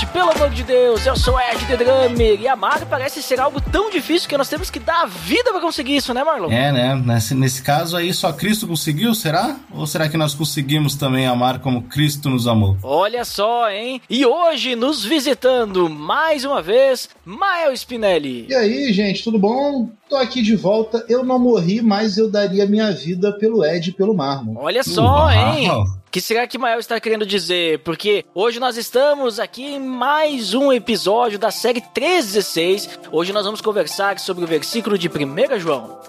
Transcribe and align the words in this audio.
Podcast, 0.00 0.06
pelo 0.06 0.30
amor 0.30 0.50
de 0.50 0.62
Deus! 0.62 1.04
Eu 1.06 1.16
sou 1.16 1.38
Ed 1.38 1.66
The 1.66 1.76
Drummer 1.76 2.40
e 2.40 2.48
amar 2.48 2.84
parece 2.86 3.22
ser 3.22 3.40
algo 3.40 3.60
tão 3.60 3.90
difícil 3.90 4.28
que 4.28 4.36
nós 4.36 4.48
temos 4.48 4.70
que 4.70 4.78
dar 4.78 5.02
a 5.02 5.06
vida 5.06 5.50
pra 5.50 5.60
conseguir 5.60 5.96
isso, 5.96 6.14
né, 6.14 6.22
Marlon? 6.24 6.50
É, 6.50 6.72
né? 6.72 6.94
Nesse, 6.94 7.34
nesse 7.34 7.62
caso 7.62 7.96
aí, 7.96 8.12
só 8.12 8.32
Cristo 8.32 8.66
conseguiu, 8.66 9.14
será? 9.14 9.56
Ou 9.72 9.86
será 9.86 10.08
que 10.08 10.16
nós 10.16 10.34
conseguimos 10.34 10.94
também 10.94 11.26
amar 11.26 11.58
como 11.60 11.82
Cristo 11.82 12.30
nos 12.30 12.46
amou? 12.46 12.76
Olha 12.82 13.24
só, 13.24 13.70
hein? 13.70 14.00
E 14.08 14.24
hoje, 14.24 14.74
nos 14.76 15.04
visitando 15.04 15.88
mais 15.88 16.44
uma 16.44 16.62
vez, 16.62 17.08
Mael 17.24 17.72
Spinelli. 17.72 18.46
E 18.48 18.54
aí, 18.54 18.92
gente, 18.92 19.24
tudo 19.24 19.38
bom? 19.38 19.90
Tô 20.08 20.16
aqui 20.16 20.42
de 20.42 20.56
volta. 20.56 21.04
Eu 21.08 21.24
não 21.24 21.38
morri, 21.38 21.80
mas 21.80 22.16
eu 22.16 22.30
daria 22.30 22.66
minha 22.66 22.90
vida 22.90 23.32
pelo 23.32 23.64
Ed 23.64 23.90
e 23.90 23.92
pelo 23.92 24.14
Marmon. 24.14 24.54
Olha 24.56 24.82
só, 24.82 25.30
hein? 25.30 25.68
Que 26.10 26.20
será 26.20 26.46
que 26.46 26.58
Mael 26.58 26.80
está 26.80 26.98
querendo 26.98 27.24
dizer? 27.24 27.78
Porque 27.80 28.24
hoje 28.34 28.58
nós 28.58 28.76
estamos 28.76 29.38
aqui 29.38 29.62
em 29.62 29.78
mais 29.78 30.54
um 30.54 30.72
episódio 30.72 31.38
da 31.38 31.52
série 31.52 31.80
316. 31.80 32.98
Hoje 33.12 33.32
nós 33.32 33.44
vamos 33.44 33.60
conversar 33.60 34.18
sobre 34.18 34.42
o 34.44 34.46
versículo 34.46 34.98
de 34.98 35.08
1 35.08 35.60
João. 35.60 36.00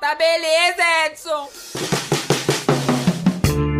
Tá 0.00 0.14
beleza, 0.14 0.82
Edson! 1.06 1.48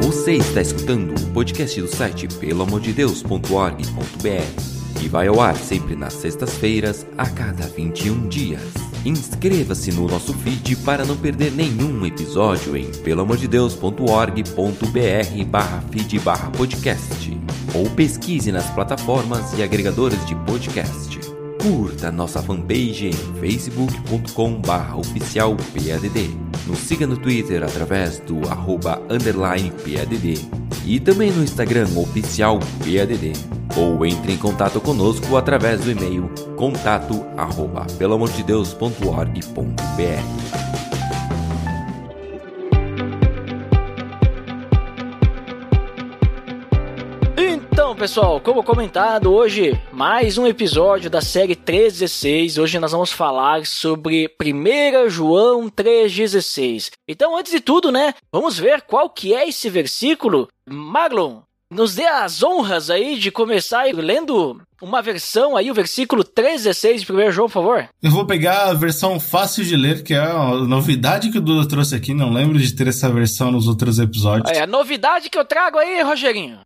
Você 0.02 0.34
está 0.34 0.60
escutando 0.60 1.18
o 1.18 1.32
podcast 1.32 1.80
do 1.80 1.88
site 1.88 2.28
peloamordedeus.org.br 2.28 5.02
e 5.02 5.08
vai 5.08 5.28
ao 5.28 5.40
ar 5.40 5.56
sempre 5.56 5.96
nas 5.96 6.12
sextas-feiras, 6.12 7.06
a 7.16 7.26
cada 7.30 7.66
21 7.68 8.28
dias. 8.28 8.89
Inscreva-se 9.04 9.92
no 9.92 10.06
nosso 10.06 10.32
feed 10.34 10.76
para 10.76 11.04
não 11.06 11.16
perder 11.16 11.50
nenhum 11.52 12.04
episódio 12.04 12.76
em 12.76 12.84
peloamordedeus.org.br 12.86 15.44
barra 15.46 15.82
feed 15.90 16.18
barra 16.18 16.50
podcast 16.50 17.40
ou 17.74 17.88
pesquise 17.90 18.52
nas 18.52 18.68
plataformas 18.70 19.58
e 19.58 19.62
agregadores 19.62 20.22
de 20.26 20.34
podcast. 20.34 21.18
Curta 21.62 22.12
nossa 22.12 22.42
fanpage 22.42 23.06
em 23.06 23.40
facebook.com 23.40 24.60
barra 24.60 24.96
oficial 24.96 25.56
PADD. 25.56 26.28
Nos 26.66 26.80
siga 26.80 27.06
no 27.06 27.16
Twitter 27.16 27.62
através 27.62 28.20
do 28.20 28.46
arroba 28.48 29.00
underline 29.08 29.70
PADD 29.70 30.46
e 30.84 31.00
também 31.00 31.30
no 31.30 31.42
Instagram 31.42 31.88
oficial 31.96 32.58
PADD. 32.80 33.59
Ou 33.76 34.04
entre 34.04 34.32
em 34.32 34.36
contato 34.36 34.80
conosco 34.80 35.36
através 35.36 35.80
do 35.80 35.90
e-mail 35.90 36.30
contato 36.56 37.24
arroba. 37.36 37.86
Então, 47.36 47.96
pessoal, 47.96 48.40
como 48.40 48.62
comentado, 48.62 49.32
hoje 49.32 49.76
mais 49.92 50.38
um 50.38 50.46
episódio 50.46 51.10
da 51.10 51.20
série 51.20 51.56
316. 51.56 52.58
Hoje 52.58 52.78
nós 52.78 52.92
vamos 52.92 53.10
falar 53.10 53.66
sobre 53.66 54.30
1 54.40 55.08
João 55.08 55.68
3,16. 55.68 56.90
Então, 57.08 57.36
antes 57.36 57.50
de 57.50 57.60
tudo, 57.60 57.90
né, 57.90 58.14
vamos 58.30 58.58
ver 58.58 58.82
qual 58.82 59.10
que 59.10 59.34
é 59.34 59.48
esse 59.48 59.68
versículo. 59.68 60.48
Marlon, 60.68 61.40
nos 61.70 61.94
dê 61.94 62.06
as 62.06 62.42
honras 62.42 62.90
aí 62.90 63.16
de 63.18 63.30
começar 63.30 63.84
lendo 63.94 64.60
uma 64.82 65.00
versão 65.00 65.56
aí, 65.56 65.70
o 65.70 65.74
versículo 65.74 66.24
316 66.24 67.02
de 67.02 67.12
1 67.12 67.30
João, 67.30 67.48
por 67.48 67.52
favor. 67.52 67.88
Eu 68.02 68.10
vou 68.10 68.26
pegar 68.26 68.68
a 68.68 68.74
versão 68.74 69.20
fácil 69.20 69.64
de 69.64 69.76
ler, 69.76 70.02
que 70.02 70.14
é 70.14 70.18
a 70.18 70.54
novidade 70.66 71.30
que 71.30 71.38
o 71.38 71.40
Duda 71.40 71.68
trouxe 71.68 71.94
aqui. 71.94 72.12
Não 72.12 72.32
lembro 72.32 72.58
de 72.58 72.72
ter 72.72 72.88
essa 72.88 73.08
versão 73.10 73.52
nos 73.52 73.68
outros 73.68 73.98
episódios. 73.98 74.50
É 74.50 74.62
a 74.62 74.66
novidade 74.66 75.30
que 75.30 75.38
eu 75.38 75.44
trago 75.44 75.78
aí, 75.78 76.02
Rogerinho. 76.02 76.58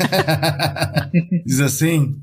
Diz 1.46 1.60
assim: 1.60 2.14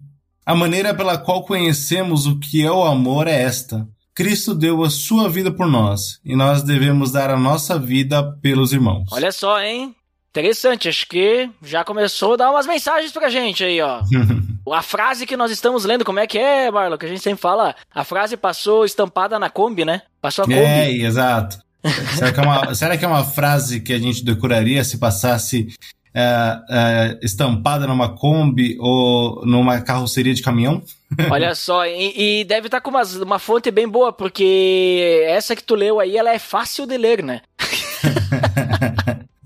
A 0.45 0.55
maneira 0.55 0.93
pela 0.93 1.17
qual 1.17 1.45
conhecemos 1.45 2.25
o 2.25 2.39
que 2.39 2.65
é 2.65 2.71
o 2.71 2.83
amor 2.83 3.27
é 3.27 3.41
esta. 3.41 3.87
Cristo 4.15 4.55
deu 4.55 4.83
a 4.83 4.89
sua 4.89 5.29
vida 5.29 5.51
por 5.51 5.67
nós, 5.67 6.19
e 6.25 6.35
nós 6.35 6.63
devemos 6.63 7.11
dar 7.11 7.29
a 7.29 7.37
nossa 7.37 7.77
vida 7.77 8.23
pelos 8.41 8.73
irmãos. 8.73 9.05
Olha 9.11 9.31
só, 9.31 9.61
hein? 9.61 9.95
Interessante, 10.37 10.87
acho 10.87 11.07
que 11.07 11.49
já 11.63 11.83
começou 11.83 12.33
a 12.33 12.37
dar 12.37 12.51
umas 12.51 12.67
mensagens 12.67 13.11
pra 13.11 13.27
gente 13.27 13.63
aí, 13.63 13.81
ó. 13.81 14.03
a 14.71 14.81
frase 14.83 15.25
que 15.25 15.35
nós 15.35 15.49
estamos 15.49 15.83
lendo, 15.83 16.05
como 16.05 16.19
é 16.19 16.27
que 16.27 16.37
é, 16.37 16.69
Marlon? 16.69 16.95
Que 16.95 17.07
a 17.07 17.09
gente 17.09 17.23
sempre 17.23 17.41
fala, 17.41 17.75
a 17.93 18.03
frase 18.03 18.37
passou 18.37 18.85
estampada 18.85 19.39
na 19.39 19.49
Kombi, 19.49 19.83
né? 19.83 20.03
Passou 20.21 20.43
a 20.43 20.47
Kombi. 20.47 20.59
É, 20.59 20.91
exato. 20.91 21.57
será, 22.15 22.31
que 22.31 22.39
é 22.39 22.43
uma, 22.43 22.75
será 22.75 22.97
que 22.97 23.05
é 23.05 23.07
uma 23.07 23.23
frase 23.23 23.79
que 23.79 23.91
a 23.91 23.97
gente 23.97 24.23
decoraria 24.23 24.83
se 24.83 24.99
passasse 24.99 25.69
é, 26.13 26.59
é, 26.69 27.19
estampada 27.23 27.87
numa 27.87 28.15
Kombi 28.15 28.77
ou 28.79 29.43
numa 29.43 29.81
carroceria 29.81 30.35
de 30.35 30.43
caminhão? 30.43 30.83
Olha 31.31 31.55
só, 31.55 31.83
e, 31.87 32.41
e 32.41 32.43
deve 32.43 32.67
estar 32.67 32.79
com 32.81 32.91
uma, 32.91 33.01
uma 33.23 33.39
fonte 33.39 33.71
bem 33.71 33.87
boa, 33.87 34.13
porque 34.13 35.25
essa 35.27 35.55
que 35.55 35.63
tu 35.63 35.73
leu 35.73 35.99
aí, 35.99 36.15
ela 36.15 36.31
é 36.31 36.37
fácil 36.37 36.85
de 36.85 36.95
ler, 36.95 37.23
né? 37.23 37.41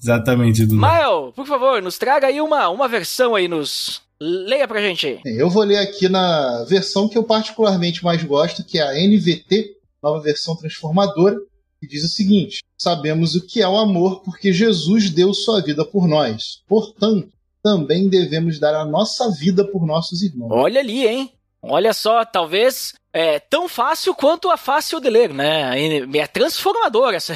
Exatamente, 0.01 0.65
Dudu. 0.65 0.79
Mael, 0.79 1.31
por 1.35 1.45
favor, 1.45 1.81
nos 1.81 1.97
traga 1.97 2.27
aí 2.27 2.41
uma, 2.41 2.69
uma 2.69 2.87
versão 2.87 3.35
aí, 3.35 3.47
nos... 3.47 4.01
Leia 4.23 4.67
pra 4.67 4.81
gente 4.81 5.07
aí. 5.07 5.19
Eu 5.25 5.49
vou 5.49 5.63
ler 5.63 5.77
aqui 5.77 6.07
na 6.07 6.63
versão 6.65 7.09
que 7.09 7.17
eu 7.17 7.23
particularmente 7.23 8.03
mais 8.03 8.23
gosto, 8.23 8.63
que 8.63 8.77
é 8.77 8.83
a 8.83 8.93
NVT, 8.93 9.77
nova 10.01 10.21
versão 10.21 10.55
transformadora, 10.55 11.37
que 11.79 11.87
diz 11.87 12.03
o 12.03 12.07
seguinte: 12.07 12.59
Sabemos 12.77 13.33
o 13.33 13.45
que 13.45 13.63
é 13.63 13.67
o 13.67 13.77
amor 13.77 14.21
porque 14.21 14.53
Jesus 14.53 15.09
deu 15.09 15.33
sua 15.33 15.59
vida 15.61 15.83
por 15.83 16.07
nós. 16.07 16.61
Portanto, 16.67 17.29
também 17.63 18.09
devemos 18.09 18.59
dar 18.59 18.75
a 18.75 18.85
nossa 18.85 19.29
vida 19.31 19.65
por 19.65 19.87
nossos 19.87 20.21
irmãos. 20.21 20.51
Olha 20.51 20.79
ali, 20.79 21.07
hein? 21.07 21.31
Olha 21.61 21.93
só, 21.93 22.23
talvez 22.25 22.93
é 23.13 23.39
tão 23.39 23.67
fácil 23.67 24.15
quanto 24.15 24.49
a 24.49 24.57
fácil 24.57 24.99
de 24.99 25.09
ler, 25.09 25.33
né? 25.33 25.71
É 26.13 26.27
transformadora 26.27 27.17
essa. 27.17 27.33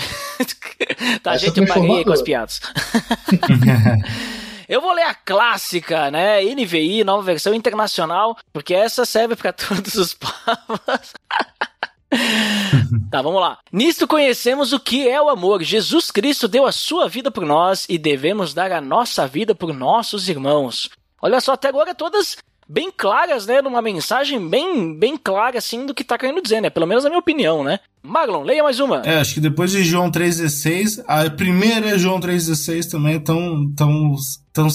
tá, 1.21 1.33
Essa 1.33 1.45
gente, 1.45 1.59
eu 1.59 1.67
parei 1.67 2.03
com 2.03 2.13
as 2.13 2.21
piadas. 2.21 2.61
Eu 4.67 4.81
vou 4.81 4.93
ler 4.93 5.03
a 5.03 5.13
clássica, 5.13 6.09
né? 6.09 6.41
NVI, 6.41 7.03
nova 7.03 7.21
versão 7.21 7.53
internacional, 7.53 8.35
porque 8.51 8.73
essa 8.73 9.05
serve 9.05 9.35
para 9.35 9.53
todos 9.53 9.93
os 9.93 10.15
povos. 10.15 11.13
tá, 13.11 13.21
vamos 13.21 13.39
lá. 13.39 13.59
Nisto 13.71 14.07
conhecemos 14.07 14.73
o 14.73 14.79
que 14.79 15.07
é 15.07 15.21
o 15.21 15.29
amor. 15.29 15.61
Jesus 15.61 16.09
Cristo 16.09 16.47
deu 16.47 16.65
a 16.65 16.71
sua 16.71 17.07
vida 17.07 17.29
por 17.29 17.45
nós 17.45 17.85
e 17.87 17.99
devemos 17.99 18.55
dar 18.55 18.71
a 18.71 18.81
nossa 18.81 19.27
vida 19.27 19.53
por 19.53 19.71
nossos 19.71 20.27
irmãos. 20.29 20.89
Olha 21.21 21.39
só, 21.39 21.53
até 21.53 21.67
agora 21.67 21.93
todas 21.93 22.37
bem 22.67 22.91
claras, 22.95 23.45
né? 23.45 23.61
Numa 23.61 23.81
mensagem 23.81 24.47
bem, 24.49 24.97
bem 24.97 25.17
clara, 25.17 25.57
assim, 25.57 25.85
do 25.85 25.93
que 25.93 26.03
tá 26.03 26.17
querendo 26.17 26.41
dizer, 26.41 26.61
né? 26.61 26.69
Pelo 26.69 26.87
menos 26.87 27.03
na 27.03 27.09
minha 27.09 27.19
opinião, 27.19 27.63
né? 27.63 27.79
Marlon, 28.03 28.43
leia 28.43 28.61
mais 28.63 28.79
uma. 28.79 29.01
É, 29.03 29.19
acho 29.19 29.33
que 29.33 29.39
depois 29.39 29.71
de 29.71 29.83
João 29.83 30.11
3,16, 30.11 31.03
a 31.07 31.29
primeira 31.29 31.97
João 31.97 32.19
3,16 32.19 32.89
também 32.89 33.15
é 33.15 33.19
tão, 33.19 33.71
tão, 33.75 34.15
tão 34.53 34.67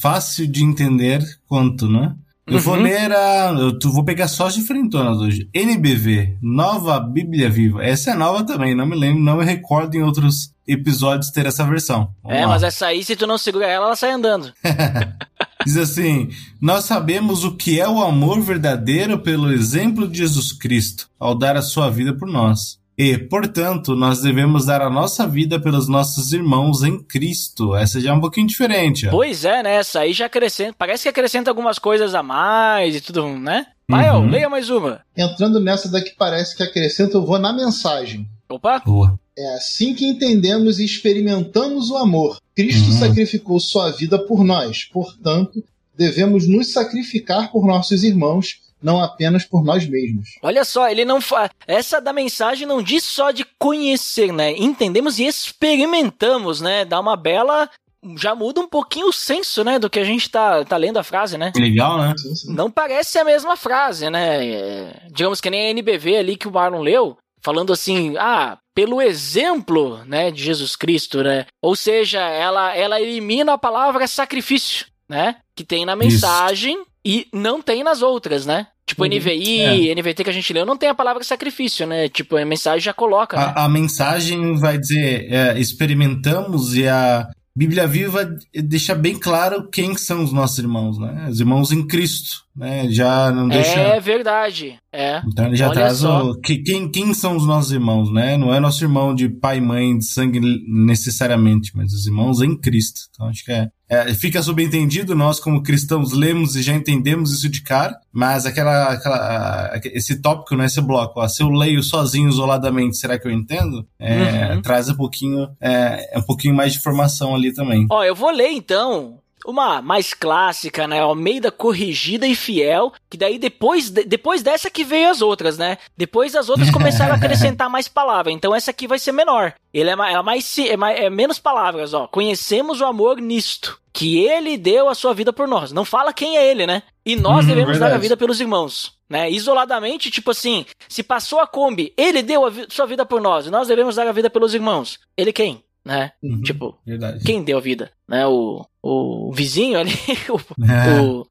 fácil 0.00 0.46
de 0.46 0.62
entender 0.62 1.22
quanto, 1.48 1.88
né? 1.88 2.14
Eu 2.46 2.60
vou 2.60 2.74
Uhum. 2.76 2.82
ler 2.82 3.10
a. 3.12 3.52
Eu 3.58 3.76
tu- 3.76 3.90
vou 3.92 4.04
pegar 4.04 4.28
só 4.28 4.46
as 4.46 4.54
diferentonas 4.54 5.18
hoje. 5.18 5.48
NBV, 5.52 6.36
Nova 6.40 7.00
Bíblia 7.00 7.50
Viva. 7.50 7.82
Essa 7.84 8.12
é 8.12 8.14
nova 8.14 8.44
também, 8.46 8.72
não 8.72 8.86
me 8.86 8.94
lembro, 8.94 9.20
não 9.20 9.38
me 9.38 9.44
recordo 9.44 9.96
em 9.96 10.02
outros 10.02 10.52
episódios 10.68 11.30
ter 11.32 11.44
essa 11.46 11.64
versão. 11.64 12.10
Vamos 12.22 12.38
É, 12.38 12.42
lá. 12.42 12.52
mas 12.52 12.62
essa 12.62 12.86
aí, 12.86 13.02
se 13.02 13.16
tu 13.16 13.26
não 13.26 13.36
segura 13.36 13.66
ela, 13.66 13.86
ela 13.86 13.96
sai 13.96 14.12
andando. 14.12 14.52
Diz 15.66 15.76
assim: 15.76 16.28
Nós 16.60 16.84
sabemos 16.84 17.42
o 17.42 17.56
que 17.56 17.80
é 17.80 17.88
o 17.88 18.00
amor 18.00 18.40
verdadeiro 18.40 19.18
pelo 19.18 19.52
exemplo 19.52 20.06
de 20.06 20.18
Jesus 20.18 20.52
Cristo, 20.52 21.08
ao 21.18 21.34
dar 21.34 21.56
a 21.56 21.62
sua 21.62 21.90
vida 21.90 22.14
por 22.14 22.28
nós. 22.28 22.78
E, 22.96 23.18
portanto, 23.18 23.94
nós 23.96 24.22
devemos 24.22 24.64
dar 24.64 24.80
a 24.80 24.88
nossa 24.88 25.26
vida 25.26 25.60
pelos 25.60 25.88
nossos 25.88 26.32
irmãos 26.32 26.82
em 26.84 26.98
Cristo. 27.02 27.74
Essa 27.74 28.00
já 28.00 28.10
é 28.10 28.12
um 28.14 28.20
pouquinho 28.20 28.46
diferente. 28.46 29.08
Ó. 29.08 29.10
Pois 29.10 29.44
é, 29.44 29.62
né? 29.62 29.74
Essa 29.74 30.00
aí 30.00 30.12
já 30.12 30.26
acrescenta. 30.26 30.74
Parece 30.78 31.02
que 31.02 31.08
acrescenta 31.08 31.50
algumas 31.50 31.78
coisas 31.80 32.14
a 32.14 32.22
mais 32.22 32.94
e 32.94 33.00
tudo, 33.00 33.26
né? 33.36 33.66
Mael, 33.88 34.16
Uhum. 34.20 34.30
leia 34.30 34.48
mais 34.48 34.70
uma. 34.70 35.00
Entrando 35.16 35.60
nessa 35.60 35.90
daqui 35.90 36.12
parece 36.16 36.56
que 36.56 36.62
acrescenta, 36.62 37.16
eu 37.18 37.26
vou 37.26 37.38
na 37.38 37.52
mensagem. 37.52 38.26
Opa! 38.48 38.78
Boa. 38.80 39.18
É 39.38 39.54
assim 39.54 39.94
que 39.94 40.06
entendemos 40.06 40.78
e 40.78 40.84
experimentamos 40.84 41.90
o 41.90 41.96
amor. 41.96 42.38
Cristo 42.54 42.90
Uhum. 42.90 42.98
sacrificou 42.98 43.60
sua 43.60 43.90
vida 43.90 44.18
por 44.18 44.42
nós, 44.44 44.84
portanto, 44.84 45.62
devemos 45.96 46.48
nos 46.48 46.72
sacrificar 46.72 47.50
por 47.52 47.66
nossos 47.66 48.02
irmãos, 48.02 48.60
não 48.82 49.02
apenas 49.02 49.44
por 49.44 49.64
nós 49.64 49.86
mesmos. 49.88 50.28
Olha 50.42 50.64
só, 50.64 50.88
ele 50.88 51.04
não 51.04 51.20
fa... 51.20 51.50
Essa 51.66 52.00
da 52.00 52.12
mensagem 52.12 52.66
não 52.66 52.82
diz 52.82 53.02
só 53.04 53.30
de 53.30 53.44
conhecer, 53.58 54.32
né? 54.32 54.52
Entendemos 54.56 55.18
e 55.18 55.24
experimentamos, 55.26 56.60
né? 56.60 56.84
Dá 56.84 57.00
uma 57.00 57.16
bela 57.16 57.68
já 58.16 58.34
muda 58.36 58.60
um 58.60 58.68
pouquinho 58.68 59.08
o 59.08 59.12
senso, 59.12 59.64
né, 59.64 59.80
do 59.80 59.90
que 59.90 59.98
a 59.98 60.04
gente 60.04 60.30
tá, 60.30 60.64
tá 60.64 60.76
lendo 60.76 60.96
a 60.96 61.02
frase, 61.02 61.36
né? 61.36 61.50
Legal, 61.56 61.98
né? 61.98 62.14
Não 62.46 62.70
parece 62.70 63.18
a 63.18 63.24
mesma 63.24 63.56
frase, 63.56 64.08
né? 64.08 64.46
É, 64.46 65.02
digamos 65.10 65.40
que 65.40 65.50
nem 65.50 65.66
a 65.66 65.70
NBV 65.70 66.16
ali 66.16 66.36
que 66.36 66.46
o 66.46 66.52
Marlon 66.52 66.82
leu, 66.82 67.16
falando 67.46 67.72
assim, 67.72 68.16
ah, 68.18 68.58
pelo 68.74 69.00
exemplo, 69.00 70.04
né, 70.04 70.32
de 70.32 70.42
Jesus 70.42 70.74
Cristo, 70.74 71.22
né? 71.22 71.46
Ou 71.62 71.76
seja, 71.76 72.18
ela, 72.18 72.74
ela 72.74 73.00
elimina 73.00 73.52
a 73.52 73.58
palavra 73.58 74.04
sacrifício, 74.08 74.84
né? 75.08 75.36
Que 75.54 75.62
tem 75.62 75.86
na 75.86 75.94
mensagem 75.94 76.76
e 77.04 77.28
não 77.32 77.62
tem 77.62 77.84
nas 77.84 78.02
outras, 78.02 78.44
né? 78.44 78.66
Tipo, 78.84 79.04
Uhum. 79.04 79.10
NVI, 79.10 79.94
NVT 79.94 80.24
que 80.24 80.30
a 80.30 80.32
gente 80.32 80.52
leu, 80.52 80.66
não 80.66 80.76
tem 80.76 80.88
a 80.88 80.94
palavra 80.94 81.22
sacrifício, 81.22 81.86
né? 81.86 82.08
Tipo, 82.08 82.36
a 82.36 82.44
mensagem 82.44 82.80
já 82.80 82.92
coloca, 82.92 83.36
né? 83.36 83.52
A, 83.54 83.66
a 83.66 83.68
mensagem 83.68 84.56
vai 84.58 84.76
dizer, 84.76 85.32
é, 85.32 85.56
experimentamos 85.56 86.76
e 86.76 86.88
a 86.88 87.28
Bíblia 87.56 87.86
Viva 87.86 88.28
deixa 88.52 88.92
bem 88.92 89.16
claro 89.16 89.70
quem 89.70 89.96
são 89.96 90.24
os 90.24 90.32
nossos 90.32 90.58
irmãos, 90.58 90.98
né? 90.98 91.28
Os 91.30 91.38
irmãos 91.38 91.70
em 91.70 91.86
Cristo, 91.86 92.44
né? 92.56 92.88
Já 92.90 93.30
não 93.30 93.48
deixa... 93.48 93.78
É 93.78 94.00
verdade, 94.00 94.78
é. 94.92 95.20
Então 95.26 95.46
ele 95.46 95.56
já 95.56 95.66
Olha 95.66 95.74
traz 95.74 95.98
só. 95.98 96.30
o, 96.30 96.40
que, 96.40 96.58
quem, 96.58 96.90
quem 96.90 97.12
são 97.12 97.36
os 97.36 97.46
nossos 97.46 97.72
irmãos, 97.72 98.12
né? 98.12 98.36
Não 98.36 98.54
é 98.54 98.58
nosso 98.58 98.82
irmão 98.82 99.14
de 99.14 99.28
pai 99.28 99.58
e 99.58 99.60
mãe 99.60 99.98
de 99.98 100.04
sangue 100.06 100.40
necessariamente, 100.66 101.72
mas 101.74 101.92
os 101.92 102.06
irmãos 102.06 102.40
em 102.40 102.56
Cristo. 102.56 103.00
Então 103.10 103.28
acho 103.28 103.44
que 103.44 103.52
é, 103.52 103.68
é, 103.88 104.14
fica 104.14 104.42
subentendido, 104.42 105.14
nós 105.14 105.38
como 105.38 105.62
cristãos 105.62 106.12
lemos 106.12 106.56
e 106.56 106.62
já 106.62 106.74
entendemos 106.74 107.32
isso 107.32 107.48
de 107.48 107.62
cara, 107.62 107.96
mas 108.12 108.46
aquela, 108.46 108.92
aquela 108.92 109.80
esse 109.84 110.20
tópico, 110.20 110.56
né, 110.56 110.66
esse 110.66 110.80
bloco, 110.80 111.20
ó, 111.20 111.28
se 111.28 111.42
eu 111.42 111.50
leio 111.50 111.82
sozinho, 111.82 112.28
isoladamente, 112.28 112.96
será 112.96 113.18
que 113.18 113.28
eu 113.28 113.32
entendo? 113.32 113.86
É, 113.98 114.36
Uhum. 114.46 114.62
Traz 114.62 114.88
um 114.88 114.94
pouquinho, 114.94 115.48
é, 115.60 116.18
um 116.18 116.22
pouquinho 116.22 116.54
mais 116.54 116.72
de 116.72 116.78
informação 116.78 117.34
ali 117.34 117.52
também. 117.52 117.86
Ó, 117.90 118.02
eu 118.04 118.14
vou 118.14 118.30
ler 118.30 118.50
então 118.50 119.18
uma 119.46 119.80
mais 119.82 120.12
clássica, 120.12 120.86
né? 120.86 121.00
Almeida 121.00 121.50
corrigida 121.50 122.26
e 122.26 122.34
fiel, 122.34 122.92
que 123.08 123.16
daí 123.16 123.38
depois, 123.38 123.90
de- 123.90 124.04
depois 124.04 124.42
dessa 124.42 124.70
que 124.70 124.84
veio 124.84 125.08
as 125.10 125.22
outras, 125.22 125.56
né? 125.58 125.78
Depois 125.96 126.34
as 126.34 126.48
outras 126.48 126.70
começaram 126.72 127.12
a 127.14 127.16
acrescentar 127.16 127.70
mais 127.70 127.88
palavras, 127.88 128.34
então 128.34 128.54
essa 128.54 128.70
aqui 128.70 128.86
vai 128.86 128.98
ser 128.98 129.12
menor. 129.12 129.54
Ele 129.72 129.90
é, 129.90 129.92
é 129.92 130.22
mais, 130.22 130.58
é, 130.58 130.76
mais- 130.76 130.98
é 131.00 131.10
menos 131.10 131.38
palavras, 131.38 131.94
ó. 131.94 132.06
Conhecemos 132.08 132.80
o 132.80 132.84
amor 132.84 133.20
nisto, 133.20 133.78
que 133.92 134.18
ele 134.24 134.56
deu 134.58 134.88
a 134.88 134.94
sua 134.94 135.14
vida 135.14 135.32
por 135.32 135.46
nós. 135.48 135.72
Não 135.72 135.84
fala 135.84 136.12
quem 136.12 136.36
é 136.36 136.50
ele, 136.50 136.66
né? 136.66 136.82
E 137.04 137.14
nós 137.16 137.44
Uhum, 137.44 137.48
devemos 137.50 137.78
dar 137.78 137.86
a 137.86 137.88
verdade. 137.90 138.02
vida 138.02 138.16
pelos 138.16 138.40
irmãos. 138.40 138.94
Né? 139.08 139.30
Isoladamente, 139.30 140.10
tipo 140.10 140.32
assim, 140.32 140.66
se 140.88 141.00
passou 141.02 141.38
a 141.38 141.46
Kombi, 141.46 141.94
ele 141.96 142.22
deu 142.22 142.44
a 142.44 142.50
vi- 142.50 142.66
sua 142.68 142.86
vida 142.86 143.06
por 143.06 143.20
nós, 143.20 143.46
e 143.46 143.50
nós 143.50 143.68
devemos 143.68 143.94
dar 143.94 144.06
a 144.08 144.12
vida 144.12 144.28
pelos 144.28 144.52
irmãos. 144.52 144.98
Ele 145.16 145.32
quem? 145.32 145.62
Né? 145.84 146.10
Uhum, 146.20 146.42
Tipo, 146.42 146.76
Verdade. 146.84 147.22
quem 147.24 147.44
deu 147.44 147.58
a 147.58 147.60
vida? 147.60 147.92
Né? 148.08 148.26
O, 148.26 148.64
o 148.86 149.32
vizinho 149.32 149.78
ali, 149.78 149.92
o, 150.30 150.64
É. 150.64 151.00
o- 151.00 151.26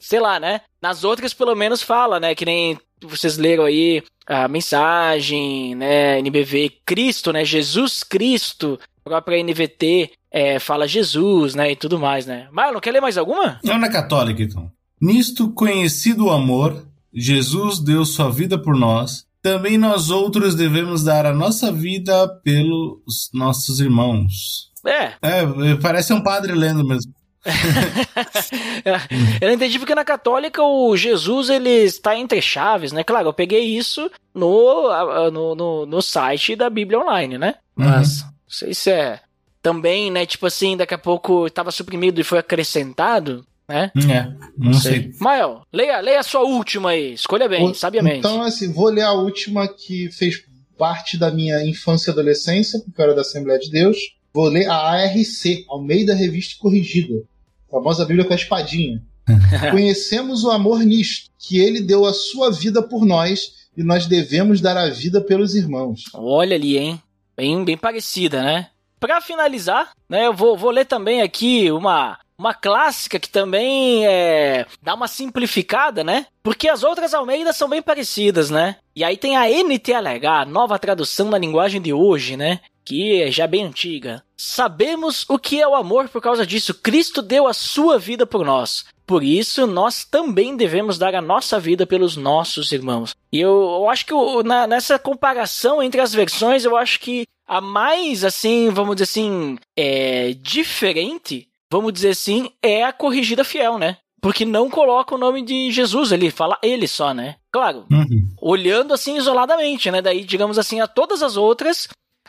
sei 0.00 0.18
lá, 0.20 0.40
né? 0.40 0.60
Nas 0.82 1.04
outras 1.04 1.32
pelo 1.34 1.54
menos 1.54 1.82
fala, 1.82 2.18
né? 2.20 2.34
Que 2.34 2.44
nem 2.44 2.78
vocês 3.02 3.36
leram 3.38 3.64
aí 3.64 4.02
a 4.26 4.48
mensagem, 4.48 5.74
né? 5.74 6.18
NBV 6.18 6.72
Cristo, 6.84 7.32
né? 7.32 7.44
Jesus 7.44 8.02
Cristo. 8.02 8.78
A 9.04 9.08
própria 9.10 9.38
NVT 9.42 10.10
é, 10.32 10.58
fala 10.58 10.88
Jesus, 10.88 11.54
né? 11.54 11.70
E 11.72 11.76
tudo 11.76 11.98
mais, 11.98 12.26
né? 12.26 12.48
Marlon, 12.50 12.80
quer 12.80 12.90
ler 12.92 13.00
mais 13.00 13.16
alguma? 13.16 13.60
É 13.64 13.76
na 13.78 13.88
católica, 13.88 14.42
então. 14.42 14.70
Nisto 15.00 15.50
conhecido 15.50 16.26
o 16.26 16.30
amor, 16.30 16.84
Jesus 17.14 17.78
deu 17.78 18.04
sua 18.04 18.30
vida 18.30 18.58
por 18.58 18.74
nós. 18.76 19.24
Também 19.42 19.78
nós 19.78 20.10
outros 20.10 20.56
devemos 20.56 21.04
dar 21.04 21.24
a 21.24 21.32
nossa 21.32 21.70
vida 21.70 22.26
pelos 22.42 23.30
nossos 23.32 23.78
irmãos. 23.78 24.72
É, 24.88 25.12
É, 25.22 25.42
parece 25.80 26.12
um 26.12 26.22
padre 26.22 26.52
lendo 26.52 26.86
mesmo. 26.86 27.12
eu 29.40 29.48
não 29.48 29.54
entendi 29.54 29.78
porque 29.78 29.94
na 29.94 30.04
católica 30.04 30.62
o 30.62 30.96
Jesus 30.96 31.48
ele 31.48 31.70
está 31.70 32.16
entre 32.16 32.40
chaves, 32.42 32.92
né? 32.92 33.04
Claro, 33.04 33.28
eu 33.28 33.32
peguei 33.32 33.60
isso 33.76 34.10
no, 34.34 35.30
no, 35.30 35.54
no, 35.54 35.86
no 35.86 36.02
site 36.02 36.56
da 36.56 36.68
Bíblia 36.68 36.98
Online, 37.00 37.38
né? 37.38 37.54
Mas 37.74 38.22
não 38.22 38.30
sei 38.48 38.74
se 38.74 38.90
é 38.90 39.20
também, 39.62 40.10
né? 40.10 40.24
Tipo 40.26 40.46
assim, 40.46 40.76
daqui 40.76 40.94
a 40.94 40.98
pouco 40.98 41.46
estava 41.46 41.70
suprimido 41.70 42.20
e 42.20 42.24
foi 42.24 42.38
acrescentado, 42.38 43.44
né? 43.68 43.90
É, 44.10 44.26
não 44.56 44.74
sei. 44.74 45.10
Mael, 45.20 45.62
leia, 45.72 46.00
leia 46.00 46.20
a 46.20 46.24
sua 46.24 46.42
última 46.42 46.90
aí. 46.90 47.14
Escolha 47.14 47.48
bem, 47.48 47.70
O- 47.70 47.74
sabiamente. 47.74 48.18
Então, 48.18 48.42
assim, 48.42 48.72
vou 48.72 48.88
ler 48.88 49.02
a 49.02 49.12
última 49.12 49.66
que 49.68 50.10
fez 50.12 50.36
parte 50.78 51.16
da 51.18 51.30
minha 51.30 51.64
infância 51.66 52.10
e 52.10 52.12
adolescência, 52.12 52.78
porque 52.84 53.00
eu 53.00 53.04
era 53.06 53.14
da 53.14 53.22
Assembleia 53.22 53.58
de 53.58 53.70
Deus. 53.70 53.96
Vou 54.36 54.50
ler 54.50 54.68
a 54.68 54.76
ARC, 54.76 55.64
Almeida 55.66 56.14
Revista 56.14 56.56
Corrigida. 56.60 57.22
A 57.68 57.70
famosa 57.70 58.04
Bíblia 58.04 58.26
com 58.26 58.34
a 58.34 58.36
espadinha. 58.36 59.02
Conhecemos 59.72 60.44
o 60.44 60.50
amor 60.50 60.80
nisto, 60.80 61.30
que 61.38 61.58
ele 61.58 61.80
deu 61.80 62.04
a 62.04 62.12
sua 62.12 62.52
vida 62.52 62.82
por 62.82 63.06
nós 63.06 63.66
e 63.74 63.82
nós 63.82 64.04
devemos 64.04 64.60
dar 64.60 64.76
a 64.76 64.90
vida 64.90 65.22
pelos 65.22 65.54
irmãos. 65.54 66.02
Olha 66.12 66.54
ali, 66.54 66.76
hein? 66.76 67.02
Bem, 67.34 67.64
bem 67.64 67.78
parecida, 67.78 68.42
né? 68.42 68.68
Pra 69.00 69.22
finalizar, 69.22 69.92
né, 70.06 70.26
eu 70.26 70.34
vou, 70.34 70.54
vou 70.54 70.70
ler 70.70 70.84
também 70.84 71.22
aqui 71.22 71.72
uma, 71.72 72.18
uma 72.36 72.52
clássica 72.52 73.18
que 73.18 73.30
também 73.30 74.06
é, 74.06 74.66
dá 74.82 74.92
uma 74.92 75.08
simplificada, 75.08 76.04
né? 76.04 76.26
Porque 76.42 76.68
as 76.68 76.82
outras 76.84 77.14
Almeidas 77.14 77.56
são 77.56 77.70
bem 77.70 77.80
parecidas, 77.80 78.50
né? 78.50 78.76
E 78.94 79.02
aí 79.02 79.16
tem 79.16 79.34
a 79.34 79.48
NTLH, 79.48 80.44
nova 80.46 80.78
tradução 80.78 81.30
na 81.30 81.38
linguagem 81.38 81.80
de 81.80 81.94
hoje, 81.94 82.36
né? 82.36 82.60
Que 82.86 83.22
é 83.22 83.30
já 83.30 83.46
bem 83.46 83.64
antiga. 83.64 84.22
Sabemos 84.36 85.24
o 85.28 85.38
que 85.38 85.60
é 85.60 85.66
o 85.66 85.74
amor 85.74 86.08
por 86.08 86.22
causa 86.22 86.46
disso. 86.46 86.72
Cristo 86.72 87.20
deu 87.20 87.46
a 87.46 87.52
sua 87.52 87.98
vida 87.98 88.24
por 88.26 88.44
nós. 88.44 88.84
Por 89.04 89.22
isso, 89.22 89.66
nós 89.66 90.04
também 90.04 90.56
devemos 90.56 90.96
dar 90.98 91.14
a 91.14 91.20
nossa 91.20 91.58
vida 91.60 91.86
pelos 91.86 92.16
nossos 92.16 92.72
irmãos. 92.72 93.14
E 93.32 93.40
eu, 93.40 93.50
eu 93.80 93.88
acho 93.90 94.06
que 94.06 94.14
o- 94.14 94.42
na- 94.42 94.66
nessa 94.66 94.98
comparação 94.98 95.82
entre 95.82 96.00
as 96.00 96.12
versões, 96.14 96.64
eu 96.64 96.76
acho 96.76 96.98
que 97.00 97.24
a 97.46 97.60
mais, 97.60 98.24
assim, 98.24 98.70
vamos 98.70 98.96
dizer 98.96 99.04
assim, 99.04 99.58
é, 99.76 100.32
diferente, 100.80 101.48
vamos 101.70 101.92
dizer 101.92 102.10
assim, 102.10 102.50
é 102.62 102.84
a 102.84 102.92
corrigida 102.92 103.44
fiel, 103.44 103.78
né? 103.78 103.96
Porque 104.20 104.44
não 104.44 104.68
coloca 104.68 105.14
o 105.14 105.18
nome 105.18 105.42
de 105.42 105.70
Jesus 105.70 106.12
ali, 106.12 106.30
fala 106.30 106.58
ele 106.62 106.88
só, 106.88 107.14
né? 107.14 107.36
Claro, 107.52 107.84
Uhum. 107.90 108.28
olhando 108.40 108.92
assim 108.94 109.16
isoladamente, 109.16 109.90
né? 109.90 110.02
Daí, 110.02 110.24
digamos 110.24 110.58
assim, 110.58 110.80
a 110.80 110.86
todas 110.88 111.22
as 111.22 111.36
outras. 111.36 111.86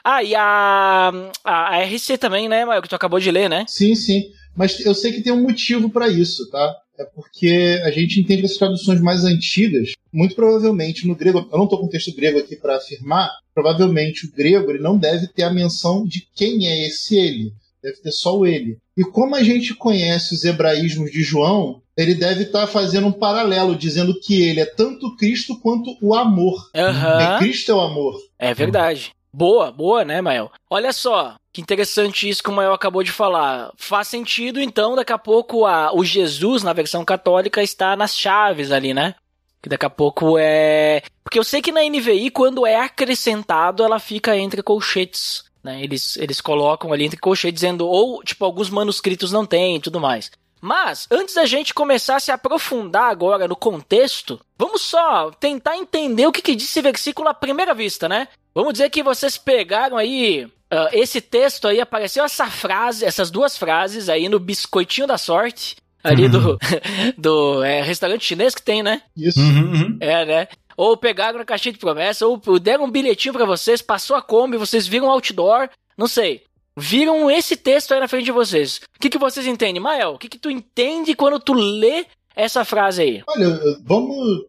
Ah, 0.10 0.24
e 0.24 0.34
a, 0.34 1.12
a, 1.44 1.76
a 1.76 1.84
RC 1.84 2.18
também, 2.18 2.48
né, 2.48 2.64
Maio, 2.64 2.82
que 2.82 2.88
tu 2.88 2.96
acabou 2.96 3.20
de 3.20 3.30
ler, 3.30 3.50
né? 3.50 3.66
Sim, 3.68 3.94
sim. 3.94 4.24
Mas 4.56 4.80
eu 4.86 4.96
sei 4.96 5.12
que 5.12 5.22
tem 5.22 5.34
um 5.34 5.42
motivo 5.42 5.90
para 5.90 6.08
isso, 6.08 6.50
tá? 6.50 6.76
É 6.98 7.04
porque 7.04 7.82
a 7.84 7.92
gente 7.92 8.18
entende 8.22 8.40
que 8.40 8.46
as 8.46 8.56
traduções 8.56 9.02
mais 9.02 9.26
antigas, 9.26 9.92
muito 10.14 10.34
provavelmente 10.34 11.06
no 11.06 11.14
grego, 11.14 11.40
eu 11.52 11.58
não 11.58 11.66
estou 11.66 11.82
com 11.82 11.88
o 11.88 11.90
texto 11.90 12.16
grego 12.16 12.40
aqui 12.40 12.56
para 12.56 12.78
afirmar, 12.78 13.30
provavelmente 13.54 14.26
o 14.26 14.32
grego 14.32 14.72
ele 14.72 14.80
não 14.80 14.98
deve 14.98 15.28
ter 15.28 15.44
a 15.44 15.54
menção 15.54 16.06
de 16.06 16.26
quem 16.34 16.66
é 16.68 16.88
esse 16.88 17.18
ele, 17.18 17.52
deve 17.84 17.98
ter 17.98 18.14
só 18.14 18.38
o 18.38 18.48
ele. 18.48 18.78
E 18.96 19.04
como 19.04 19.36
a 19.36 19.44
gente 19.44 19.76
conhece 19.76 20.34
os 20.34 20.46
hebraísmos 20.46 21.12
de 21.12 21.22
João, 21.22 21.82
ele 21.98 22.16
deve 22.16 22.44
estar 22.44 22.66
fazendo 22.66 23.08
um 23.08 23.12
paralelo, 23.12 23.76
dizendo 23.76 24.18
que 24.18 24.42
ele 24.42 24.62
é 24.62 24.66
tanto 24.66 25.18
Cristo 25.18 25.60
quanto 25.60 25.98
o 26.02 26.16
amor. 26.16 26.70
É 26.74 27.40
Cristo 27.40 27.74
é 27.74 27.76
o 27.76 27.82
amor. 27.82 28.18
É 28.40 28.54
verdade. 28.54 29.12
Boa, 29.34 29.72
boa, 29.72 30.04
né, 30.04 30.22
Mael? 30.22 30.52
Olha 30.70 30.92
só, 30.92 31.36
que 31.54 31.62
interessante 31.62 32.28
isso 32.28 32.42
que 32.42 32.50
o 32.50 32.54
Mael 32.54 32.74
acabou 32.74 33.04
de 33.04 33.12
falar. 33.12 33.72
Faz 33.78 34.08
sentido, 34.08 34.62
então, 34.62 34.96
daqui 34.96 35.14
a 35.14 35.18
pouco 35.18 35.66
a, 35.66 35.94
o 35.94 36.04
Jesus, 36.04 36.64
na 36.64 36.74
versão 36.74 37.04
católica, 37.04 37.62
está 37.62 37.96
nas 37.96 38.18
chaves 38.18 38.72
ali, 38.72 38.94
né? 38.94 39.16
Que 39.62 39.70
daqui 39.70 39.86
a 39.86 39.90
pouco 39.90 40.38
é. 40.38 41.02
Porque 41.24 41.38
eu 41.38 41.44
sei 41.44 41.62
que 41.62 41.72
na 41.72 41.82
NVI, 41.82 42.30
quando 42.32 42.66
é 42.66 42.76
acrescentado, 42.78 43.84
ela 43.84 44.00
fica 44.00 44.38
entre 44.38 44.64
colchetes. 44.64 45.44
Né? 45.64 45.84
Eles, 45.84 46.16
eles 46.18 46.40
colocam 46.40 46.94
ali 46.94 47.06
entre 47.06 47.20
colchetes, 47.20 47.62
dizendo, 47.62 47.88
ou, 47.88 48.24
tipo, 48.24 48.46
alguns 48.46 48.70
manuscritos 48.70 49.32
não 49.32 49.46
tem 49.46 49.76
e 49.76 49.80
tudo 49.80 50.00
mais. 50.00 50.32
Mas, 50.62 51.08
antes 51.12 51.36
da 51.36 51.46
gente 51.46 51.74
começar 51.74 52.16
a 52.16 52.20
se 52.20 52.32
aprofundar 52.32 53.10
agora 53.10 53.48
no 53.48 53.56
contexto, 53.56 54.40
vamos 54.58 54.82
só 54.82 55.32
tentar 55.32 55.78
entender 55.78 56.26
o 56.26 56.32
que, 56.32 56.42
que 56.42 56.56
diz 56.56 56.70
esse 56.70 56.82
versículo 56.82 57.30
à 57.30 57.34
primeira 57.34 57.74
vista, 57.74 58.10
né? 58.10 58.28
Vamos 58.58 58.74
dizer 58.74 58.90
que 58.90 59.04
vocês 59.04 59.38
pegaram 59.38 59.98
aí 59.98 60.48
ah, 60.72 60.90
esse 60.92 61.22
texto 61.22 61.68
aí, 61.68 61.80
apareceu 61.80 62.26
essa 62.26 62.48
frase, 62.48 63.06
essas 63.06 63.30
duas 63.30 63.56
frases 63.56 64.10
aí 64.10 64.28
no 64.28 64.40
biscoitinho 64.40 65.06
da 65.06 65.16
sorte, 65.16 65.76
ali 66.04 66.28
do, 66.28 66.58
do 67.16 67.64
é, 67.64 67.84
restaurante 67.84 68.26
chinês 68.26 68.56
que 68.56 68.64
tem, 68.64 68.82
né? 68.82 69.04
Isso. 69.16 69.40
Uhum, 69.40 69.74
uhum. 69.74 69.98
É, 70.00 70.26
né? 70.26 70.48
Ou 70.76 70.98
pegaram 70.98 71.38
na 71.38 71.46
caixinha 71.46 71.72
de 71.72 71.78
promessa, 71.78 72.26
ou 72.26 72.42
deram 72.60 72.86
um 72.86 72.90
bilhetinho 72.90 73.32
pra 73.32 73.46
vocês, 73.46 73.80
passou 73.80 74.16
a 74.16 74.24
Kombi, 74.24 74.58
vocês 74.58 74.88
viram 74.88 75.12
outdoor, 75.12 75.70
não 75.96 76.08
sei. 76.08 76.42
Viram 76.76 77.30
esse 77.30 77.56
texto 77.56 77.94
aí 77.94 78.00
na 78.00 78.08
frente 78.08 78.26
de 78.26 78.32
vocês. 78.32 78.82
O 78.96 79.00
que, 79.00 79.12
que 79.12 79.20
vocês 79.20 79.46
entendem? 79.46 79.80
Mael, 79.80 80.14
o 80.14 80.18
que, 80.18 80.28
que 80.28 80.40
tu 80.40 80.50
entende 80.50 81.14
quando 81.14 81.40
tu 81.40 81.54
lê 81.54 82.08
essa 82.36 82.66
frase 82.66 83.04
aí? 83.04 83.24
Olha, 83.28 83.60
vamos. 83.84 84.46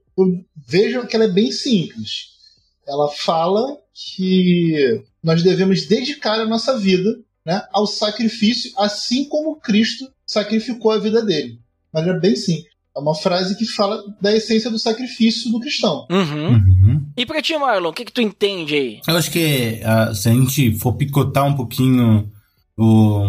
Vejam 0.66 1.06
que 1.06 1.14
ela 1.14 1.26
é 1.26 1.30
bem 1.30 1.52
simples. 1.52 2.37
Ela 2.88 3.08
fala 3.08 3.76
que 3.92 5.02
nós 5.22 5.42
devemos 5.42 5.86
dedicar 5.86 6.40
a 6.40 6.46
nossa 6.46 6.78
vida 6.78 7.08
né, 7.44 7.62
ao 7.72 7.86
sacrifício, 7.86 8.72
assim 8.78 9.28
como 9.28 9.60
Cristo 9.60 10.10
sacrificou 10.26 10.90
a 10.90 10.98
vida 10.98 11.24
dele. 11.24 11.52
De 11.52 11.60
maneira 11.92 12.18
bem 12.18 12.36
simples. 12.36 12.78
É 12.96 13.00
uma 13.00 13.14
frase 13.14 13.56
que 13.56 13.64
fala 13.64 14.02
da 14.20 14.34
essência 14.34 14.70
do 14.70 14.78
sacrifício 14.78 15.52
do 15.52 15.60
cristão. 15.60 16.06
Uhum. 16.10 16.52
Uhum. 16.54 17.06
E 17.16 17.24
pra 17.24 17.40
ti, 17.40 17.56
Marlon, 17.56 17.90
o 17.90 17.92
que, 17.92 18.04
que 18.04 18.12
tu 18.12 18.20
entende 18.20 18.74
aí? 18.74 19.00
Eu 19.06 19.16
acho 19.16 19.30
que 19.30 19.80
ah, 19.84 20.12
se 20.14 20.28
a 20.28 20.32
gente 20.32 20.76
for 20.78 20.94
picotar 20.94 21.46
um 21.46 21.54
pouquinho 21.54 22.28
o, 22.76 23.24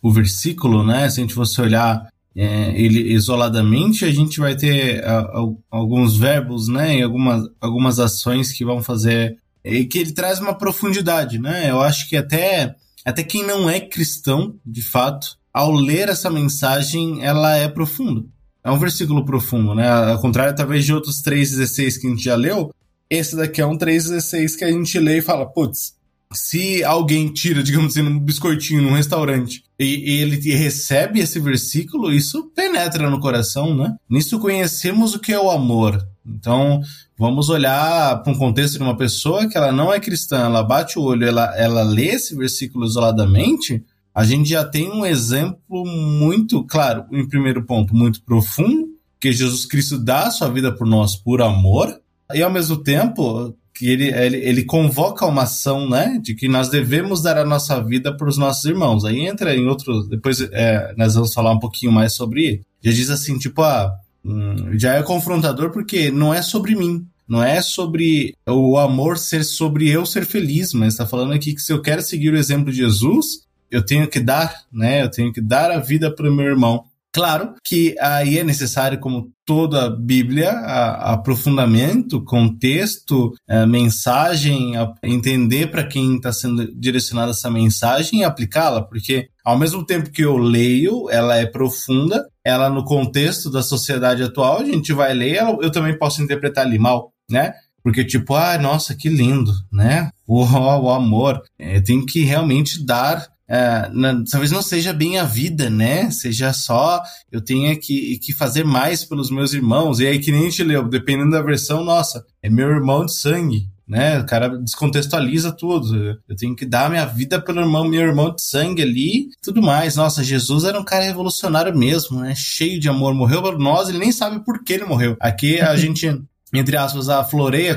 o 0.00 0.10
versículo, 0.10 0.84
né? 0.84 1.08
Se 1.10 1.20
a 1.20 1.22
gente 1.22 1.34
fosse 1.34 1.60
olhar 1.60 2.08
é, 2.36 2.72
ele 2.80 3.12
isoladamente, 3.12 4.04
a 4.04 4.10
gente 4.10 4.40
vai 4.40 4.56
ter 4.56 5.04
ah, 5.04 5.30
al- 5.32 5.58
alguns 5.70 6.16
verbos, 6.16 6.68
né? 6.68 6.98
E 6.98 7.02
algumas, 7.02 7.48
algumas 7.60 7.98
ações 7.98 8.52
que 8.52 8.64
vão 8.64 8.82
fazer. 8.82 9.36
E 9.64 9.84
que 9.84 9.98
ele 9.98 10.12
traz 10.12 10.40
uma 10.40 10.54
profundidade, 10.54 11.38
né? 11.38 11.70
Eu 11.70 11.80
acho 11.80 12.08
que 12.08 12.16
até, 12.16 12.74
até 13.04 13.22
quem 13.22 13.46
não 13.46 13.68
é 13.68 13.78
cristão, 13.80 14.56
de 14.64 14.82
fato, 14.82 15.36
ao 15.52 15.72
ler 15.72 16.08
essa 16.08 16.30
mensagem, 16.30 17.22
ela 17.24 17.56
é 17.56 17.68
profunda. 17.68 18.24
É 18.64 18.70
um 18.70 18.78
versículo 18.78 19.24
profundo, 19.24 19.74
né? 19.74 19.88
Ao 19.88 20.20
contrário, 20.20 20.54
talvez, 20.56 20.84
de 20.84 20.94
outros 20.94 21.22
3,16 21.22 22.00
que 22.00 22.06
a 22.06 22.10
gente 22.10 22.24
já 22.24 22.34
leu, 22.34 22.72
esse 23.10 23.36
daqui 23.36 23.60
é 23.60 23.66
um 23.66 23.76
3,16 23.76 24.56
que 24.56 24.64
a 24.64 24.70
gente 24.72 24.98
lê 24.98 25.18
e 25.18 25.22
fala, 25.22 25.44
putz, 25.46 25.94
se 26.32 26.82
alguém 26.82 27.28
tira, 27.28 27.62
digamos 27.62 27.92
assim, 27.96 28.06
um 28.06 28.18
biscoitinho 28.18 28.82
num 28.82 28.94
restaurante 28.94 29.62
e, 29.84 30.20
ele 30.20 30.36
recebe 30.54 31.20
esse 31.20 31.38
versículo, 31.40 32.12
isso 32.12 32.50
penetra 32.54 33.10
no 33.10 33.20
coração, 33.20 33.74
né? 33.74 33.94
Nisso 34.08 34.38
conhecemos 34.38 35.14
o 35.14 35.18
que 35.18 35.32
é 35.32 35.40
o 35.40 35.50
amor. 35.50 35.98
Então, 36.24 36.80
vamos 37.18 37.48
olhar 37.48 38.22
para 38.22 38.32
um 38.32 38.38
contexto 38.38 38.76
de 38.76 38.82
uma 38.82 38.96
pessoa 38.96 39.48
que 39.48 39.56
ela 39.56 39.72
não 39.72 39.92
é 39.92 39.98
cristã, 39.98 40.44
ela 40.44 40.62
bate 40.62 40.98
o 40.98 41.02
olho, 41.02 41.26
ela, 41.26 41.54
ela 41.56 41.82
lê 41.82 42.06
esse 42.06 42.34
versículo 42.34 42.86
isoladamente, 42.86 43.84
a 44.14 44.24
gente 44.24 44.50
já 44.50 44.64
tem 44.64 44.90
um 44.90 45.06
exemplo 45.06 45.84
muito, 45.86 46.64
claro, 46.64 47.04
em 47.10 47.26
primeiro 47.26 47.64
ponto, 47.64 47.94
muito 47.94 48.22
profundo, 48.22 48.88
que 49.18 49.32
Jesus 49.32 49.64
Cristo 49.64 49.98
dá 49.98 50.26
a 50.26 50.30
sua 50.30 50.48
vida 50.48 50.72
por 50.72 50.86
nós 50.86 51.16
por 51.16 51.40
amor, 51.40 51.98
e 52.34 52.42
ao 52.42 52.50
mesmo 52.50 52.76
tempo 52.76 53.54
que 53.82 53.88
ele, 53.88 54.12
ele, 54.12 54.36
ele 54.36 54.62
convoca 54.62 55.26
uma 55.26 55.42
ação, 55.42 55.90
né, 55.90 56.16
de 56.22 56.36
que 56.36 56.46
nós 56.46 56.68
devemos 56.68 57.20
dar 57.20 57.36
a 57.36 57.44
nossa 57.44 57.82
vida 57.82 58.16
para 58.16 58.28
os 58.28 58.38
nossos 58.38 58.64
irmãos. 58.64 59.04
Aí 59.04 59.26
entra 59.26 59.56
em 59.56 59.66
outros, 59.66 60.08
depois 60.08 60.40
é, 60.40 60.94
nós 60.96 61.16
vamos 61.16 61.34
falar 61.34 61.50
um 61.50 61.58
pouquinho 61.58 61.90
mais 61.90 62.12
sobre. 62.12 62.62
Já 62.80 62.92
diz 62.92 63.10
assim, 63.10 63.36
tipo, 63.38 63.60
ah, 63.60 63.92
hum, 64.24 64.78
já 64.78 64.94
é 64.94 65.02
confrontador 65.02 65.72
porque 65.72 66.12
não 66.12 66.32
é 66.32 66.42
sobre 66.42 66.76
mim, 66.76 67.04
não 67.26 67.42
é 67.42 67.60
sobre 67.60 68.36
o 68.46 68.78
amor 68.78 69.18
ser 69.18 69.42
sobre 69.42 69.88
eu 69.88 70.06
ser 70.06 70.24
feliz, 70.24 70.72
mas 70.72 70.94
está 70.94 71.04
falando 71.04 71.32
aqui 71.32 71.52
que 71.52 71.60
se 71.60 71.72
eu 71.72 71.82
quero 71.82 72.02
seguir 72.02 72.32
o 72.32 72.38
exemplo 72.38 72.70
de 72.70 72.78
Jesus, 72.78 73.42
eu 73.68 73.84
tenho 73.84 74.06
que 74.06 74.20
dar, 74.20 74.62
né, 74.72 75.02
eu 75.02 75.10
tenho 75.10 75.32
que 75.32 75.40
dar 75.40 75.72
a 75.72 75.80
vida 75.80 76.08
para 76.14 76.30
o 76.30 76.32
meu 76.32 76.46
irmão. 76.46 76.84
Claro 77.14 77.54
que 77.62 77.94
aí 78.00 78.38
é 78.38 78.44
necessário, 78.44 78.98
como 78.98 79.30
toda 79.44 79.84
a 79.86 79.90
Bíblia, 79.90 80.50
a- 80.50 81.12
aprofundamento, 81.12 82.24
contexto, 82.24 83.32
a 83.48 83.66
mensagem, 83.66 84.76
a- 84.76 84.92
entender 85.02 85.70
para 85.70 85.86
quem 85.86 86.16
está 86.16 86.32
sendo 86.32 86.66
direcionada 86.74 87.32
essa 87.32 87.50
mensagem 87.50 88.20
e 88.20 88.24
aplicá-la, 88.24 88.82
porque 88.82 89.28
ao 89.44 89.58
mesmo 89.58 89.84
tempo 89.84 90.10
que 90.10 90.22
eu 90.22 90.38
leio, 90.38 91.10
ela 91.10 91.36
é 91.36 91.44
profunda, 91.44 92.24
ela 92.44 92.70
no 92.70 92.84
contexto 92.84 93.50
da 93.50 93.62
sociedade 93.62 94.22
atual, 94.22 94.60
a 94.60 94.64
gente 94.64 94.92
vai 94.94 95.12
ler, 95.12 95.42
eu 95.60 95.70
também 95.70 95.98
posso 95.98 96.22
interpretar 96.22 96.64
ali 96.64 96.78
mal, 96.78 97.12
né? 97.30 97.52
Porque, 97.84 98.04
tipo, 98.04 98.34
ah, 98.36 98.56
nossa, 98.58 98.94
que 98.94 99.08
lindo, 99.08 99.52
né? 99.72 100.08
O, 100.26 100.44
o 100.44 100.90
amor. 100.90 101.42
É, 101.58 101.80
tem 101.80 102.06
que 102.06 102.22
realmente 102.22 102.84
dar. 102.86 103.26
É, 103.52 103.90
na- 103.92 104.24
talvez 104.30 104.50
não 104.50 104.62
seja 104.62 104.94
bem 104.94 105.18
a 105.18 105.24
vida, 105.24 105.68
né? 105.68 106.10
Seja 106.10 106.54
só 106.54 107.02
eu 107.30 107.40
tenha 107.42 107.76
que, 107.78 108.18
que 108.18 108.32
fazer 108.32 108.64
mais 108.64 109.04
pelos 109.04 109.30
meus 109.30 109.52
irmãos. 109.52 110.00
E 110.00 110.06
aí, 110.06 110.18
que 110.18 110.32
nem 110.32 110.40
a 110.40 110.44
gente 110.44 110.64
leu, 110.64 110.88
dependendo 110.88 111.32
da 111.32 111.42
versão, 111.42 111.84
nossa, 111.84 112.24
é 112.42 112.48
meu 112.48 112.68
irmão 112.68 113.04
de 113.04 113.14
sangue, 113.14 113.66
né? 113.86 114.20
O 114.20 114.24
cara 114.26 114.48
descontextualiza 114.58 115.52
tudo. 115.52 116.18
Eu 116.26 116.34
tenho 116.36 116.56
que 116.56 116.64
dar 116.64 116.88
minha 116.88 117.04
vida 117.04 117.38
pelo 117.40 117.60
irmão, 117.60 117.86
meu 117.86 118.00
irmão 118.00 118.34
de 118.34 118.42
sangue 118.42 118.80
ali, 118.80 119.28
tudo 119.42 119.60
mais. 119.60 119.96
Nossa, 119.96 120.24
Jesus 120.24 120.64
era 120.64 120.80
um 120.80 120.84
cara 120.84 121.04
revolucionário 121.04 121.76
mesmo, 121.76 122.20
né? 122.20 122.32
Cheio 122.34 122.80
de 122.80 122.88
amor, 122.88 123.14
morreu 123.14 123.42
por 123.42 123.58
nós, 123.58 123.88
ele 123.90 123.98
nem 123.98 124.12
sabe 124.12 124.42
por 124.44 124.64
que 124.64 124.72
ele 124.72 124.84
morreu. 124.86 125.14
Aqui 125.20 125.60
a 125.60 125.76
gente 125.76 126.08
entre 126.52 126.76
aspas, 126.76 127.08
a 127.08 127.24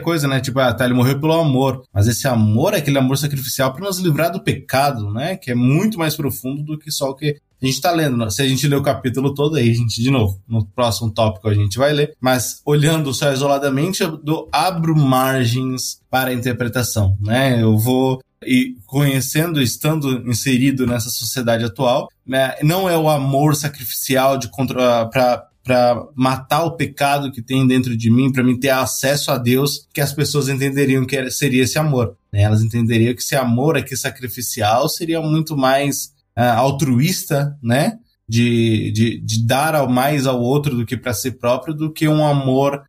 coisa, 0.02 0.28
né? 0.28 0.40
Tipo, 0.40 0.60
ah, 0.60 0.74
tá, 0.74 0.86
ele 0.86 0.94
morreu 0.94 1.20
pelo 1.20 1.34
amor. 1.34 1.84
Mas 1.94 2.08
esse 2.08 2.28
amor 2.28 2.74
é 2.74 2.78
aquele 2.78 2.98
amor 2.98 3.18
sacrificial 3.18 3.74
para 3.74 3.86
nos 3.86 4.00
livrar 4.00 4.32
do 4.32 4.44
pecado, 4.44 5.12
né? 5.12 5.38
Que 5.38 5.52
é 5.52 5.56
muito 5.56 5.98
mais 5.98 6.16
profundo 6.16 6.64
do 6.64 6.78
que 6.78 6.92
só 6.92 7.10
o 7.10 7.16
que 7.16 7.38
a 7.62 7.66
gente 7.66 7.82
tá 7.82 7.92
lendo. 7.92 8.30
Se 8.30 8.42
a 8.42 8.48
gente 8.48 8.68
ler 8.68 8.76
o 8.76 8.84
capítulo 8.84 9.34
todo, 9.34 9.56
aí 9.56 9.70
a 9.70 9.74
gente, 9.74 10.02
de 10.02 10.12
novo, 10.12 10.42
no 10.48 10.66
próximo 10.66 11.12
tópico 11.12 11.48
a 11.48 11.54
gente 11.54 11.78
vai 11.78 11.94
ler. 11.94 12.16
Mas 12.20 12.62
olhando 12.66 13.14
só 13.14 13.32
isoladamente, 13.32 14.04
eu 14.04 14.50
abro 14.52 14.96
margens 14.96 16.00
para 16.10 16.32
a 16.32 16.34
interpretação, 16.34 17.18
né? 17.22 17.62
Eu 17.62 17.78
vou 17.78 18.20
e 18.46 18.76
conhecendo, 18.86 19.62
estando 19.62 20.30
inserido 20.30 20.86
nessa 20.86 21.10
sociedade 21.10 21.64
atual, 21.66 22.10
né, 22.26 22.56
não 22.62 22.88
é 22.88 22.96
o 22.96 23.10
amor 23.10 23.56
sacrificial 23.56 24.38
de 24.38 24.50
contra 24.50 25.06
para 25.08 25.48
para 25.66 26.00
matar 26.14 26.64
o 26.64 26.76
pecado 26.76 27.32
que 27.32 27.42
tem 27.42 27.66
dentro 27.66 27.98
de 27.98 28.12
mim, 28.12 28.32
para 28.32 28.44
mim 28.44 28.58
ter 28.58 28.70
acesso 28.70 29.32
a 29.32 29.38
Deus, 29.38 29.88
que 29.92 30.00
as 30.00 30.14
pessoas 30.14 30.48
entenderiam 30.48 31.04
que 31.04 31.32
seria 31.32 31.64
esse 31.64 31.80
amor. 31.80 32.16
né? 32.32 32.44
Elas 32.44 32.62
entenderiam 32.62 33.16
que 33.16 33.22
esse 33.22 33.36
amor 33.36 33.76
aqui 33.76 33.98
sacrificial 33.98 34.88
seria 34.88 35.20
muito 35.22 35.58
mais 35.58 36.14
ah, 36.36 36.54
altruísta, 36.58 37.58
né? 37.64 37.98
De, 38.30 38.92
de, 38.92 39.20
de 39.20 39.46
dar 39.46 39.76
ao 39.76 39.90
mais 39.90 40.28
ao 40.28 40.40
outro 40.40 40.76
do 40.76 40.86
que 40.86 40.98
para 40.98 41.14
si 41.14 41.32
próprio, 41.32 41.74
do 41.74 41.92
que 41.92 42.08
um 42.08 42.26
amor 42.26 42.84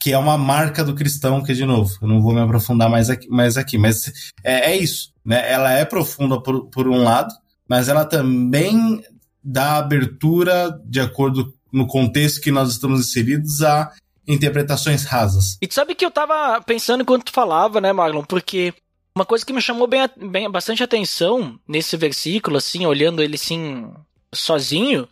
que 0.00 0.12
é 0.12 0.18
uma 0.18 0.38
marca 0.38 0.82
do 0.82 0.94
cristão, 0.94 1.42
que 1.42 1.52
de 1.52 1.66
novo, 1.66 1.92
eu 2.00 2.08
não 2.08 2.22
vou 2.22 2.32
me 2.32 2.40
aprofundar 2.40 2.88
mais 2.88 3.10
aqui, 3.10 3.28
mais 3.28 3.56
aqui 3.56 3.76
mas 3.76 4.32
é, 4.42 4.70
é 4.70 4.76
isso, 4.76 5.12
né? 5.24 5.50
Ela 5.50 5.72
é 5.72 5.84
profunda 5.84 6.40
por, 6.40 6.66
por 6.70 6.88
um 6.88 7.02
lado, 7.02 7.34
mas 7.68 7.88
ela 7.88 8.04
também 8.04 9.02
dá 9.42 9.76
abertura 9.76 10.70
de 10.86 11.00
acordo 11.00 11.54
no 11.72 11.86
contexto 11.86 12.40
que 12.40 12.50
nós 12.50 12.70
estamos 12.72 13.00
inseridos 13.00 13.62
a 13.62 13.92
interpretações 14.26 15.04
rasas. 15.04 15.58
E 15.60 15.66
tu 15.66 15.74
sabe 15.74 15.94
que 15.94 16.04
eu 16.04 16.10
tava 16.10 16.60
pensando 16.62 17.02
enquanto 17.02 17.24
tu 17.24 17.32
falava, 17.32 17.80
né, 17.80 17.92
Marlon? 17.92 18.22
Porque 18.24 18.72
uma 19.14 19.24
coisa 19.24 19.44
que 19.44 19.52
me 19.52 19.60
chamou 19.60 19.86
bem, 19.86 20.08
bem- 20.16 20.50
bastante 20.50 20.82
atenção 20.82 21.58
nesse 21.66 21.96
versículo, 21.96 22.56
assim, 22.56 22.86
olhando 22.86 23.22
ele 23.22 23.34
assim, 23.34 23.90
sozinho, 24.32 25.08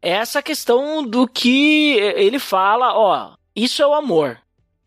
é 0.00 0.10
essa 0.10 0.42
questão 0.42 1.06
do 1.06 1.28
que 1.28 1.96
ele 2.16 2.38
fala, 2.38 2.96
ó, 2.96 3.34
isso 3.54 3.82
é 3.82 3.86
o 3.86 3.94
amor. 3.94 4.38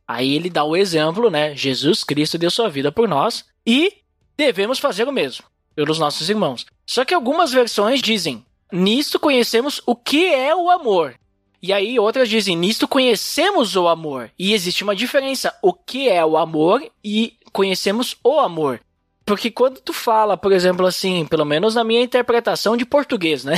Aí 0.07 0.33
ele 0.33 0.49
dá 0.49 0.63
o 0.63 0.75
exemplo, 0.75 1.29
né? 1.29 1.55
Jesus 1.55 2.03
Cristo 2.03 2.37
deu 2.37 2.51
sua 2.51 2.69
vida 2.69 2.91
por 2.91 3.07
nós 3.07 3.45
e 3.65 3.93
devemos 4.37 4.77
fazer 4.79 5.07
o 5.07 5.11
mesmo 5.11 5.45
pelos 5.75 5.99
nossos 5.99 6.29
irmãos. 6.29 6.65
Só 6.87 7.03
que 7.05 7.13
algumas 7.13 7.51
versões 7.51 8.01
dizem: 8.01 8.45
nisto 8.71 9.19
conhecemos 9.19 9.81
o 9.85 9.95
que 9.95 10.25
é 10.25 10.55
o 10.55 10.69
amor. 10.69 11.15
E 11.61 11.73
aí 11.73 11.99
outras 11.99 12.29
dizem: 12.29 12.55
nisto 12.55 12.87
conhecemos 12.87 13.75
o 13.75 13.87
amor. 13.87 14.31
E 14.37 14.53
existe 14.53 14.83
uma 14.83 14.95
diferença: 14.95 15.53
o 15.61 15.73
que 15.73 16.09
é 16.09 16.23
o 16.25 16.37
amor 16.37 16.83
e 17.03 17.33
conhecemos 17.51 18.15
o 18.23 18.39
amor. 18.39 18.79
Porque 19.25 19.49
quando 19.49 19.81
tu 19.81 19.91
fala, 19.91 20.37
por 20.37 20.51
exemplo, 20.51 20.85
assim, 20.85 21.25
pelo 21.25 21.43
menos 21.43 21.73
na 21.73 21.83
minha 21.83 22.03
interpretação 22.03 22.77
de 22.77 22.85
português, 22.85 23.43
né? 23.43 23.55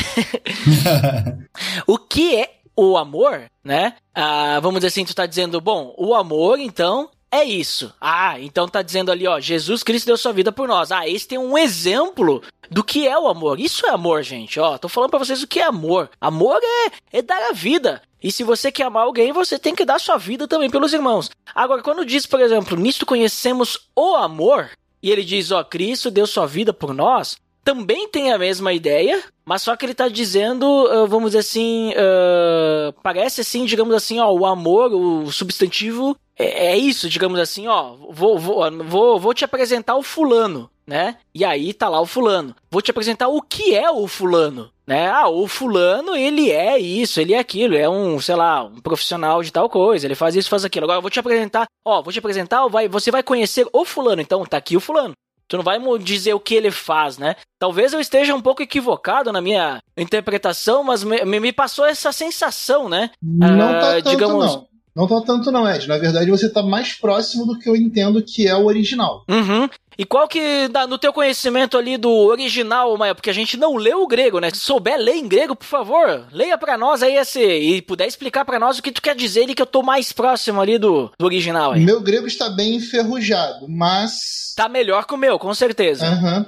o 1.85 1.97
que 1.97 2.37
é 2.37 2.57
o 2.73 2.95
amor, 2.95 3.51
né? 3.61 3.95
Ah, 4.15 4.59
vamos 4.61 4.79
dizer 4.79 4.87
assim, 4.87 5.03
tu 5.03 5.13
tá 5.13 5.25
dizendo, 5.25 5.59
bom, 5.59 5.93
o 5.97 6.15
amor, 6.15 6.59
então, 6.59 7.09
é 7.31 7.43
isso. 7.43 7.93
Ah, 8.00 8.39
então 8.39 8.67
tá 8.67 8.81
dizendo 8.81 9.12
ali, 9.12 9.27
ó, 9.27 9.39
Jesus 9.39 9.84
Cristo 9.84 10.07
deu 10.07 10.17
sua 10.17 10.34
vida 10.34 10.51
por 10.51 10.67
nós. 10.67 10.91
Ah, 10.91 11.07
esse 11.07 11.27
tem 11.27 11.38
um 11.38 11.57
exemplo 11.57 12.41
do 12.69 12.84
que 12.84 13.07
é 13.07 13.17
o 13.17 13.27
amor. 13.27 13.60
Isso 13.60 13.86
é 13.86 13.89
amor, 13.89 14.24
gente, 14.24 14.60
ó. 14.60 14.77
Tô 14.77 14.88
falando 14.88 15.10
pra 15.10 15.19
vocês 15.19 15.43
o 15.43 15.48
que 15.48 15.60
é 15.60 15.65
amor. 15.65 16.10
Amor 16.19 16.60
é, 16.63 17.17
é 17.17 17.22
dar 17.22 17.50
a 17.50 17.53
vida. 17.53 18.01
E 18.22 18.31
se 18.31 18.43
você 18.43 18.72
quer 18.72 18.84
amar 18.84 19.03
alguém, 19.03 19.31
você 19.31 19.60
tem 19.60 19.75
que 19.75 19.86
dar 19.86 20.00
sua 20.00 20.17
vida 20.17 20.48
também 20.48 20.69
pelos 20.69 20.93
irmãos. 20.93 21.29
Agora, 21.53 21.84
quando 21.84 22.05
diz, 22.05 22.25
por 22.25 22.39
exemplo, 22.39 22.77
nisto 22.77 23.05
conhecemos 23.05 23.88
o 23.96 24.15
amor, 24.15 24.72
e 25.01 25.12
ele 25.12 25.24
diz, 25.24 25.51
ó, 25.51 25.63
Cristo 25.63 26.10
deu 26.10 26.25
sua 26.25 26.48
vida 26.48 26.74
por 26.74 26.93
nós, 26.93 27.38
também 27.67 28.07
tem 28.07 28.31
a 28.31 28.38
mesma 28.38 28.71
ideia, 28.71 29.21
mas 29.45 29.62
só 29.62 29.75
que 29.75 29.86
ele 29.86 29.93
tá 29.93 30.07
dizendo, 30.07 30.88
ah, 30.89 31.05
vamos 31.05 31.31
dizer 31.31 31.39
assim, 31.39 31.91
ah, 31.97 32.93
parece 33.03 33.41
assim, 33.41 33.65
digamos 33.65 33.93
assim, 33.93 34.21
ó, 34.21 34.31
o 34.31 34.45
amor, 34.45 34.93
o 34.93 35.29
substantivo 35.33 36.15
é, 36.39 36.67
é 36.67 36.77
isso, 36.77 37.09
digamos 37.09 37.38
assim, 37.38 37.67
ó, 37.67 37.93
vou, 38.09 38.39
vou, 38.39 38.63
vou, 38.86 39.19
vou 39.19 39.33
te 39.33 39.43
apresentar 39.43 39.97
o 39.97 40.01
fulano, 40.01 40.69
né? 40.88 41.17
E 41.36 41.43
aí 41.43 41.74
tá 41.74 41.89
lá 41.89 42.00
o 42.00 42.05
fulano. 42.05 42.55
Vou 42.71 42.81
te 42.81 42.89
apresentar 42.89 43.27
o 43.27 43.41
que 43.41 43.75
é 43.75 43.91
o 43.91 44.07
fulano, 44.07 44.71
né? 44.88 45.09
Ah, 45.09 45.27
o 45.27 45.45
fulano, 45.45 46.15
ele 46.15 46.50
é 46.50 46.79
isso, 46.79 47.19
ele 47.19 47.33
é 47.33 47.39
aquilo, 47.39 47.75
é 47.75 47.89
um, 47.89 48.17
sei 48.21 48.36
lá, 48.36 48.63
um 48.63 48.79
profissional 48.79 49.43
de 49.43 49.51
tal 49.51 49.69
coisa, 49.69 50.07
ele 50.07 50.15
faz 50.15 50.38
isso, 50.38 50.50
faz 50.50 50.63
aquilo. 50.63 50.86
Agora 50.86 51.00
eu 51.00 51.01
vou 51.01 51.12
te 51.12 51.19
apresentar, 51.19 51.65
ó, 51.86 52.01
vou 52.01 52.13
te 52.13 52.19
apresentar, 52.19 52.65
vai, 52.69 52.88
você 52.88 53.12
vai 53.12 53.24
conhecer 53.24 53.67
o 53.74 53.83
fulano, 53.83 54.21
então 54.21 54.45
tá 54.45 54.55
aqui 54.55 54.77
o 54.77 54.79
fulano. 54.79 55.13
Tu 55.47 55.55
não 55.55 55.63
vai 55.63 55.79
dizer 55.99 56.33
o 56.33 56.39
que 56.39 56.55
ele 56.55 56.71
faz, 56.71 57.17
né? 57.17 57.35
Talvez 57.57 57.93
eu 57.93 57.99
esteja 57.99 58.35
um 58.35 58.41
pouco 58.41 58.61
equivocado 58.61 59.31
na 59.31 59.41
minha 59.41 59.79
interpretação, 59.95 60.83
mas 60.83 61.03
me, 61.03 61.23
me 61.23 61.53
passou 61.53 61.85
essa 61.85 62.11
sensação, 62.11 62.89
né? 62.89 63.11
Não 63.21 63.71
tá 63.73 63.93
tanto, 63.93 64.09
digamos... 64.09 64.45
não. 64.45 64.67
Não 64.97 65.07
tá 65.07 65.21
tanto 65.21 65.51
não, 65.51 65.69
Ed. 65.69 65.87
Na 65.87 65.99
verdade, 65.99 66.31
você 66.31 66.49
tá 66.49 66.63
mais 66.63 66.93
próximo 66.93 67.45
do 67.45 67.59
que 67.59 67.69
eu 67.69 67.75
entendo 67.75 68.23
que 68.23 68.47
é 68.47 68.55
o 68.55 68.65
original. 68.65 69.23
Uhum. 69.29 69.69
E 69.97 70.05
qual 70.05 70.27
que, 70.27 70.67
no 70.87 70.97
teu 70.97 71.11
conhecimento 71.11 71.77
ali 71.77 71.97
do 71.97 72.11
original, 72.11 72.95
Maia, 72.97 73.15
porque 73.15 73.29
a 73.29 73.33
gente 73.33 73.57
não 73.57 73.75
leu 73.75 74.03
o 74.03 74.07
grego, 74.07 74.39
né? 74.39 74.49
Se 74.51 74.59
souber 74.59 74.97
ler 74.97 75.15
em 75.15 75.27
grego, 75.27 75.55
por 75.55 75.65
favor, 75.65 76.27
leia 76.31 76.57
para 76.57 76.77
nós 76.77 77.01
aí 77.01 77.15
esse, 77.15 77.41
e 77.41 77.81
puder 77.81 78.07
explicar 78.07 78.45
para 78.45 78.59
nós 78.59 78.77
o 78.77 78.83
que 78.83 78.91
tu 78.91 79.01
quer 79.01 79.15
dizer 79.15 79.49
e 79.49 79.55
que 79.55 79.61
eu 79.61 79.65
tô 79.65 79.81
mais 79.81 80.11
próximo 80.11 80.61
ali 80.61 80.77
do, 80.77 81.11
do 81.17 81.25
original 81.25 81.71
aí. 81.71 81.83
Meu 81.83 81.99
grego 82.01 82.27
está 82.27 82.49
bem 82.49 82.75
enferrujado, 82.75 83.67
mas... 83.67 84.53
Tá 84.55 84.69
melhor 84.69 85.05
que 85.05 85.13
o 85.13 85.17
meu, 85.17 85.39
com 85.39 85.53
certeza. 85.53 86.05
Uhum. 86.05 86.45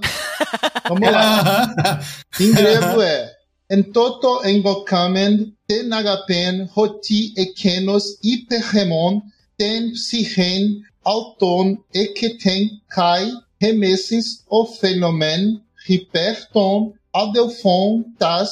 Vamos 0.89 1.11
lá. 1.11 1.99
em 2.39 2.51
grego 2.51 3.01
é 3.01 3.39
En 3.71 3.83
toto 3.93 4.41
engokamen 4.49 5.53
ten 5.67 5.93
agapen 5.93 6.67
hoti 6.75 7.33
ekenos 7.37 8.17
hiperhemon 8.23 9.21
ten 9.59 9.91
psihen 9.93 10.81
auton 11.13 11.77
eketen 11.93 12.69
kai 12.95 13.25
remesis 13.61 14.27
o 14.47 14.65
fenomen 14.65 15.61
hiperton 15.87 16.93
adelfon 17.13 18.03
tas 18.19 18.51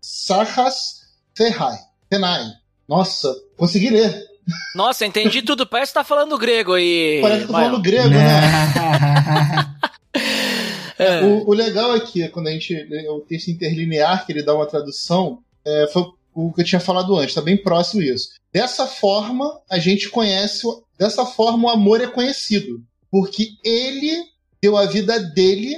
sarras 0.00 0.76
ferrai. 1.36 1.78
Tenai. 2.10 2.44
Nossa, 2.88 3.34
consegui 3.56 3.90
ler. 3.90 4.12
Nossa, 4.74 5.06
entendi 5.06 5.40
tudo. 5.40 5.66
Parece 5.66 5.92
que 5.92 5.98
tá 5.98 6.04
falando 6.04 6.36
grego 6.36 6.74
aí. 6.74 7.20
Parece 7.22 7.40
que 7.42 7.52
tá 7.52 7.52
falando 7.52 7.82
grego, 7.82 8.10
né? 8.10 9.72
É. 10.98 11.24
O, 11.24 11.48
o, 11.48 11.52
legal 11.52 11.96
é 11.96 12.28
quando 12.28 12.46
a 12.46 12.52
gente. 12.52 12.76
O 13.08 13.20
texto 13.20 13.48
interlinear, 13.48 14.24
que 14.24 14.30
ele 14.30 14.42
dá 14.42 14.54
uma 14.54 14.66
tradução, 14.66 15.38
é, 15.64 15.88
foi 15.92 16.04
o 16.32 16.52
que 16.52 16.60
eu 16.60 16.64
tinha 16.64 16.80
falado 16.80 17.16
antes, 17.16 17.30
está 17.30 17.40
bem 17.40 17.56
próximo 17.56 18.02
isso. 18.02 18.28
Dessa 18.52 18.86
forma, 18.86 19.60
a 19.70 19.78
gente 19.78 20.08
conhece. 20.10 20.66
Dessa 20.98 21.24
forma, 21.24 21.68
o 21.68 21.70
amor 21.70 22.00
é 22.00 22.06
conhecido. 22.06 22.82
Porque 23.10 23.50
ele 23.64 24.24
deu 24.60 24.76
a 24.76 24.86
vida 24.86 25.18
dele, 25.18 25.76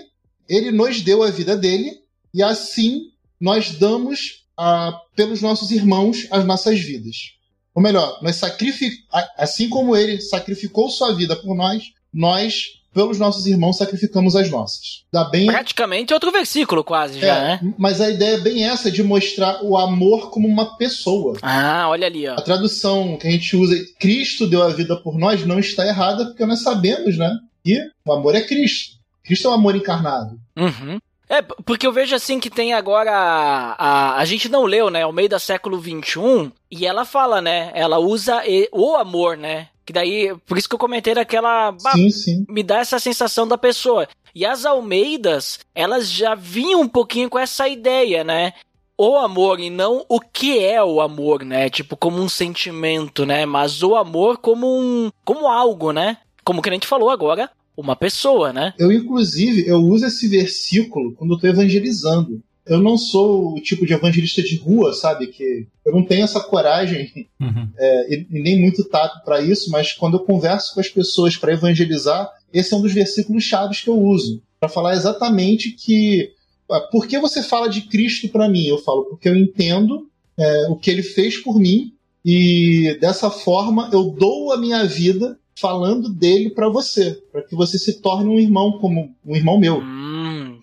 ele 0.49 0.71
nos 0.71 1.01
deu 1.01 1.23
a 1.23 1.31
vida 1.31 1.57
dele, 1.57 2.03
e 2.33 2.43
assim 2.43 3.11
nós 3.41 3.73
damos 3.73 4.45
a, 4.57 5.01
pelos 5.17 5.41
nossos 5.41 5.71
irmãos 5.71 6.27
as 6.31 6.45
nossas 6.45 6.81
vidas. 6.81 7.35
Ou 7.75 7.83
melhor, 7.83 8.23
nós 8.23 8.37
sacrific, 8.37 9.05
assim 9.37 9.69
como 9.69 9.97
ele 9.97 10.21
sacrificou 10.21 10.91
sua 10.91 11.13
vida 11.15 11.35
por 11.35 11.57
nós, 11.57 11.83
nós 12.13 12.81
pelos 12.95 13.19
nossos 13.19 13.47
irmãos 13.47 13.77
sacrificamos 13.77 14.37
as 14.37 14.49
nossas. 14.51 15.05
Dá 15.13 15.25
bem... 15.25 15.47
Praticamente 15.47 16.15
outro 16.15 16.31
versículo, 16.31 16.85
quase, 16.85 17.21
já, 17.21 17.37
é, 17.37 17.41
né? 17.43 17.75
Mas 17.77 18.01
a 18.01 18.09
ideia 18.09 18.37
é 18.37 18.41
bem 18.41 18.65
essa, 18.65 18.91
de 18.91 19.03
mostrar 19.03 19.63
o 19.63 19.77
amor 19.77 20.31
como 20.31 20.47
uma 20.47 20.77
pessoa. 20.79 21.37
Ah, 21.43 21.87
olha 21.89 22.07
ali, 22.07 22.29
ó. 22.29 22.35
A 22.35 22.41
tradução 22.41 23.19
que 23.19 23.27
a 23.27 23.31
gente 23.31 23.57
usa, 23.57 23.75
Cristo 23.99 24.47
deu 24.47 24.63
a 24.63 24.69
vida 24.69 24.97
por 24.97 25.19
nós, 25.19 25.45
não 25.45 25.59
está 25.59 25.85
errada, 25.85 26.27
porque 26.27 26.47
nós 26.47 26.63
sabemos, 26.63 27.19
né? 27.19 27.37
Que 27.65 27.81
o 28.07 28.13
amor 28.13 28.35
é 28.35 28.41
Cristo. 28.43 28.95
Cristo 29.25 29.49
é 29.49 29.51
o 29.51 29.55
amor 29.55 29.75
encarnado. 29.75 30.39
Uhum. 30.57 30.99
É, 31.29 31.41
porque 31.43 31.87
eu 31.87 31.93
vejo 31.93 32.15
assim 32.15 32.39
que 32.39 32.51
tem 32.51 32.75
agora. 32.75 33.11
A, 33.11 33.73
a, 33.73 34.19
a 34.19 34.25
gente 34.25 34.49
não 34.49 34.65
leu, 34.65 34.91
né? 34.91 35.05
O 35.07 35.13
meio 35.13 35.29
do 35.29 35.41
século 35.41 35.81
XXI, 35.81 36.53
e 36.71 36.87
ela 36.87 37.05
fala, 37.05 37.41
né? 37.41 37.73
Ela 37.75 37.99
usa 37.99 38.43
o 38.71 38.95
amor, 38.95 39.37
né? 39.37 39.69
Que 39.85 39.93
daí, 39.93 40.35
por 40.47 40.57
isso 40.57 40.69
que 40.69 40.75
eu 40.75 40.79
comentei 40.79 41.15
daquela. 41.15 41.75
Sim, 41.93 42.11
sim. 42.11 42.47
Me 42.49 42.63
dá 42.63 42.79
essa 42.79 42.99
sensação 42.99 43.47
da 43.47 43.59
pessoa. 43.59 44.09
E 44.35 44.45
as 44.45 44.65
Almeidas, 44.65 45.61
elas 45.75 46.11
já 46.11 46.35
vinham 46.35 46.81
um 46.81 46.89
pouquinho 46.89 47.31
com 47.31 47.39
essa 47.39 47.69
ideia, 47.69 48.25
né? 48.25 48.53
O 48.97 49.17
amor 49.17 49.61
e 49.61 49.71
não 49.71 50.05
o 50.09 50.21
que 50.21 50.59
é 50.59 50.83
o 50.83 51.01
amor, 51.01 51.45
né? 51.45 51.69
Tipo, 51.69 51.97
como 51.97 52.21
um 52.21 52.29
sentimento, 52.29 53.27
né? 53.27 53.45
Mas 53.45 53.83
o 53.83 53.95
amor 53.95 54.39
como 54.39 54.67
um. 54.67 55.11
como 55.25 55.47
algo, 55.47 55.93
né? 55.93 56.19
Como 56.45 56.63
que 56.63 56.69
a 56.69 56.73
gente 56.73 56.87
falou 56.87 57.11
agora, 57.11 57.51
uma 57.77 57.97
pessoa, 57.97 58.53
né? 58.53 58.73
Eu, 58.79 58.93
inclusive, 58.93 59.67
eu 59.67 59.79
uso 59.79 60.07
esse 60.07 60.29
versículo 60.29 61.13
quando 61.15 61.35
eu 61.35 61.41
tô 61.41 61.47
evangelizando 61.47 62.43
eu 62.67 62.81
não 62.81 62.97
sou 62.97 63.55
o 63.55 63.61
tipo 63.61 63.87
de 63.87 63.93
evangelista 63.93 64.43
de 64.43 64.57
rua, 64.57 64.93
sabe? 64.95 65.27
Que 65.27 65.67
eu 65.85 65.93
não 65.93 66.05
tenho 66.05 66.25
essa 66.25 66.41
coragem 66.41 67.29
uhum. 67.41 67.69
é, 67.77 68.15
e, 68.15 68.27
e, 68.31 68.43
nem 68.43 68.61
muito 68.61 68.85
tato 68.85 69.23
para 69.25 69.41
isso, 69.41 69.71
mas 69.71 69.93
quando 69.93 70.15
eu 70.15 70.25
converso 70.25 70.75
com 70.75 70.81
as 70.81 70.89
pessoas 70.89 71.37
para 71.37 71.53
evangelizar, 71.53 72.31
esse 72.53 72.73
é 72.73 72.77
um 72.77 72.83
dos 72.83 72.93
versículos 72.93 73.45
chaves 73.45 73.81
que 73.81 73.89
eu 73.89 73.99
uso 73.99 74.43
para 74.59 74.69
falar 74.69 74.95
exatamente 74.95 75.73
que 75.73 76.31
ah, 76.71 76.81
por 76.91 77.07
que 77.07 77.19
você 77.19 77.43
fala 77.43 77.69
de 77.69 77.83
Cristo 77.83 78.29
para 78.29 78.49
mim? 78.49 78.65
Eu 78.65 78.79
falo 78.79 79.05
porque 79.05 79.29
eu 79.29 79.37
entendo 79.37 80.09
é, 80.39 80.67
o 80.69 80.77
que 80.77 80.91
Ele 80.91 81.03
fez 81.03 81.37
por 81.37 81.59
mim 81.59 81.93
e 82.25 82.97
dessa 83.01 83.31
forma 83.31 83.91
eu 83.93 84.05
dou 84.11 84.53
a 84.53 84.57
minha 84.57 84.85
vida 84.85 85.39
falando 85.55 86.09
dele 86.09 86.51
para 86.51 86.69
você, 86.69 87.23
para 87.31 87.43
que 87.43 87.55
você 87.55 87.79
se 87.79 88.01
torne 88.01 88.29
um 88.29 88.39
irmão 88.39 88.79
como 88.79 89.15
um 89.25 89.37
irmão 89.37 89.59
meu. 89.59 89.79
Hum, 89.79 90.14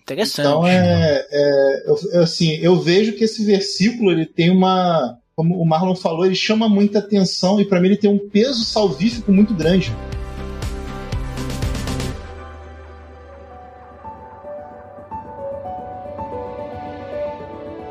interessante. 0.02 0.46
Então 0.46 0.66
é, 0.66 1.26
é 1.30 1.84
eu, 1.86 2.22
assim, 2.22 2.56
eu 2.56 2.76
vejo 2.80 3.12
que 3.12 3.24
esse 3.24 3.44
versículo 3.44 4.10
ele 4.10 4.26
tem 4.26 4.50
uma, 4.50 5.18
como 5.34 5.60
o 5.60 5.66
Marlon 5.66 5.94
falou, 5.94 6.26
ele 6.26 6.34
chama 6.34 6.68
muita 6.68 6.98
atenção 6.98 7.60
e 7.60 7.64
para 7.64 7.80
mim 7.80 7.88
ele 7.88 7.96
tem 7.96 8.10
um 8.10 8.18
peso 8.18 8.64
salvífico 8.64 9.32
muito 9.32 9.54
grande. 9.54 9.92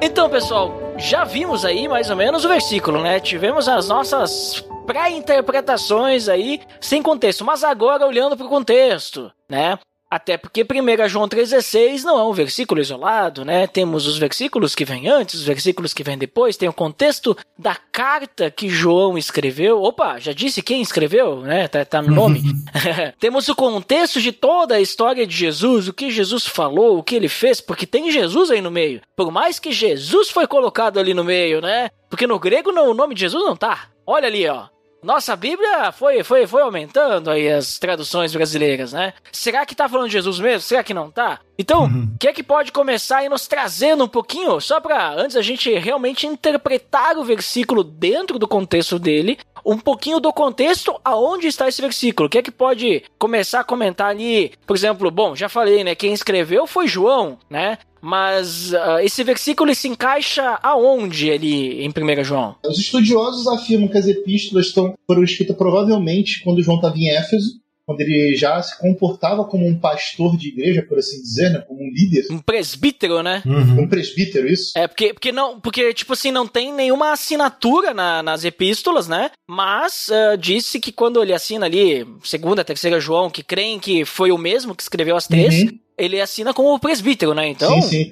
Então, 0.04 0.30
pessoal, 0.30 0.74
já 0.98 1.24
vimos 1.24 1.64
aí 1.64 1.88
mais 1.88 2.10
ou 2.10 2.16
menos 2.16 2.44
o 2.44 2.50
versículo, 2.50 3.02
né? 3.02 3.20
Tivemos 3.20 3.68
as 3.68 3.88
nossas 3.88 4.66
pré-interpretações 4.86 6.28
aí 6.28 6.60
sem 6.80 7.02
contexto, 7.02 7.46
mas 7.46 7.64
agora 7.64 8.06
olhando 8.06 8.36
para 8.36 8.46
o 8.46 8.50
contexto, 8.50 9.32
né? 9.48 9.78
Até 10.12 10.36
porque 10.36 10.64
1 10.64 11.08
João 11.08 11.26
3,16 11.26 12.04
não 12.04 12.20
é 12.20 12.24
um 12.26 12.34
versículo 12.34 12.82
isolado, 12.82 13.46
né? 13.46 13.66
Temos 13.66 14.06
os 14.06 14.18
versículos 14.18 14.76
que 14.76 14.84
vêm 14.84 15.08
antes, 15.08 15.36
os 15.36 15.46
versículos 15.46 15.94
que 15.94 16.04
vêm 16.04 16.18
depois, 16.18 16.58
tem 16.58 16.68
o 16.68 16.74
contexto 16.74 17.38
da 17.58 17.78
carta 17.94 18.52
que 18.52 18.68
João 18.68 19.18
escreveu. 19.18 19.82
Opa, 19.82 20.20
já 20.20 20.34
disse 20.34 20.62
quem 20.62 20.82
escreveu, 20.82 21.40
né? 21.40 21.70
Tá, 21.70 21.86
tá 21.86 22.02
no 22.02 22.14
nome. 22.14 22.44
Temos 23.22 23.48
o 23.48 23.56
contexto 23.56 24.20
de 24.20 24.34
toda 24.34 24.76
a 24.76 24.82
história 24.82 25.26
de 25.26 25.34
Jesus, 25.34 25.88
o 25.88 25.94
que 25.94 26.12
Jesus 26.12 26.46
falou, 26.46 26.98
o 26.98 27.04
que 27.04 27.16
ele 27.16 27.30
fez, 27.30 27.62
porque 27.62 27.88
tem 27.88 28.12
Jesus 28.12 28.52
aí 28.52 28.60
no 28.60 28.70
meio. 28.70 29.00
Por 29.16 29.32
mais 29.32 29.60
que 29.60 29.72
Jesus 29.72 30.30
foi 30.30 30.46
colocado 30.46 31.00
ali 31.00 31.14
no 31.14 31.24
meio, 31.24 31.62
né? 31.62 31.90
Porque 32.10 32.28
no 32.28 32.38
grego 32.38 32.74
não, 32.74 32.92
o 32.92 32.94
nome 32.94 33.16
de 33.16 33.22
Jesus 33.22 33.46
não 33.46 33.56
tá. 33.56 33.88
Olha 34.06 34.28
ali, 34.28 34.46
ó. 34.46 34.66
Nossa 35.04 35.36
Bíblia 35.36 35.92
foi, 35.92 36.24
foi, 36.24 36.46
foi 36.46 36.62
aumentando 36.62 37.32
aí 37.32 37.52
as 37.52 37.80
traduções 37.80 38.34
brasileiras, 38.34 38.94
né? 38.94 39.14
Será 39.32 39.66
que 39.66 39.76
tá 39.76 39.90
falando 39.90 40.08
de 40.08 40.14
Jesus 40.14 40.40
mesmo? 40.40 40.62
Será 40.62 40.84
que 40.84 40.94
não 40.94 41.10
tá? 41.10 41.40
Então, 41.62 41.84
o 41.84 41.86
uhum. 41.86 42.10
que 42.20 42.28
é 42.28 42.34
que 42.34 42.42
pode 42.42 42.72
começar 42.72 43.20
aí 43.20 43.30
nos 43.30 43.48
trazendo 43.48 44.04
um 44.04 44.08
pouquinho, 44.08 44.60
só 44.60 44.80
para 44.80 45.14
antes 45.14 45.36
a 45.36 45.44
gente 45.44 45.72
realmente 45.78 46.26
interpretar 46.26 47.18
o 47.20 47.24
versículo 47.24 47.84
dentro 47.84 48.40
do 48.40 48.48
contexto 48.48 48.98
dele, 48.98 49.38
um 49.64 49.78
pouquinho 49.78 50.20
do 50.20 50.34
contexto 50.34 51.00
aonde 51.06 51.46
está 51.46 51.68
esse 51.68 51.80
versículo. 51.80 52.26
O 52.26 52.30
que 52.30 52.40
é 52.40 52.42
que 52.42 52.50
pode 52.50 53.04
começar 53.20 53.60
a 53.60 53.64
comentar 53.64 54.10
ali? 54.10 54.54
Por 54.66 54.76
exemplo, 54.76 55.12
bom, 55.12 55.36
já 55.36 55.48
falei, 55.48 55.84
né? 55.84 55.94
Quem 55.94 56.14
escreveu 56.14 56.66
foi 56.66 56.88
João, 56.88 57.38
né? 57.48 57.78
Mas 58.02 58.74
uh, 58.74 58.98
esse 59.04 59.24
versículo 59.24 59.76
se 59.76 59.88
encaixa 59.88 60.58
aonde 60.64 61.30
ali 61.30 61.86
em 61.86 61.90
1 61.90 62.24
João? 62.24 62.56
Os 62.66 62.80
estudiosos 62.80 63.48
afirmam 63.48 63.88
que 63.88 63.98
as 64.00 64.08
epístolas 64.08 64.66
estão, 64.66 64.96
foram 65.06 65.24
escritas 65.24 65.56
provavelmente 65.56 66.42
quando 66.44 66.64
João 66.64 66.78
estava 66.78 66.98
em 66.98 67.12
Éfeso, 67.12 67.61
quando 67.92 68.02
ele 68.02 68.36
já 68.36 68.62
se 68.62 68.80
comportava 68.80 69.44
como 69.46 69.68
um 69.68 69.78
pastor 69.78 70.38
de 70.38 70.50
igreja, 70.50 70.82
por 70.82 70.98
assim 70.98 71.22
dizer, 71.22 71.50
né? 71.50 71.60
Como 71.68 71.82
um 71.82 71.90
líder. 71.90 72.26
Um 72.32 72.40
presbítero, 72.40 73.22
né? 73.22 73.44
Uhum. 73.46 73.82
Um 73.82 73.88
presbítero, 73.88 74.48
isso. 74.48 74.72
É, 74.78 74.88
porque, 74.88 75.14
porque 75.14 75.32
não, 75.32 75.60
porque, 75.60 75.94
tipo 75.94 76.14
assim, 76.14 76.32
não 76.32 76.48
tem 76.48 76.74
nenhuma 76.74 77.12
assinatura 77.12 77.94
na, 77.94 78.24
nas 78.24 78.46
epístolas, 78.46 79.08
né? 79.08 79.32
Mas 79.48 80.10
uh, 80.10 80.38
disse 80.38 80.80
que 80.80 80.92
quando 80.92 81.22
ele 81.22 81.34
assina 81.34 81.66
ali, 81.66 82.08
segunda, 82.24 82.64
terceira 82.64 83.00
João, 83.00 83.30
que 83.30 83.44
creem 83.44 83.80
que 83.80 84.06
foi 84.06 84.32
o 84.32 84.38
mesmo 84.38 84.76
que 84.76 84.84
escreveu 84.84 85.16
as 85.16 85.28
três, 85.28 85.64
uhum 85.64 85.80
ele 85.98 86.20
assina 86.20 86.52
como 86.52 86.80
presbítero, 86.80 87.36
né? 87.36 87.48
Então. 87.48 87.80
Sim, 87.82 88.10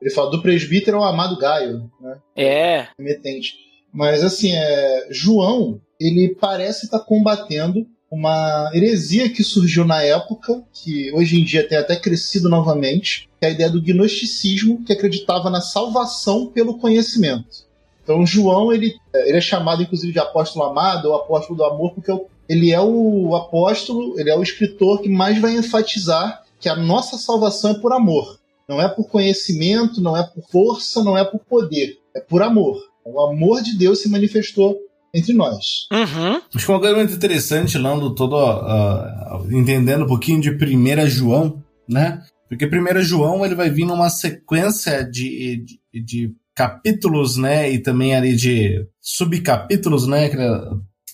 Ele 0.00 0.10
fala 0.10 0.30
do 0.30 0.42
presbítero 0.42 0.96
ao 0.96 1.04
amado 1.04 1.38
Gaio, 1.38 1.88
né? 2.00 2.18
É. 2.36 2.88
Remetente. 2.98 3.54
Mas 3.92 4.24
assim, 4.24 4.52
é, 4.54 5.06
João, 5.10 5.80
ele 6.00 6.36
parece 6.40 6.86
estar 6.86 6.98
tá 6.98 7.04
combatendo 7.04 7.86
uma 8.10 8.70
heresia 8.74 9.28
que 9.28 9.44
surgiu 9.44 9.84
na 9.84 10.02
época, 10.02 10.62
que 10.72 11.12
hoje 11.12 11.40
em 11.40 11.44
dia 11.44 11.66
tem 11.66 11.76
até 11.76 11.94
crescido 11.94 12.48
novamente, 12.48 13.28
que 13.38 13.46
é 13.46 13.48
a 13.48 13.52
ideia 13.52 13.70
do 13.70 13.82
gnosticismo, 13.82 14.82
que 14.84 14.92
acreditava 14.92 15.50
na 15.50 15.60
salvação 15.60 16.46
pelo 16.46 16.78
conhecimento. 16.78 17.68
Então 18.02 18.24
João, 18.24 18.72
ele, 18.72 18.94
ele 19.14 19.36
é 19.36 19.40
chamado 19.40 19.82
inclusive 19.82 20.12
de 20.12 20.18
apóstolo 20.18 20.64
amado, 20.64 21.08
ou 21.08 21.14
apóstolo 21.14 21.58
do 21.58 21.64
amor, 21.64 21.92
porque 21.92 22.10
ele 22.48 22.72
é 22.72 22.80
o 22.80 23.36
apóstolo, 23.36 24.18
ele 24.18 24.30
é 24.30 24.36
o 24.36 24.42
escritor 24.42 25.02
que 25.02 25.08
mais 25.08 25.38
vai 25.38 25.54
enfatizar 25.54 26.42
que 26.58 26.68
a 26.68 26.74
nossa 26.74 27.18
salvação 27.18 27.72
é 27.72 27.78
por 27.78 27.92
amor. 27.92 28.38
Não 28.66 28.80
é 28.80 28.88
por 28.88 29.08
conhecimento, 29.08 30.00
não 30.00 30.16
é 30.16 30.22
por 30.22 30.42
força, 30.50 31.02
não 31.04 31.16
é 31.16 31.24
por 31.24 31.40
poder. 31.40 31.98
É 32.14 32.20
por 32.20 32.42
amor. 32.42 32.82
O 33.04 33.20
amor 33.20 33.62
de 33.62 33.76
Deus 33.76 34.00
se 34.00 34.08
manifestou 34.08 34.78
entre 35.14 35.32
nós. 35.32 35.86
Uhum. 35.92 36.40
Acho 36.54 36.66
que 36.66 36.72
uma 36.72 36.80
coisa 36.80 36.96
muito 36.96 37.14
interessante, 37.14 37.78
Lando, 37.78 38.14
todo 38.14 38.36
uh, 38.36 39.52
entendendo 39.52 40.04
um 40.04 40.08
pouquinho 40.08 40.40
de 40.40 40.50
1 40.50 41.08
João, 41.08 41.62
né? 41.88 42.22
Porque 42.48 42.66
1 42.66 43.02
João 43.02 43.44
ele 43.44 43.54
vai 43.54 43.70
vir 43.70 43.84
numa 43.84 44.10
sequência 44.10 45.04
de, 45.04 45.64
de, 45.92 46.02
de, 46.02 46.34
capítulos, 46.54 47.36
né? 47.36 47.70
E 47.70 47.78
também 47.78 48.16
ali 48.16 48.34
de 48.34 48.86
subcapítulos, 49.00 50.06
né? 50.06 50.26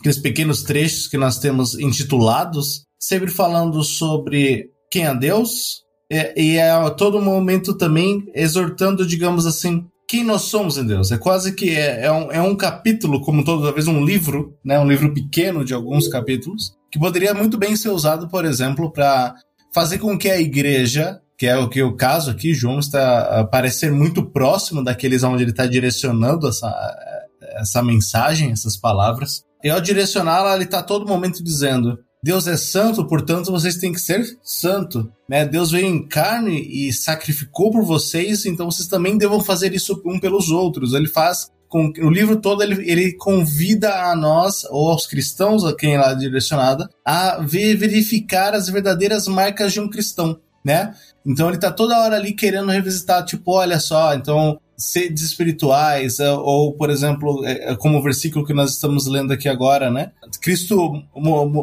Aqueles 0.00 0.18
pequenos 0.18 0.62
trechos 0.62 1.06
que 1.06 1.16
nós 1.16 1.38
temos 1.38 1.78
intitulados, 1.78 2.84
sempre 2.98 3.30
falando 3.30 3.82
sobre 3.82 4.70
quem 4.90 5.06
é 5.06 5.14
Deus, 5.14 5.82
e, 6.10 6.34
e 6.36 6.56
é 6.56 6.70
a 6.70 6.90
todo 6.90 7.20
momento 7.20 7.76
também 7.76 8.24
exortando, 8.34 9.06
digamos 9.06 9.46
assim, 9.46 9.86
quem 10.06 10.24
nós 10.24 10.42
somos 10.42 10.76
em 10.76 10.86
Deus. 10.86 11.10
É 11.10 11.18
quase 11.18 11.54
que 11.54 11.70
é, 11.70 12.06
é, 12.06 12.12
um, 12.12 12.32
é 12.32 12.42
um 12.42 12.56
capítulo, 12.56 13.20
como 13.20 13.44
toda 13.44 13.72
vez 13.72 13.88
um 13.88 14.04
livro, 14.04 14.56
né, 14.64 14.78
um 14.78 14.88
livro 14.88 15.12
pequeno 15.12 15.64
de 15.64 15.74
alguns 15.74 16.08
capítulos, 16.08 16.74
que 16.90 16.98
poderia 16.98 17.34
muito 17.34 17.58
bem 17.58 17.74
ser 17.76 17.88
usado, 17.88 18.28
por 18.28 18.44
exemplo, 18.44 18.92
para 18.92 19.34
fazer 19.72 19.98
com 19.98 20.16
que 20.16 20.30
a 20.30 20.40
igreja, 20.40 21.20
que 21.36 21.46
é 21.46 21.56
o 21.56 21.68
que 21.68 21.82
o 21.82 21.96
caso 21.96 22.30
aqui, 22.30 22.54
João 22.54 22.78
está 22.78 23.40
a 23.40 23.44
parecer 23.44 23.90
muito 23.90 24.24
próximo 24.30 24.84
daqueles 24.84 25.22
onde 25.22 25.42
ele 25.42 25.50
está 25.50 25.66
direcionando 25.66 26.46
essa, 26.46 26.72
essa 27.56 27.82
mensagem, 27.82 28.52
essas 28.52 28.76
palavras. 28.76 29.42
E 29.62 29.70
ao 29.70 29.80
direcioná-la, 29.80 30.54
ele 30.54 30.64
está 30.64 30.82
todo 30.82 31.08
momento 31.08 31.42
dizendo: 31.42 31.98
Deus 32.24 32.46
é 32.46 32.56
santo, 32.56 33.06
portanto 33.06 33.52
vocês 33.52 33.76
têm 33.76 33.92
que 33.92 34.00
ser 34.00 34.24
santo. 34.42 35.12
Né? 35.28 35.44
Deus 35.44 35.70
veio 35.70 35.86
em 35.86 36.08
carne 36.08 36.58
e 36.58 36.90
sacrificou 36.90 37.70
por 37.70 37.84
vocês, 37.84 38.46
então 38.46 38.70
vocês 38.70 38.88
também 38.88 39.18
devam 39.18 39.40
fazer 39.42 39.74
isso 39.74 40.00
um 40.06 40.18
pelos 40.18 40.48
outros. 40.48 40.94
Ele 40.94 41.06
faz 41.06 41.52
com 41.68 41.92
o 42.00 42.08
livro 42.08 42.40
todo 42.40 42.62
ele, 42.62 42.90
ele 42.90 43.12
convida 43.12 44.10
a 44.10 44.16
nós 44.16 44.64
ou 44.70 44.90
aos 44.90 45.06
cristãos 45.06 45.66
a 45.66 45.76
quem 45.76 45.96
é 45.96 46.14
direcionada 46.14 46.88
a 47.04 47.42
ver, 47.42 47.76
verificar 47.76 48.54
as 48.54 48.70
verdadeiras 48.70 49.28
marcas 49.28 49.74
de 49.74 49.80
um 49.80 49.90
cristão, 49.90 50.40
né? 50.64 50.94
Então 51.26 51.50
ele 51.50 51.58
tá 51.58 51.70
toda 51.70 51.98
hora 51.98 52.16
ali 52.16 52.32
querendo 52.32 52.70
revisitar, 52.70 53.22
tipo, 53.26 53.52
olha 53.52 53.78
só, 53.78 54.14
então 54.14 54.58
sedes 54.76 55.22
espirituais, 55.22 56.18
é, 56.20 56.30
ou, 56.32 56.72
por 56.72 56.90
exemplo, 56.90 57.44
é, 57.44 57.72
é 57.72 57.76
como 57.76 57.98
o 57.98 58.02
versículo 58.02 58.44
que 58.44 58.54
nós 58.54 58.72
estamos 58.72 59.06
lendo 59.06 59.32
aqui 59.32 59.48
agora, 59.48 59.90
né? 59.90 60.12
Cristo 60.40 61.02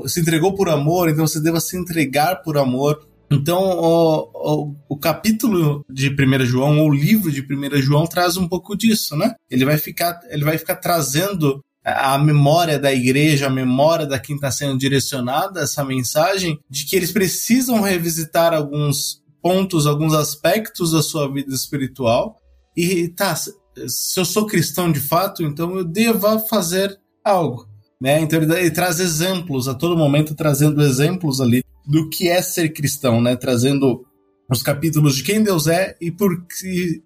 se 0.08 0.22
entregou 0.22 0.54
por 0.54 0.70
amor, 0.70 1.10
então 1.10 1.28
você 1.28 1.42
deva 1.42 1.60
se 1.60 1.78
entregar 1.78 2.38
por 2.38 2.58
amor. 2.58 3.08
Então, 3.32 3.62
o, 3.62 4.30
o, 4.34 4.76
o, 4.90 4.98
capítulo 4.98 5.86
de 5.90 6.10
1 6.10 6.46
João, 6.46 6.80
ou 6.80 6.90
o 6.90 6.94
livro 6.94 7.32
de 7.32 7.42
1 7.42 7.82
João, 7.82 8.06
traz 8.06 8.36
um 8.36 8.48
pouco 8.48 8.76
disso, 8.76 9.16
né? 9.16 9.34
Ele 9.50 9.64
vai 9.64 9.78
ficar, 9.78 10.20
ele 10.30 10.44
vai 10.44 10.58
ficar 10.58 10.76
trazendo 10.76 11.62
a 11.84 12.18
memória 12.18 12.78
da 12.78 12.94
igreja, 12.94 13.48
a 13.48 13.50
memória 13.50 14.06
da 14.06 14.20
quem 14.20 14.36
está 14.36 14.52
sendo 14.52 14.78
direcionada 14.78 15.62
essa 15.62 15.84
mensagem, 15.84 16.60
de 16.70 16.86
que 16.86 16.96
eles 16.96 17.12
precisam 17.12 17.82
revisitar 17.82 18.54
alguns 18.54 19.22
pontos, 19.42 19.88
alguns 19.88 20.14
aspectos 20.14 20.92
da 20.92 21.02
sua 21.02 21.32
vida 21.32 21.54
espiritual, 21.54 22.38
e 22.76 23.10
tá, 23.10 23.36
se 23.36 24.20
eu 24.20 24.26
sou 24.26 24.46
cristão 24.46 24.92
de 24.92 25.00
fato, 25.00 25.44
então 25.44 25.78
eu 25.78 25.84
devo 25.84 26.40
fazer 26.40 27.00
algo. 27.24 27.68
Né? 28.00 28.20
Então 28.20 28.42
ele, 28.42 28.54
ele, 28.54 28.72
traz 28.72 29.00
exemplos 29.00 29.68
a 29.68 29.76
todo 29.76 29.98
momento, 29.98 30.34
trazendo 30.34 30.82
exemplos 30.82 31.40
ali 31.40 31.64
do 31.86 32.10
que 32.10 32.28
é 32.28 32.42
ser 32.42 32.70
cristão, 32.70 33.22
né? 33.22 33.36
Trazendo 33.36 34.06
os 34.50 34.64
capítulos 34.64 35.16
de 35.16 35.24
quem 35.24 35.44
Deus 35.44 35.68
é 35.68 35.96
e 36.02 36.12
por 36.12 36.46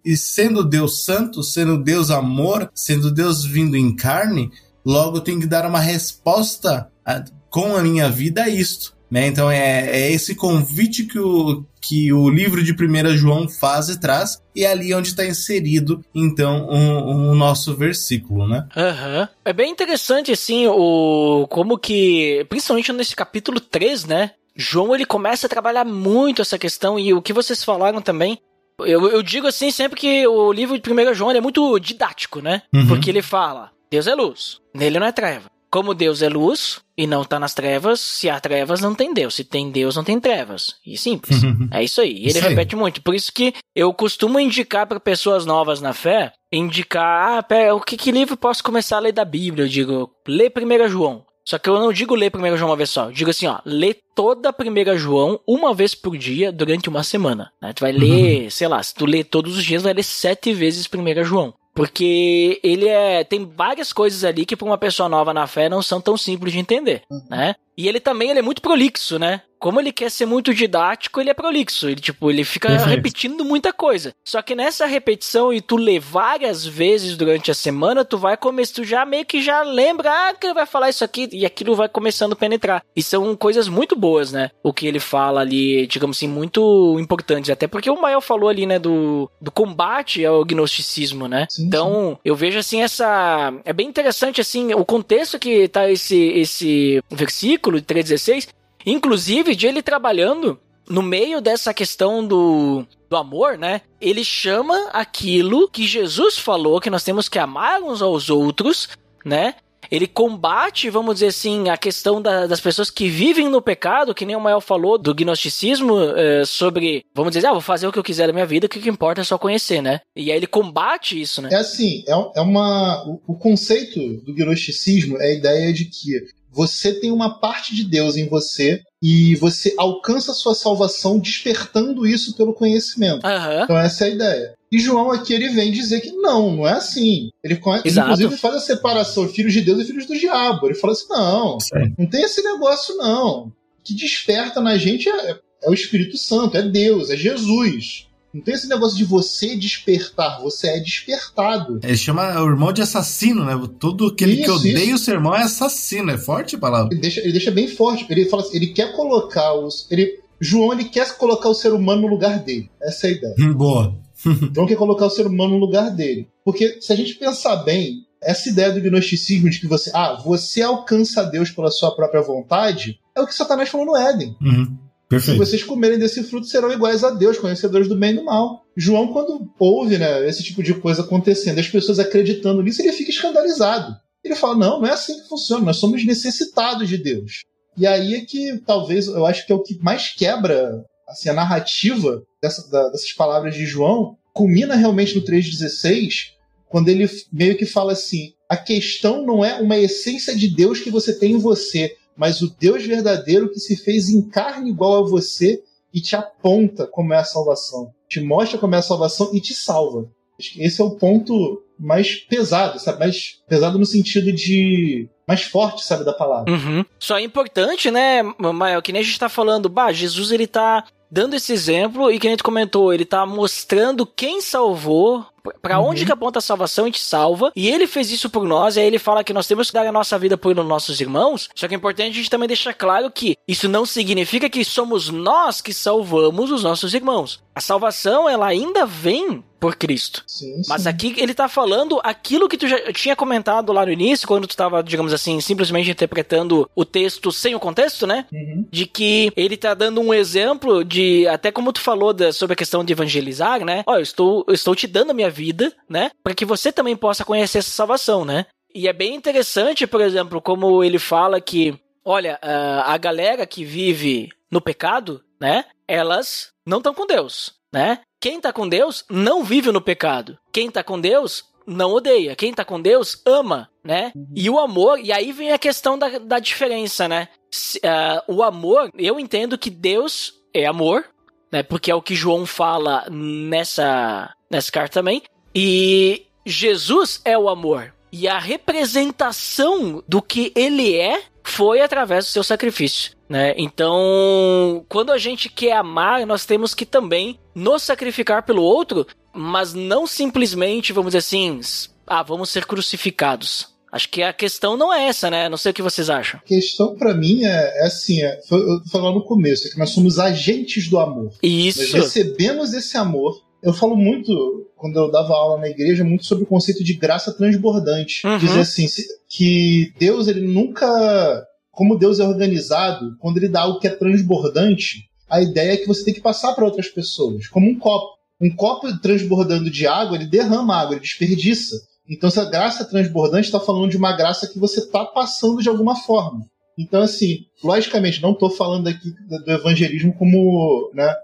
e 0.05 0.17
sendo 0.17 0.63
Deus 0.63 1.03
santo, 1.03 1.43
sendo 1.43 1.77
Deus 1.77 2.09
amor, 2.09 2.71
sendo 2.73 3.11
Deus 3.11 3.43
vindo 3.45 3.75
em 3.75 3.95
carne, 3.95 4.49
logo 4.85 5.17
eu 5.17 5.21
tenho 5.21 5.39
que 5.41 5.47
dar 5.47 5.65
uma 5.65 5.79
resposta 5.79 6.89
a, 7.05 7.23
com 7.49 7.75
a 7.75 7.83
minha 7.83 8.09
vida 8.09 8.43
a 8.43 8.49
isto. 8.49 8.94
Né? 9.09 9.27
Então 9.27 9.51
é, 9.51 9.87
é, 9.87 10.11
esse 10.11 10.33
convite 10.35 11.03
que 11.03 11.19
o, 11.19 11.63
que 11.79 12.11
o 12.11 12.29
livro 12.29 12.63
de 12.63 12.73
1 12.73 13.15
João 13.15 13.47
faz 13.47 13.89
e 13.89 13.99
traz, 13.99 14.41
e 14.55 14.63
é 14.63 14.71
ali 14.71 14.93
onde 14.93 15.09
está 15.09 15.25
inserido, 15.25 16.03
então, 16.13 16.65
o 16.65 16.75
um, 16.75 17.31
um 17.31 17.35
nosso 17.35 17.75
versículo, 17.75 18.47
né? 18.47 18.67
Uhum. 18.75 19.27
É 19.45 19.53
bem 19.53 19.71
interessante, 19.71 20.31
assim, 20.31 20.67
o 20.67 21.47
como 21.49 21.77
que, 21.77 22.45
principalmente 22.49 22.91
nesse 22.93 23.15
capítulo 23.15 23.59
3, 23.59 24.05
né? 24.05 24.31
João, 24.55 24.95
ele 24.95 25.05
começa 25.05 25.47
a 25.47 25.49
trabalhar 25.49 25.85
muito 25.85 26.41
essa 26.41 26.57
questão, 26.57 26.97
e 26.97 27.13
o 27.13 27.21
que 27.21 27.33
vocês 27.33 27.63
falaram 27.63 28.01
também, 28.01 28.39
eu, 28.79 29.07
eu 29.09 29.21
digo 29.21 29.47
assim 29.47 29.71
sempre 29.71 29.99
que 29.99 30.27
o 30.27 30.51
livro 30.51 30.77
de 30.77 30.91
1 30.91 31.13
João 31.13 31.31
é 31.31 31.39
muito 31.39 31.77
didático, 31.79 32.41
né? 32.41 32.63
Uhum. 32.73 32.87
Porque 32.87 33.09
ele 33.09 33.21
fala, 33.21 33.71
Deus 33.89 34.07
é 34.07 34.15
luz, 34.15 34.59
nele 34.73 34.99
não 34.99 35.07
é 35.07 35.11
treva. 35.11 35.54
Como 35.75 35.93
Deus 35.93 36.21
é 36.21 36.29
luz 36.29 36.79
e 36.97 37.05
não 37.05 37.23
está 37.23 37.37
nas 37.37 37.53
trevas, 37.53 37.99
se 37.99 38.29
há 38.29 38.39
trevas 38.39 38.79
não 38.79 38.95
tem 38.95 39.13
Deus, 39.13 39.35
se 39.35 39.43
tem 39.43 39.69
Deus 39.69 39.97
não 39.97 40.05
tem 40.05 40.17
trevas. 40.21 40.75
E 40.87 40.97
simples. 40.97 41.41
é 41.69 41.83
isso 41.83 41.99
aí. 41.99 42.13
E 42.13 42.29
ele 42.29 42.39
repete 42.39 42.77
muito. 42.77 43.01
Por 43.01 43.13
isso 43.13 43.29
que 43.29 43.53
eu 43.75 43.93
costumo 43.93 44.39
indicar 44.39 44.87
para 44.87 45.01
pessoas 45.01 45.45
novas 45.45 45.81
na 45.81 45.91
fé, 45.91 46.31
indicar, 46.49 47.39
ah, 47.39 47.43
pera, 47.43 47.75
o 47.75 47.81
que, 47.81 47.97
que 47.97 48.09
livro 48.09 48.37
posso 48.37 48.63
começar 48.63 48.95
a 48.95 48.99
ler 49.01 49.11
da 49.11 49.25
Bíblia? 49.25 49.65
Eu 49.65 49.69
digo, 49.69 50.11
lê 50.25 50.49
1 50.49 50.87
João. 50.87 51.25
Só 51.43 51.59
que 51.59 51.69
eu 51.69 51.77
não 51.77 51.91
digo 51.91 52.15
ler 52.15 52.31
1 52.33 52.55
João 52.55 52.69
uma 52.69 52.77
vez 52.77 52.89
só. 52.89 53.07
Eu 53.07 53.11
digo 53.11 53.31
assim, 53.31 53.45
ó, 53.45 53.59
lê 53.65 53.93
toda 54.15 54.55
1 54.57 54.97
João 54.97 55.41
uma 55.45 55.73
vez 55.73 55.93
por 55.93 56.17
dia 56.17 56.53
durante 56.53 56.87
uma 56.87 57.03
semana. 57.03 57.51
Né? 57.61 57.73
Tu 57.73 57.81
vai 57.81 57.91
ler, 57.91 58.43
uhum. 58.43 58.49
sei 58.49 58.69
lá, 58.69 58.81
se 58.81 58.93
tu 58.93 59.05
lê 59.05 59.25
todos 59.25 59.57
os 59.57 59.65
dias, 59.65 59.83
vai 59.83 59.93
ler 59.93 60.03
sete 60.03 60.53
vezes 60.53 60.87
1 60.87 61.23
João. 61.25 61.53
Porque 61.75 62.59
ele 62.63 62.87
é. 62.87 63.23
Tem 63.25 63.45
várias 63.45 63.91
coisas 63.91 64.23
ali 64.23 64.45
que, 64.45 64.55
para 64.55 64.65
uma 64.65 64.77
pessoa 64.77 65.09
nova 65.09 65.33
na 65.33 65.45
fé, 65.45 65.67
não 65.67 65.81
são 65.81 65.99
tão 65.99 66.15
simples 66.15 66.53
de 66.53 66.59
entender, 66.59 67.03
né? 67.29 67.55
E 67.77 67.87
ele 67.87 67.99
também 67.99 68.29
ele 68.29 68.39
é 68.39 68.41
muito 68.41 68.61
prolixo, 68.61 69.19
né? 69.19 69.41
como 69.65 69.79
ele 69.79 69.91
quer 69.91 70.11
ser 70.11 70.27
muito 70.27 70.53
didático, 70.53 71.19
ele 71.19 71.31
é 71.31 71.33
prolixo. 71.33 71.87
Ele, 71.89 71.99
tipo, 71.99 72.29
ele 72.29 72.43
fica 72.43 72.67
Perfeito. 72.67 72.89
repetindo 72.89 73.43
muita 73.43 73.73
coisa. 73.73 74.13
Só 74.23 74.39
que 74.43 74.53
nessa 74.53 74.85
repetição 74.85 75.51
e 75.51 75.59
tu 75.59 75.75
ler 75.75 75.99
várias 75.99 76.63
vezes 76.63 77.17
durante 77.17 77.49
a 77.49 77.55
semana, 77.55 78.05
tu 78.05 78.15
vai 78.15 78.37
começar, 78.37 78.75
tu 78.75 78.83
já 78.83 79.03
meio 79.05 79.25
que 79.25 79.41
já 79.41 79.63
lembra, 79.63 80.11
ah, 80.11 80.33
que 80.35 80.45
ele 80.45 80.53
vai 80.53 80.67
falar 80.67 80.89
isso 80.89 81.03
aqui, 81.03 81.27
e 81.31 81.47
aquilo 81.47 81.75
vai 81.75 81.89
começando 81.89 82.33
a 82.33 82.35
penetrar. 82.35 82.83
E 82.95 83.01
são 83.01 83.35
coisas 83.35 83.67
muito 83.67 83.95
boas, 83.95 84.31
né? 84.31 84.51
O 84.61 84.71
que 84.71 84.85
ele 84.85 84.99
fala 84.99 85.41
ali, 85.41 85.87
digamos 85.87 86.17
assim, 86.17 86.27
muito 86.27 86.97
importantes. 86.99 87.49
Até 87.49 87.65
porque 87.65 87.89
o 87.89 87.99
Mael 87.99 88.21
falou 88.21 88.49
ali, 88.49 88.67
né, 88.67 88.77
do, 88.77 89.27
do 89.41 89.49
combate 89.49 90.23
ao 90.23 90.45
gnosticismo, 90.45 91.27
né? 91.27 91.47
Sim, 91.49 91.65
então, 91.65 92.11
sim. 92.11 92.17
eu 92.23 92.35
vejo 92.35 92.59
assim 92.59 92.83
essa. 92.83 93.51
É 93.65 93.73
bem 93.73 93.87
interessante, 93.87 94.39
assim, 94.39 94.75
o 94.75 94.85
contexto 94.85 95.39
que 95.39 95.67
tá 95.67 95.89
esse, 95.89 96.15
esse 96.15 97.01
versículo 97.09 97.64
de 97.73 97.81
3,16 97.81 98.47
Inclusive, 98.85 99.55
de 99.55 99.65
ele 99.65 99.81
trabalhando 99.81 100.59
no 100.87 101.01
meio 101.01 101.41
dessa 101.41 101.73
questão 101.73 102.25
do, 102.25 102.85
do 103.09 103.17
amor, 103.17 103.57
né? 103.57 103.81
Ele 103.99 104.23
chama 104.23 104.89
aquilo 104.93 105.67
que 105.67 105.87
Jesus 105.87 106.37
falou, 106.37 106.79
que 106.79 106.91
nós 106.91 107.03
temos 107.03 107.27
que 107.27 107.39
amar 107.39 107.81
uns 107.81 108.03
aos 108.03 108.29
outros, 108.29 108.89
né? 109.25 109.55
Ele 109.91 110.07
combate, 110.07 110.89
vamos 110.89 111.15
dizer 111.15 111.27
assim, 111.27 111.69
a 111.69 111.77
questão 111.77 112.21
da, 112.21 112.47
das 112.47 112.59
pessoas 112.59 112.89
que 112.89 113.07
vivem 113.07 113.49
no 113.49 113.61
pecado, 113.61 114.15
que 114.15 114.25
nem 114.25 114.35
o 114.35 114.39
Mael 114.39 114.61
falou 114.61 114.97
do 114.97 115.13
gnosticismo, 115.13 115.99
é, 116.15 116.43
sobre, 116.43 117.03
vamos 117.13 117.33
dizer, 117.33 117.47
ah, 117.47 117.51
vou 117.51 117.61
fazer 117.61 117.87
o 117.87 117.91
que 117.91 117.99
eu 117.99 118.03
quiser 118.03 118.27
da 118.27 118.33
minha 118.33 118.45
vida, 118.45 118.65
o 118.65 118.69
que, 118.69 118.79
que 118.79 118.89
importa 118.89 119.21
é 119.21 119.23
só 119.23 119.37
conhecer, 119.37 119.81
né? 119.81 120.01
E 120.15 120.31
aí 120.31 120.37
ele 120.37 120.47
combate 120.47 121.19
isso, 121.19 121.41
né? 121.41 121.49
É 121.51 121.57
assim, 121.57 122.03
é, 122.07 122.39
é 122.39 122.41
uma. 122.41 123.03
O, 123.07 123.33
o 123.33 123.35
conceito 123.35 123.99
do 124.23 124.33
gnosticismo 124.33 125.17
é 125.19 125.27
a 125.27 125.33
ideia 125.33 125.73
de 125.73 125.85
que 125.85 126.25
você 126.55 126.93
tem 126.93 127.11
uma 127.11 127.37
parte 127.37 127.75
de 127.75 127.83
Deus 127.83 128.15
em 128.15 128.29
você 128.29 128.81
e 129.03 129.35
você 129.35 129.75
alcança 129.77 130.31
a 130.31 130.35
sua 130.35 130.55
salvação 130.55 131.19
despertando 131.19 132.07
isso 132.07 132.35
pelo 132.37 132.53
conhecimento. 132.53 133.27
Uhum. 133.27 133.63
Então 133.63 133.77
essa 133.77 134.05
é 134.05 134.07
a 134.07 134.11
ideia. 134.11 134.53
E 134.71 134.79
João 134.79 135.11
aqui 135.11 135.33
ele 135.33 135.49
vem 135.49 135.71
dizer 135.71 135.99
que 135.99 136.11
não, 136.13 136.55
não 136.55 136.67
é 136.67 136.73
assim. 136.73 137.29
Ele, 137.43 137.59
ele 137.83 137.99
inclusive 137.99 138.37
faz 138.37 138.55
a 138.55 138.59
separação 138.59 139.27
filhos 139.27 139.51
de 139.51 139.61
Deus 139.61 139.81
e 139.81 139.85
filhos 139.85 140.05
do 140.05 140.17
diabo. 140.17 140.67
Ele 140.67 140.75
fala 140.75 140.93
assim: 140.93 141.09
não, 141.09 141.59
Sim. 141.59 141.93
não 141.99 142.07
tem 142.07 142.23
esse 142.23 142.41
negócio 142.41 142.95
não. 142.95 143.47
O 143.47 143.51
que 143.83 143.93
desperta 143.93 144.61
na 144.61 144.77
gente 144.77 145.09
é, 145.09 145.37
é 145.63 145.69
o 145.69 145.73
Espírito 145.73 146.17
Santo, 146.17 146.55
é 146.55 146.61
Deus, 146.61 147.09
é 147.09 147.17
Jesus. 147.17 148.04
Não 148.35 148.41
tem 148.41 148.53
esse 148.53 148.67
negócio 148.67 148.97
de 148.97 149.05
você 149.05 149.55
despertar, 149.55 150.41
você 150.41 150.67
é 150.67 150.79
despertado. 150.81 151.79
Ele 151.81 151.95
chama 151.95 152.37
o 152.41 152.49
irmão 152.49 152.73
de 152.73 152.81
assassino, 152.81 153.45
né? 153.45 153.57
Tudo 153.79 154.07
aquele 154.07 154.33
isso, 154.33 154.43
que 154.43 154.51
odeia 154.51 154.83
isso. 154.83 154.95
o 154.95 154.97
seu 154.97 155.13
irmão 155.13 155.33
é 155.33 155.43
assassino, 155.43 156.11
é 156.11 156.17
forte 156.17 156.57
a 156.57 156.59
palavra. 156.59 156.93
Ele 156.93 156.99
deixa, 156.99 157.21
ele 157.21 157.31
deixa 157.31 157.49
bem 157.49 157.69
forte. 157.69 158.05
Ele 158.09 158.25
fala 158.25 158.43
assim, 158.43 158.57
ele 158.57 158.67
quer 158.67 158.93
colocar 158.93 159.53
os. 159.53 159.89
Ele, 159.89 160.19
João 160.37 160.73
ele 160.73 160.83
quer 160.83 161.15
colocar 161.17 161.47
o 161.47 161.53
ser 161.53 161.71
humano 161.71 162.01
no 162.01 162.07
lugar 162.09 162.43
dele. 162.43 162.69
Essa 162.81 163.07
é 163.07 163.11
a 163.11 163.13
ideia. 163.13 163.53
Boa. 163.53 163.95
João 164.53 164.67
quer 164.67 164.75
colocar 164.75 165.05
o 165.05 165.09
ser 165.09 165.25
humano 165.25 165.53
no 165.53 165.59
lugar 165.59 165.89
dele. 165.89 166.27
Porque 166.43 166.81
se 166.81 166.91
a 166.91 166.95
gente 166.97 167.15
pensar 167.15 167.55
bem, 167.63 168.05
essa 168.21 168.49
ideia 168.49 168.73
do 168.73 168.81
gnosticismo 168.81 169.49
de 169.49 169.61
que 169.61 169.67
você, 169.67 169.91
ah, 169.93 170.21
você 170.25 170.61
alcança 170.61 171.23
Deus 171.23 171.51
pela 171.51 171.71
sua 171.71 171.95
própria 171.95 172.21
vontade, 172.21 172.99
é 173.15 173.21
o 173.21 173.25
que 173.25 173.33
Satanás 173.33 173.69
falou 173.69 173.85
no 173.85 173.95
Éden. 173.95 174.35
Uhum. 174.41 174.77
Se 175.19 175.37
vocês 175.37 175.63
comerem 175.63 175.99
desse 175.99 176.23
fruto, 176.23 176.47
serão 176.47 176.71
iguais 176.71 177.03
a 177.03 177.11
Deus, 177.11 177.37
conhecedores 177.37 177.87
do 177.87 177.97
bem 177.97 178.11
e 178.11 178.15
do 178.15 178.23
mal. 178.23 178.65
João, 178.75 179.11
quando 179.13 179.49
ouve 179.59 179.97
né, 179.97 180.27
esse 180.27 180.43
tipo 180.43 180.61
de 180.61 180.73
coisa 180.73 181.01
acontecendo, 181.01 181.59
as 181.59 181.67
pessoas 181.67 181.99
acreditando 181.99 182.61
nisso, 182.61 182.81
ele 182.81 182.91
fica 182.91 183.11
escandalizado. 183.11 183.95
Ele 184.23 184.35
fala: 184.35 184.55
não, 184.55 184.79
não 184.79 184.87
é 184.87 184.91
assim 184.91 185.21
que 185.21 185.27
funciona, 185.27 185.65
nós 185.65 185.77
somos 185.77 186.05
necessitados 186.05 186.89
de 186.89 186.97
Deus. 186.97 187.43
E 187.77 187.85
aí 187.85 188.15
é 188.15 188.21
que 188.21 188.57
talvez 188.65 189.07
eu 189.07 189.25
acho 189.25 189.45
que 189.45 189.51
é 189.51 189.55
o 189.55 189.61
que 189.61 189.77
mais 189.81 190.13
quebra 190.13 190.83
assim, 191.07 191.29
a 191.29 191.33
narrativa 191.33 192.23
dessa, 192.41 192.69
da, 192.69 192.89
dessas 192.89 193.13
palavras 193.13 193.55
de 193.55 193.65
João, 193.65 194.17
culmina 194.33 194.75
realmente 194.75 195.15
no 195.15 195.23
3,16, 195.23 196.31
quando 196.67 196.89
ele 196.89 197.09
meio 197.31 197.57
que 197.57 197.65
fala 197.65 197.93
assim: 197.93 198.33
a 198.49 198.57
questão 198.57 199.25
não 199.25 199.43
é 199.43 199.55
uma 199.55 199.77
essência 199.77 200.35
de 200.35 200.47
Deus 200.47 200.79
que 200.79 200.89
você 200.89 201.17
tem 201.17 201.33
em 201.33 201.37
você, 201.37 201.95
mas 202.17 202.41
o 202.41 202.55
Deus 202.57 202.85
verdadeiro 202.85 203.49
que 203.51 203.59
se 203.59 203.75
fez 203.75 204.09
em 204.09 204.27
carne 204.27 204.69
igual 204.69 205.03
a 205.03 205.07
você 205.07 205.61
e 205.93 206.01
te 206.01 206.15
aponta 206.15 206.87
como 206.87 207.13
é 207.13 207.17
a 207.17 207.23
salvação, 207.23 207.91
te 208.09 208.21
mostra 208.21 208.57
como 208.57 208.75
é 208.75 208.77
a 208.77 208.81
salvação 208.81 209.29
e 209.33 209.39
te 209.39 209.53
salva. 209.53 210.09
Esse 210.57 210.81
é 210.81 210.83
o 210.83 210.91
ponto 210.91 211.61
mais 211.79 212.15
pesado, 212.15 212.79
sabe? 212.79 212.99
Mais 212.99 213.39
pesado 213.47 213.79
no 213.79 213.85
sentido 213.85 214.31
de 214.33 215.07
mais 215.27 215.43
forte, 215.43 215.83
sabe, 215.83 216.03
da 216.03 216.13
palavra. 216.13 216.51
Uhum. 216.51 216.85
Só 216.99 217.17
é 217.17 217.21
importante, 217.21 217.89
né, 217.89 218.21
Mael, 218.37 218.81
que 218.81 218.91
nem 218.91 219.01
a 219.01 219.05
gente 219.05 219.19
tá 219.19 219.29
falando, 219.29 219.69
bah, 219.69 219.91
Jesus 219.91 220.31
ele 220.31 220.45
tá 220.45 220.85
dando 221.09 221.35
esse 221.35 221.53
exemplo 221.53 222.11
e 222.11 222.19
que 222.19 222.27
a 222.27 222.29
gente 222.29 222.43
comentou, 222.43 222.93
ele 222.93 223.05
tá 223.05 223.25
mostrando 223.25 224.05
quem 224.05 224.41
salvou, 224.41 225.25
para 225.61 225.79
uhum. 225.79 225.89
onde 225.89 226.05
que 226.05 226.11
aponta 226.11 226.39
a 226.39 226.41
salvação, 226.41 226.85
a 226.85 226.87
gente 226.87 226.99
salva. 226.99 227.51
E 227.55 227.69
ele 227.69 227.87
fez 227.87 228.11
isso 228.11 228.29
por 228.29 228.45
nós, 228.45 228.75
e 228.75 228.79
aí 228.79 228.87
ele 228.87 228.99
fala 228.99 229.23
que 229.23 229.33
nós 229.33 229.47
temos 229.47 229.67
que 229.67 229.73
dar 229.73 229.85
a 229.85 229.91
nossa 229.91 230.17
vida 230.17 230.37
por 230.37 230.55
nossos 230.55 230.99
irmãos. 231.01 231.49
Só 231.55 231.67
que 231.67 231.73
é 231.73 231.77
importante 231.77 232.11
a 232.11 232.13
gente 232.13 232.29
também 232.29 232.47
deixar 232.47 232.73
claro 232.73 233.11
que 233.11 233.37
isso 233.47 233.67
não 233.67 233.85
significa 233.85 234.49
que 234.49 234.63
somos 234.63 235.09
nós 235.09 235.61
que 235.61 235.73
salvamos 235.73 236.51
os 236.51 236.63
nossos 236.63 236.93
irmãos. 236.93 237.43
A 237.53 237.61
salvação, 237.61 238.27
ela 238.27 238.47
ainda 238.47 238.85
vem 238.85 239.43
por 239.65 239.75
Cristo. 239.75 240.23
Sim, 240.27 240.61
sim. 240.61 240.69
Mas 240.69 240.85
aqui 240.85 241.15
ele 241.17 241.33
tá 241.33 241.49
falando 241.49 241.99
aquilo 242.03 242.47
que 242.47 242.55
tu 242.55 242.67
já 242.67 242.93
tinha 242.93 243.15
comentado 243.15 243.73
lá 243.73 243.83
no 243.83 243.91
início, 243.91 244.27
quando 244.27 244.45
tu 244.45 244.55
tava, 244.55 244.83
digamos 244.83 245.11
assim, 245.11 245.41
simplesmente 245.41 245.89
interpretando 245.89 246.69
o 246.75 246.85
texto 246.85 247.31
sem 247.31 247.55
o 247.55 247.59
contexto, 247.59 248.05
né? 248.05 248.27
Uhum. 248.31 248.67
De 248.69 248.85
que 248.85 249.33
ele 249.35 249.57
tá 249.57 249.73
dando 249.73 249.99
um 250.01 250.13
exemplo 250.13 250.85
de, 250.85 251.27
até 251.27 251.51
como 251.51 251.73
tu 251.73 251.81
falou 251.81 252.13
da, 252.13 252.31
sobre 252.31 252.53
a 252.53 252.55
questão 252.55 252.83
de 252.83 252.93
evangelizar, 252.93 253.65
né? 253.65 253.83
Ó, 253.87 253.95
eu 253.95 254.03
estou, 254.03 254.45
eu 254.47 254.53
estou 254.53 254.75
te 254.75 254.85
dando 254.85 255.09
a 255.09 255.15
minha 255.15 255.31
vida, 255.31 255.73
né? 255.89 256.11
Para 256.23 256.35
que 256.35 256.45
você 256.45 256.71
também 256.71 256.95
possa 256.95 257.25
conhecer 257.25 257.57
essa 257.57 257.71
salvação, 257.71 258.23
né? 258.23 258.45
E 258.71 258.87
é 258.87 258.93
bem 258.93 259.15
interessante, 259.15 259.87
por 259.87 259.99
exemplo, 259.99 260.39
como 260.39 260.83
ele 260.83 260.99
fala 260.99 261.41
que, 261.41 261.73
olha, 262.03 262.37
a 262.39 262.95
galera 262.99 263.47
que 263.47 263.65
vive 263.65 264.29
no 264.51 264.61
pecado, 264.61 265.23
né? 265.41 265.65
Elas 265.87 266.49
não 266.67 266.77
estão 266.77 266.93
com 266.93 267.07
Deus, 267.07 267.55
né? 267.75 267.99
Quem 268.21 268.39
tá 268.39 268.53
com 268.53 268.69
Deus 268.69 269.03
não 269.09 269.43
vive 269.43 269.69
no 269.69 269.81
pecado. 269.81 270.37
Quem 270.53 270.71
tá 270.71 270.81
com 270.81 270.97
Deus 270.97 271.43
não 271.67 271.91
odeia. 271.91 272.33
Quem 272.33 272.53
tá 272.53 272.63
com 272.63 272.81
Deus 272.81 273.21
ama, 273.25 273.69
né? 273.83 274.13
Uhum. 274.15 274.27
E 274.33 274.49
o 274.49 274.57
amor, 274.57 274.97
e 274.97 275.11
aí 275.11 275.33
vem 275.33 275.51
a 275.51 275.57
questão 275.57 275.99
da, 275.99 276.17
da 276.17 276.39
diferença, 276.39 277.05
né? 277.09 277.27
Uh, 277.75 278.35
o 278.35 278.43
amor, 278.43 278.89
eu 278.97 279.19
entendo 279.19 279.57
que 279.57 279.69
Deus 279.69 280.35
é 280.53 280.65
amor, 280.65 281.03
né? 281.51 281.63
Porque 281.63 281.91
é 281.91 281.95
o 281.95 282.01
que 282.01 282.15
João 282.15 282.45
fala 282.45 283.09
nessa, 283.11 284.33
nessa 284.49 284.71
carta 284.71 285.01
também. 285.01 285.21
E 285.53 286.27
Jesus 286.45 287.19
é 287.25 287.37
o 287.37 287.49
amor. 287.49 287.93
E 288.09 288.25
a 288.25 288.39
representação 288.39 290.01
do 290.07 290.21
que 290.21 290.53
ele 290.55 290.95
é 290.95 291.23
foi 291.45 291.79
através 291.79 292.25
do 292.25 292.31
seu 292.31 292.43
sacrifício. 292.43 293.11
Né? 293.29 293.53
Então, 293.57 294.83
quando 294.89 295.11
a 295.11 295.17
gente 295.17 295.47
quer 295.47 295.73
amar, 295.73 296.25
nós 296.25 296.45
temos 296.45 296.73
que 296.73 296.85
também 296.85 297.39
nos 297.53 297.83
sacrificar 297.83 298.43
pelo 298.43 298.63
outro, 298.63 299.05
mas 299.33 299.73
não 299.73 300.07
simplesmente, 300.07 300.91
vamos 300.91 301.11
dizer 301.11 301.19
assim, 301.19 301.59
ah, 302.05 302.23
vamos 302.23 302.49
ser 302.49 302.65
crucificados. 302.65 303.73
Acho 303.91 304.09
que 304.09 304.21
a 304.21 304.33
questão 304.33 304.75
não 304.75 304.93
é 304.93 305.07
essa, 305.07 305.29
né? 305.29 305.47
Não 305.47 305.55
sei 305.55 305.71
o 305.71 305.73
que 305.73 305.81
vocês 305.81 306.09
acham. 306.09 306.39
A 306.43 306.47
questão 306.47 306.95
para 306.95 307.13
mim 307.13 307.45
é, 307.45 307.83
é 307.83 307.85
assim, 307.85 308.21
é, 308.21 308.41
eu 308.51 308.81
falei 308.91 309.13
no 309.13 309.23
começo, 309.23 309.67
é 309.67 309.71
que 309.71 309.79
nós 309.79 309.91
somos 309.91 310.19
agentes 310.19 310.89
do 310.89 310.99
amor. 310.99 311.31
Isso. 311.41 311.79
Nós 311.79 311.93
recebemos 311.93 312.73
esse 312.73 312.97
amor 312.97 313.41
eu 313.61 313.73
falo 313.73 313.95
muito, 313.95 314.67
quando 314.75 314.97
eu 314.97 315.11
dava 315.11 315.33
aula 315.33 315.59
na 315.59 315.69
igreja, 315.69 316.03
muito 316.03 316.25
sobre 316.25 316.43
o 316.43 316.47
conceito 316.47 316.83
de 316.83 316.93
graça 316.93 317.33
transbordante. 317.33 318.25
Uhum. 318.25 318.37
Dizer 318.37 318.59
assim, 318.59 318.85
que 319.29 319.93
Deus, 319.99 320.27
ele 320.27 320.47
nunca. 320.47 321.45
Como 321.71 321.97
Deus 321.97 322.21
é 322.21 322.23
organizado, 322.23 323.17
quando 323.19 323.35
ele 323.37 323.49
dá 323.49 323.61
algo 323.61 323.79
que 323.79 323.87
é 323.87 323.89
transbordante, 323.89 325.09
a 325.29 325.41
ideia 325.41 325.73
é 325.73 325.77
que 325.77 325.87
você 325.87 326.05
tem 326.05 326.13
que 326.13 326.21
passar 326.21 326.53
para 326.53 326.63
outras 326.63 326.87
pessoas, 326.87 327.47
como 327.47 327.69
um 327.69 327.77
copo. 327.77 328.15
Um 328.39 328.53
copo 328.53 328.97
transbordando 328.99 329.69
de 329.69 329.87
água, 329.87 330.15
ele 330.17 330.25
derrama 330.25 330.75
água, 330.75 330.93
ele 330.93 331.01
desperdiça. 331.01 331.75
Então, 332.07 332.27
essa 332.27 332.45
graça 332.45 332.85
transbordante 332.85 333.47
está 333.47 333.59
falando 333.59 333.89
de 333.89 333.97
uma 333.97 334.15
graça 334.15 334.47
que 334.47 334.59
você 334.59 334.79
está 334.81 335.05
passando 335.05 335.61
de 335.61 335.69
alguma 335.69 335.95
forma. 335.95 336.45
Então, 336.77 337.01
assim, 337.01 337.45
logicamente, 337.63 338.21
não 338.21 338.33
estou 338.33 338.49
falando 338.49 338.87
aqui 338.87 339.13
do 339.27 339.51
evangelismo 339.51 340.13
como 340.13 340.91
né, 340.93 341.15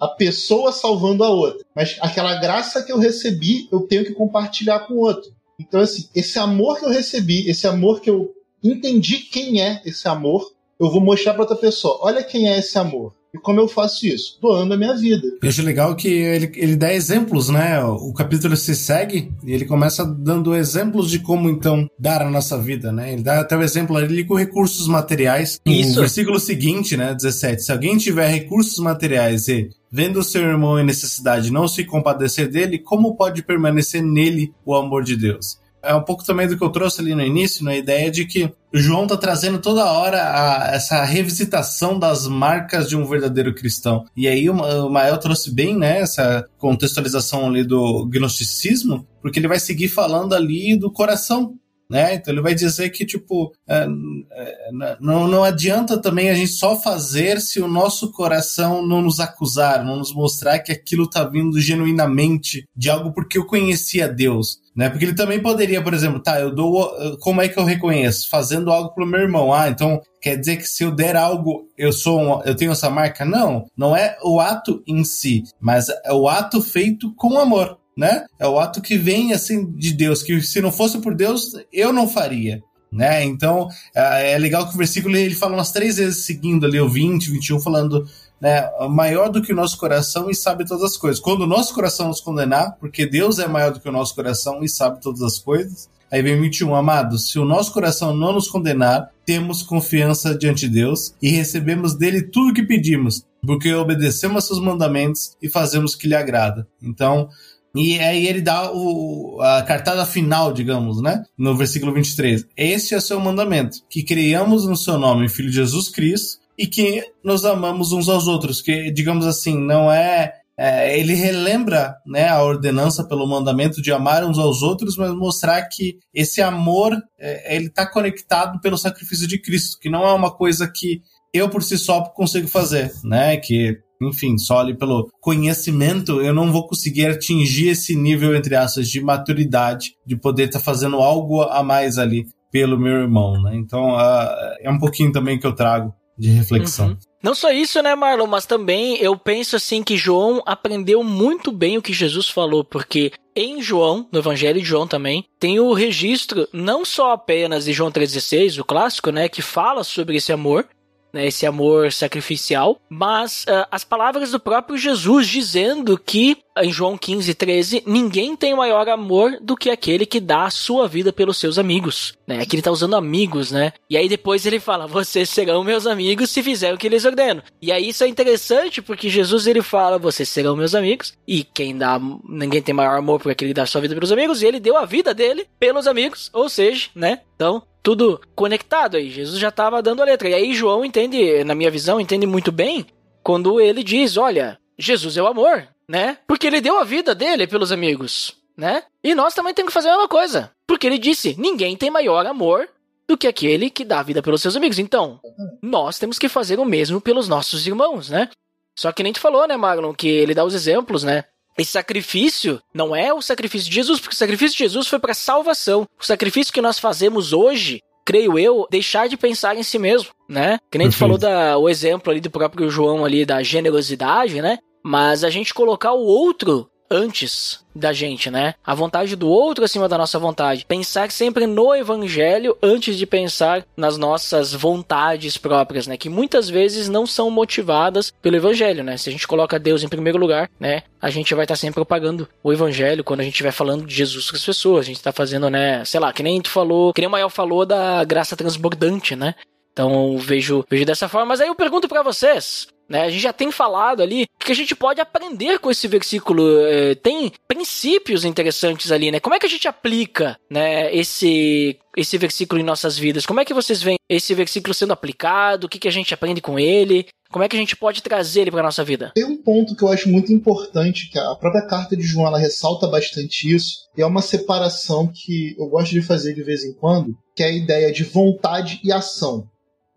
a 0.00 0.08
pessoa 0.08 0.72
salvando 0.72 1.24
a 1.24 1.30
outra. 1.30 1.64
Mas 1.74 1.96
aquela 2.00 2.38
graça 2.40 2.82
que 2.82 2.92
eu 2.92 2.98
recebi, 2.98 3.68
eu 3.72 3.80
tenho 3.80 4.04
que 4.04 4.14
compartilhar 4.14 4.80
com 4.80 4.94
o 4.94 5.00
outro. 5.00 5.30
Então, 5.58 5.80
assim, 5.80 6.08
esse 6.14 6.38
amor 6.38 6.78
que 6.78 6.84
eu 6.84 6.90
recebi, 6.90 7.48
esse 7.48 7.66
amor 7.66 8.00
que 8.00 8.10
eu 8.10 8.32
entendi 8.62 9.18
quem 9.18 9.62
é 9.62 9.82
esse 9.84 10.06
amor, 10.06 10.52
eu 10.78 10.90
vou 10.90 11.00
mostrar 11.00 11.32
para 11.32 11.42
outra 11.42 11.56
pessoa. 11.56 11.98
Olha 12.02 12.22
quem 12.22 12.48
é 12.48 12.58
esse 12.58 12.78
amor. 12.78 13.14
E 13.34 13.38
como 13.38 13.60
eu 13.60 13.68
faço 13.68 14.06
isso? 14.06 14.38
Doando 14.40 14.74
a 14.74 14.76
minha 14.76 14.94
vida. 14.94 15.26
Eu 15.42 15.48
acho 15.48 15.62
legal 15.62 15.94
que 15.94 16.08
ele, 16.08 16.50
ele 16.54 16.76
dá 16.76 16.92
exemplos, 16.92 17.48
né? 17.48 17.82
O 17.84 18.12
capítulo 18.12 18.56
se 18.56 18.74
segue 18.74 19.30
e 19.44 19.52
ele 19.52 19.64
começa 19.64 20.04
dando 20.04 20.54
exemplos 20.54 21.10
de 21.10 21.18
como 21.18 21.48
então 21.50 21.88
dar 21.98 22.22
a 22.22 22.30
nossa 22.30 22.58
vida, 22.58 22.90
né? 22.90 23.12
Ele 23.12 23.22
dá 23.22 23.40
até 23.40 23.56
o 23.56 23.62
exemplo 23.62 23.96
ali 23.96 24.24
com 24.24 24.34
recursos 24.34 24.86
materiais. 24.88 25.60
Isso. 25.66 25.98
O 25.98 26.00
versículo 26.00 26.40
seguinte, 26.40 26.96
né? 26.96 27.14
17. 27.14 27.62
Se 27.62 27.72
alguém 27.72 27.96
tiver 27.98 28.28
recursos 28.28 28.78
materiais 28.78 29.48
e 29.48 29.70
vendo 29.90 30.20
o 30.20 30.24
seu 30.24 30.42
irmão 30.42 30.78
em 30.78 30.84
necessidade 30.84 31.52
não 31.52 31.68
se 31.68 31.84
compadecer 31.84 32.48
dele, 32.48 32.78
como 32.78 33.16
pode 33.16 33.42
permanecer 33.42 34.02
nele 34.02 34.52
o 34.64 34.74
amor 34.74 35.02
de 35.02 35.16
Deus? 35.16 35.58
É 35.86 35.94
um 35.94 36.02
pouco 36.02 36.24
também 36.24 36.48
do 36.48 36.56
que 36.56 36.64
eu 36.64 36.70
trouxe 36.70 37.00
ali 37.00 37.14
no 37.14 37.22
início, 37.22 37.64
na 37.64 37.76
ideia 37.76 38.10
de 38.10 38.24
que 38.26 38.44
o 38.44 38.78
João 38.78 39.04
está 39.04 39.16
trazendo 39.16 39.58
toda 39.58 39.90
hora 39.90 40.20
a, 40.22 40.74
essa 40.74 41.02
revisitação 41.04 41.98
das 41.98 42.26
marcas 42.26 42.88
de 42.88 42.96
um 42.96 43.06
verdadeiro 43.06 43.54
cristão. 43.54 44.04
E 44.16 44.28
aí 44.28 44.50
o, 44.50 44.54
o 44.54 44.90
Mael 44.90 45.18
trouxe 45.18 45.54
bem 45.54 45.76
né, 45.76 46.00
essa 46.00 46.46
contextualização 46.58 47.46
ali 47.46 47.64
do 47.64 48.06
gnosticismo, 48.06 49.06
porque 49.22 49.38
ele 49.38 49.48
vai 49.48 49.58
seguir 49.58 49.88
falando 49.88 50.34
ali 50.34 50.76
do 50.76 50.90
coração 50.90 51.54
né? 51.88 52.14
Então 52.14 52.32
ele 52.32 52.42
vai 52.42 52.54
dizer 52.54 52.90
que, 52.90 53.04
tipo, 53.04 53.52
é, 53.68 53.86
é, 54.32 54.96
não, 55.00 55.28
não 55.28 55.44
adianta 55.44 55.98
também 55.98 56.30
a 56.30 56.34
gente 56.34 56.50
só 56.50 56.76
fazer 56.76 57.40
se 57.40 57.60
o 57.60 57.68
nosso 57.68 58.10
coração 58.12 58.86
não 58.86 59.02
nos 59.02 59.20
acusar, 59.20 59.84
não 59.84 59.96
nos 59.96 60.12
mostrar 60.12 60.58
que 60.58 60.72
aquilo 60.72 61.04
está 61.04 61.24
vindo 61.24 61.60
genuinamente 61.60 62.66
de 62.76 62.90
algo 62.90 63.12
porque 63.12 63.38
eu 63.38 63.46
conhecia 63.46 64.08
Deus. 64.08 64.60
Né? 64.74 64.90
Porque 64.90 65.06
ele 65.06 65.14
também 65.14 65.40
poderia, 65.40 65.82
por 65.82 65.94
exemplo, 65.94 66.20
tá, 66.20 66.38
eu 66.38 66.54
dou. 66.54 66.92
Como 67.20 67.40
é 67.40 67.48
que 67.48 67.58
eu 67.58 67.64
reconheço? 67.64 68.28
Fazendo 68.28 68.70
algo 68.70 68.92
pro 68.94 69.06
meu 69.06 69.20
irmão. 69.20 69.52
Ah, 69.52 69.68
então 69.68 70.02
quer 70.20 70.36
dizer 70.36 70.56
que 70.56 70.66
se 70.66 70.84
eu 70.84 70.90
der 70.90 71.16
algo, 71.16 71.66
eu 71.78 71.92
sou 71.92 72.20
um, 72.20 72.42
eu 72.42 72.54
tenho 72.54 72.72
essa 72.72 72.90
marca? 72.90 73.24
Não, 73.24 73.64
não 73.76 73.96
é 73.96 74.18
o 74.22 74.38
ato 74.38 74.82
em 74.86 75.02
si, 75.02 75.44
mas 75.58 75.88
é 75.88 76.12
o 76.12 76.28
ato 76.28 76.60
feito 76.60 77.14
com 77.14 77.38
amor 77.38 77.78
né? 77.96 78.26
É 78.38 78.46
o 78.46 78.58
ato 78.58 78.82
que 78.82 78.98
vem 78.98 79.32
assim 79.32 79.70
de 79.72 79.92
Deus, 79.92 80.22
que 80.22 80.40
se 80.42 80.60
não 80.60 80.70
fosse 80.70 80.98
por 80.98 81.14
Deus, 81.14 81.52
eu 81.72 81.92
não 81.92 82.08
faria. 82.08 82.62
Né? 82.92 83.24
Então 83.24 83.68
é, 83.94 84.32
é 84.32 84.38
legal 84.38 84.68
que 84.68 84.74
o 84.74 84.78
versículo 84.78 85.16
ele 85.16 85.34
fala 85.34 85.54
umas 85.54 85.72
três 85.72 85.96
vezes 85.96 86.24
seguindo 86.24 86.64
ali, 86.64 86.80
o 86.80 86.88
20, 86.88 87.30
21, 87.30 87.60
falando 87.60 88.06
né, 88.40 88.70
maior 88.90 89.28
do 89.28 89.42
que 89.42 89.52
o 89.52 89.56
nosso 89.56 89.78
coração 89.78 90.30
e 90.30 90.34
sabe 90.34 90.66
todas 90.66 90.84
as 90.84 90.96
coisas. 90.96 91.20
Quando 91.20 91.42
o 91.42 91.46
nosso 91.46 91.74
coração 91.74 92.08
nos 92.08 92.20
condenar, 92.20 92.76
porque 92.78 93.06
Deus 93.06 93.38
é 93.38 93.48
maior 93.48 93.72
do 93.72 93.80
que 93.80 93.88
o 93.88 93.92
nosso 93.92 94.14
coração 94.14 94.62
e 94.62 94.68
sabe 94.68 95.00
todas 95.00 95.22
as 95.22 95.38
coisas. 95.38 95.88
Aí 96.10 96.22
vem 96.22 96.40
21, 96.40 96.72
amados, 96.74 97.30
se 97.30 97.38
o 97.38 97.44
nosso 97.44 97.72
coração 97.72 98.14
não 98.14 98.32
nos 98.32 98.48
condenar, 98.48 99.10
temos 99.24 99.62
confiança 99.62 100.36
diante 100.36 100.68
de 100.68 100.74
Deus 100.74 101.12
e 101.20 101.28
recebemos 101.30 101.94
dele 101.94 102.22
tudo 102.22 102.50
o 102.50 102.54
que 102.54 102.62
pedimos, 102.62 103.26
porque 103.44 103.74
obedecemos 103.74 104.46
seus 104.46 104.60
mandamentos 104.60 105.36
e 105.42 105.48
fazemos 105.48 105.94
o 105.94 105.98
que 105.98 106.06
lhe 106.06 106.14
agrada. 106.14 106.64
Então, 106.80 107.28
e 107.76 107.98
aí 107.98 108.26
ele 108.26 108.40
dá 108.40 108.72
o, 108.72 109.40
a 109.40 109.62
cartada 109.62 110.06
final, 110.06 110.52
digamos, 110.52 111.00
né? 111.02 111.22
No 111.36 111.56
versículo 111.56 111.92
23. 111.92 112.46
Este 112.56 112.94
é 112.94 112.98
o 112.98 113.02
seu 113.02 113.20
mandamento, 113.20 113.78
que 113.88 114.02
criamos 114.02 114.66
no 114.66 114.76
seu 114.76 114.98
nome, 114.98 115.28
Filho 115.28 115.50
de 115.50 115.56
Jesus 115.56 115.88
Cristo, 115.88 116.38
e 116.58 116.66
que 116.66 117.04
nos 117.22 117.44
amamos 117.44 117.92
uns 117.92 118.08
aos 118.08 118.26
outros. 118.26 118.60
Que, 118.60 118.90
digamos 118.90 119.26
assim, 119.26 119.58
não 119.58 119.92
é 119.92 120.32
é, 120.58 120.98
ele 120.98 121.12
relembra 121.12 121.94
né, 122.06 122.28
a 122.28 122.42
ordenança 122.42 123.04
pelo 123.04 123.26
mandamento 123.26 123.82
de 123.82 123.92
amar 123.92 124.24
uns 124.24 124.38
aos 124.38 124.62
outros, 124.62 124.96
mas 124.96 125.14
mostrar 125.14 125.62
que 125.68 125.98
esse 126.14 126.40
amor 126.40 126.96
é, 127.18 127.56
ele 127.56 127.66
está 127.66 127.86
conectado 127.86 128.58
pelo 128.60 128.78
sacrifício 128.78 129.28
de 129.28 129.38
Cristo, 129.38 129.78
que 129.78 129.90
não 129.90 130.06
é 130.06 130.12
uma 130.14 130.34
coisa 130.34 130.66
que 130.66 131.02
eu 131.30 131.50
por 131.50 131.62
si 131.62 131.76
só 131.76 132.02
consigo 132.04 132.48
fazer, 132.48 132.90
né? 133.04 133.36
Que 133.36 133.78
enfim, 134.02 134.36
só 134.38 134.60
ali 134.60 134.76
pelo 134.76 135.08
conhecimento, 135.20 136.20
eu 136.20 136.34
não 136.34 136.52
vou 136.52 136.66
conseguir 136.66 137.06
atingir 137.06 137.68
esse 137.68 137.94
nível, 137.96 138.34
entre 138.34 138.54
aspas, 138.54 138.88
de 138.88 139.00
maturidade, 139.00 139.92
de 140.06 140.16
poder 140.16 140.44
estar 140.44 140.58
tá 140.58 140.64
fazendo 140.64 140.96
algo 140.96 141.42
a 141.42 141.62
mais 141.62 141.98
ali 141.98 142.26
pelo 142.50 142.78
meu 142.78 143.02
irmão, 143.02 143.42
né? 143.42 143.56
Então, 143.56 143.96
uh, 143.96 144.56
é 144.60 144.70
um 144.70 144.78
pouquinho 144.78 145.12
também 145.12 145.38
que 145.38 145.46
eu 145.46 145.54
trago 145.54 145.92
de 146.18 146.30
reflexão. 146.30 146.88
Uhum. 146.88 146.96
Não 147.22 147.34
só 147.34 147.50
isso, 147.50 147.82
né, 147.82 147.94
Marlon, 147.94 148.26
mas 148.26 148.46
também 148.46 148.96
eu 148.98 149.16
penso 149.16 149.56
assim 149.56 149.82
que 149.82 149.96
João 149.96 150.42
aprendeu 150.46 151.02
muito 151.02 151.50
bem 151.50 151.76
o 151.76 151.82
que 151.82 151.92
Jesus 151.92 152.28
falou, 152.28 152.64
porque 152.64 153.12
em 153.34 153.60
João, 153.60 154.08
no 154.12 154.18
Evangelho 154.18 154.60
de 154.60 154.66
João 154.66 154.86
também, 154.86 155.24
tem 155.38 155.58
o 155.58 155.72
registro 155.72 156.48
não 156.52 156.84
só 156.84 157.12
apenas 157.12 157.64
de 157.64 157.72
João 157.72 157.90
3,16, 157.90 158.60
o 158.60 158.64
clássico, 158.64 159.10
né, 159.10 159.28
que 159.28 159.42
fala 159.42 159.82
sobre 159.82 160.16
esse 160.16 160.32
amor, 160.32 160.66
né, 161.16 161.26
esse 161.26 161.46
amor 161.46 161.90
sacrificial, 161.92 162.78
mas 162.88 163.44
uh, 163.44 163.66
as 163.70 163.82
palavras 163.84 164.30
do 164.30 164.38
próprio 164.38 164.76
Jesus 164.76 165.26
dizendo 165.26 165.98
que, 165.98 166.36
em 166.58 166.70
João 166.70 166.96
15, 166.96 167.34
13, 167.34 167.82
ninguém 167.86 168.36
tem 168.36 168.54
maior 168.54 168.86
amor 168.88 169.38
do 169.40 169.56
que 169.56 169.70
aquele 169.70 170.04
que 170.04 170.20
dá 170.20 170.44
a 170.44 170.50
sua 170.50 170.86
vida 170.86 171.12
pelos 171.12 171.38
seus 171.38 171.58
amigos. 171.58 172.14
Né? 172.26 172.40
Aqui 172.42 172.56
ele 172.56 172.60
está 172.60 172.70
usando 172.70 172.96
amigos, 172.96 173.50
né? 173.50 173.72
E 173.88 173.96
aí 173.96 174.08
depois 174.08 174.44
ele 174.44 174.60
fala: 174.60 174.86
Vocês 174.88 175.30
serão 175.30 175.64
meus 175.64 175.86
amigos 175.86 176.30
se 176.30 176.42
fizerem 176.42 176.74
o 176.74 176.78
que 176.78 176.88
lhes 176.88 177.04
ordeno. 177.04 177.42
E 177.62 177.72
aí 177.72 177.88
isso 177.88 178.04
é 178.04 178.08
interessante 178.08 178.82
porque 178.82 179.08
Jesus 179.08 179.46
ele 179.46 179.62
fala: 179.62 179.98
Vocês 179.98 180.28
serão 180.28 180.56
meus 180.56 180.74
amigos. 180.74 181.14
E 181.26 181.44
quem 181.44 181.76
dá. 181.76 182.00
Ninguém 182.28 182.60
tem 182.60 182.74
maior 182.74 182.98
amor 182.98 183.18
porque 183.18 183.32
aquele 183.32 183.54
dá 183.54 183.62
a 183.62 183.66
sua 183.66 183.80
vida 183.80 183.94
pelos 183.94 184.12
amigos. 184.12 184.42
E 184.42 184.46
ele 184.46 184.60
deu 184.60 184.76
a 184.76 184.84
vida 184.84 185.14
dele 185.14 185.46
pelos 185.58 185.86
amigos. 185.86 186.30
Ou 186.32 186.48
seja, 186.48 186.88
né? 186.94 187.20
Então, 187.36 187.62
tudo 187.86 188.20
conectado 188.34 188.96
aí. 188.96 189.08
Jesus 189.10 189.38
já 189.38 189.50
estava 189.50 189.80
dando 189.80 190.02
a 190.02 190.04
letra. 190.04 190.28
E 190.28 190.34
aí 190.34 190.52
João 190.52 190.84
entende, 190.84 191.44
na 191.44 191.54
minha 191.54 191.70
visão, 191.70 192.00
entende 192.00 192.26
muito 192.26 192.50
bem 192.50 192.84
quando 193.22 193.60
ele 193.60 193.84
diz: 193.84 194.16
olha, 194.16 194.58
Jesus 194.76 195.16
é 195.16 195.22
o 195.22 195.28
amor, 195.28 195.68
né? 195.88 196.18
Porque 196.26 196.48
ele 196.48 196.60
deu 196.60 196.80
a 196.80 196.84
vida 196.84 197.14
dele 197.14 197.46
pelos 197.46 197.70
amigos, 197.70 198.36
né? 198.56 198.82
E 199.04 199.14
nós 199.14 199.34
também 199.34 199.54
temos 199.54 199.70
que 199.70 199.74
fazer 199.74 199.90
a 199.90 199.92
mesma 199.92 200.08
coisa. 200.08 200.50
Porque 200.66 200.84
ele 200.84 200.98
disse: 200.98 201.36
ninguém 201.38 201.76
tem 201.76 201.88
maior 201.88 202.26
amor 202.26 202.68
do 203.06 203.16
que 203.16 203.28
aquele 203.28 203.70
que 203.70 203.84
dá 203.84 204.00
a 204.00 204.02
vida 204.02 204.20
pelos 204.20 204.42
seus 204.42 204.56
amigos. 204.56 204.80
Então, 204.80 205.20
nós 205.62 205.96
temos 205.96 206.18
que 206.18 206.28
fazer 206.28 206.58
o 206.58 206.64
mesmo 206.64 207.00
pelos 207.00 207.28
nossos 207.28 207.68
irmãos, 207.68 208.10
né? 208.10 208.28
Só 208.74 208.90
que 208.90 209.04
nem 209.04 209.12
tu 209.12 209.20
falou, 209.20 209.46
né, 209.46 209.56
Maglon, 209.56 209.94
que 209.94 210.08
ele 210.08 210.34
dá 210.34 210.44
os 210.44 210.54
exemplos, 210.54 211.04
né? 211.04 211.22
Esse 211.58 211.72
sacrifício 211.72 212.60
não 212.74 212.94
é 212.94 213.12
o 213.12 213.22
sacrifício 213.22 213.68
de 213.68 213.74
Jesus, 213.74 213.98
porque 213.98 214.14
o 214.14 214.18
sacrifício 214.18 214.56
de 214.56 214.64
Jesus 214.64 214.86
foi 214.86 214.98
para 214.98 215.14
salvação. 215.14 215.86
O 215.98 216.04
sacrifício 216.04 216.52
que 216.52 216.60
nós 216.60 216.78
fazemos 216.78 217.32
hoje, 217.32 217.80
creio 218.04 218.38
eu, 218.38 218.66
deixar 218.70 219.08
de 219.08 219.16
pensar 219.16 219.56
em 219.56 219.62
si 219.62 219.78
mesmo, 219.78 220.10
né? 220.28 220.58
Que 220.70 220.78
nem 220.78 220.90
tu 220.90 220.96
falou 220.96 221.16
da, 221.16 221.56
o 221.56 221.68
exemplo 221.68 222.10
ali 222.10 222.20
do 222.20 222.30
próprio 222.30 222.68
João 222.68 223.04
ali 223.04 223.24
da 223.24 223.42
generosidade, 223.42 224.42
né? 224.42 224.58
Mas 224.84 225.24
a 225.24 225.30
gente 225.30 225.54
colocar 225.54 225.92
o 225.92 226.04
outro 226.04 226.68
antes 226.90 227.64
da 227.74 227.92
gente, 227.92 228.30
né? 228.30 228.54
A 228.64 228.74
vontade 228.74 229.14
do 229.14 229.28
outro 229.28 229.64
acima 229.64 229.88
da 229.88 229.98
nossa 229.98 230.18
vontade. 230.18 230.64
Pensar 230.66 231.10
sempre 231.10 231.46
no 231.46 231.74
evangelho 231.74 232.56
antes 232.62 232.96
de 232.96 233.06
pensar 233.06 233.64
nas 233.76 233.98
nossas 233.98 234.52
vontades 234.52 235.36
próprias, 235.36 235.86
né? 235.86 235.96
Que 235.96 236.08
muitas 236.08 236.48
vezes 236.48 236.88
não 236.88 237.06
são 237.06 237.30
motivadas 237.30 238.12
pelo 238.22 238.36
evangelho, 238.36 238.82
né? 238.82 238.96
Se 238.96 239.08
a 239.08 239.12
gente 239.12 239.28
coloca 239.28 239.58
Deus 239.58 239.82
em 239.82 239.88
primeiro 239.88 240.18
lugar, 240.18 240.50
né? 240.58 240.82
A 241.00 241.10
gente 241.10 241.34
vai 241.34 241.44
estar 241.44 241.56
sempre 241.56 241.74
propagando 241.74 242.28
o 242.42 242.52
evangelho 242.52 243.04
quando 243.04 243.20
a 243.20 243.24
gente 243.24 243.34
estiver 243.34 243.52
falando 243.52 243.86
de 243.86 243.94
Jesus 243.94 244.30
com 244.30 244.36
as 244.36 244.44
pessoas. 244.44 244.80
A 244.80 244.86
gente 244.86 244.96
está 244.96 245.12
fazendo, 245.12 245.50
né? 245.50 245.84
Sei 245.84 246.00
lá, 246.00 246.12
que 246.12 246.22
nem 246.22 246.40
tu 246.40 246.48
falou, 246.48 246.92
que 246.92 247.00
nem 247.00 247.08
o 247.08 247.10
Mael 247.10 247.28
falou 247.28 247.66
da 247.66 248.02
graça 248.04 248.36
transbordante, 248.36 249.14
né? 249.14 249.34
Então 249.72 250.16
vejo, 250.16 250.64
vejo 250.70 250.86
dessa 250.86 251.06
forma. 251.06 251.26
Mas 251.26 251.40
aí 251.42 251.48
eu 251.48 251.54
pergunto 251.54 251.86
para 251.86 252.02
vocês: 252.02 252.66
né? 252.88 253.02
A 253.02 253.10
gente 253.10 253.22
já 253.22 253.32
tem 253.32 253.50
falado 253.50 254.02
ali 254.02 254.26
que 254.38 254.52
a 254.52 254.54
gente 254.54 254.74
pode 254.74 255.00
aprender 255.00 255.58
com 255.58 255.70
esse 255.70 255.88
versículo. 255.88 256.42
É, 256.66 256.94
tem 256.94 257.32
princípios 257.48 258.24
interessantes 258.24 258.92
ali, 258.92 259.10
né? 259.10 259.20
Como 259.20 259.34
é 259.34 259.38
que 259.38 259.46
a 259.46 259.50
gente 259.50 259.66
aplica 259.66 260.38
né, 260.50 260.94
esse, 260.94 261.78
esse 261.96 262.16
versículo 262.16 262.60
em 262.60 262.64
nossas 262.64 262.96
vidas? 262.96 263.26
Como 263.26 263.40
é 263.40 263.44
que 263.44 263.54
vocês 263.54 263.82
veem 263.82 263.98
esse 264.08 264.34
versículo 264.34 264.72
sendo 264.72 264.92
aplicado? 264.92 265.66
O 265.66 265.68
que, 265.68 265.78
que 265.78 265.88
a 265.88 265.92
gente 265.92 266.14
aprende 266.14 266.40
com 266.40 266.58
ele? 266.58 267.06
Como 267.30 267.44
é 267.44 267.48
que 267.48 267.56
a 267.56 267.58
gente 267.58 267.76
pode 267.76 268.02
trazer 268.02 268.42
ele 268.42 268.52
para 268.52 268.62
nossa 268.62 268.84
vida? 268.84 269.12
Tem 269.14 269.24
um 269.24 269.42
ponto 269.42 269.74
que 269.74 269.82
eu 269.82 269.88
acho 269.88 270.08
muito 270.08 270.32
importante, 270.32 271.10
que 271.10 271.18
a 271.18 271.34
própria 271.34 271.66
carta 271.66 271.96
de 271.96 272.02
João 272.02 272.26
ela 272.26 272.38
ressalta 272.38 272.86
bastante 272.86 273.52
isso, 273.52 273.78
e 273.96 274.02
é 274.02 274.06
uma 274.06 274.22
separação 274.22 275.10
que 275.12 275.56
eu 275.58 275.66
gosto 275.66 275.90
de 275.90 276.02
fazer 276.02 276.34
de 276.34 276.44
vez 276.44 276.64
em 276.64 276.72
quando, 276.72 277.16
que 277.34 277.42
é 277.42 277.46
a 277.46 277.52
ideia 277.52 277.92
de 277.92 278.04
vontade 278.04 278.80
e 278.84 278.92
ação. 278.92 279.48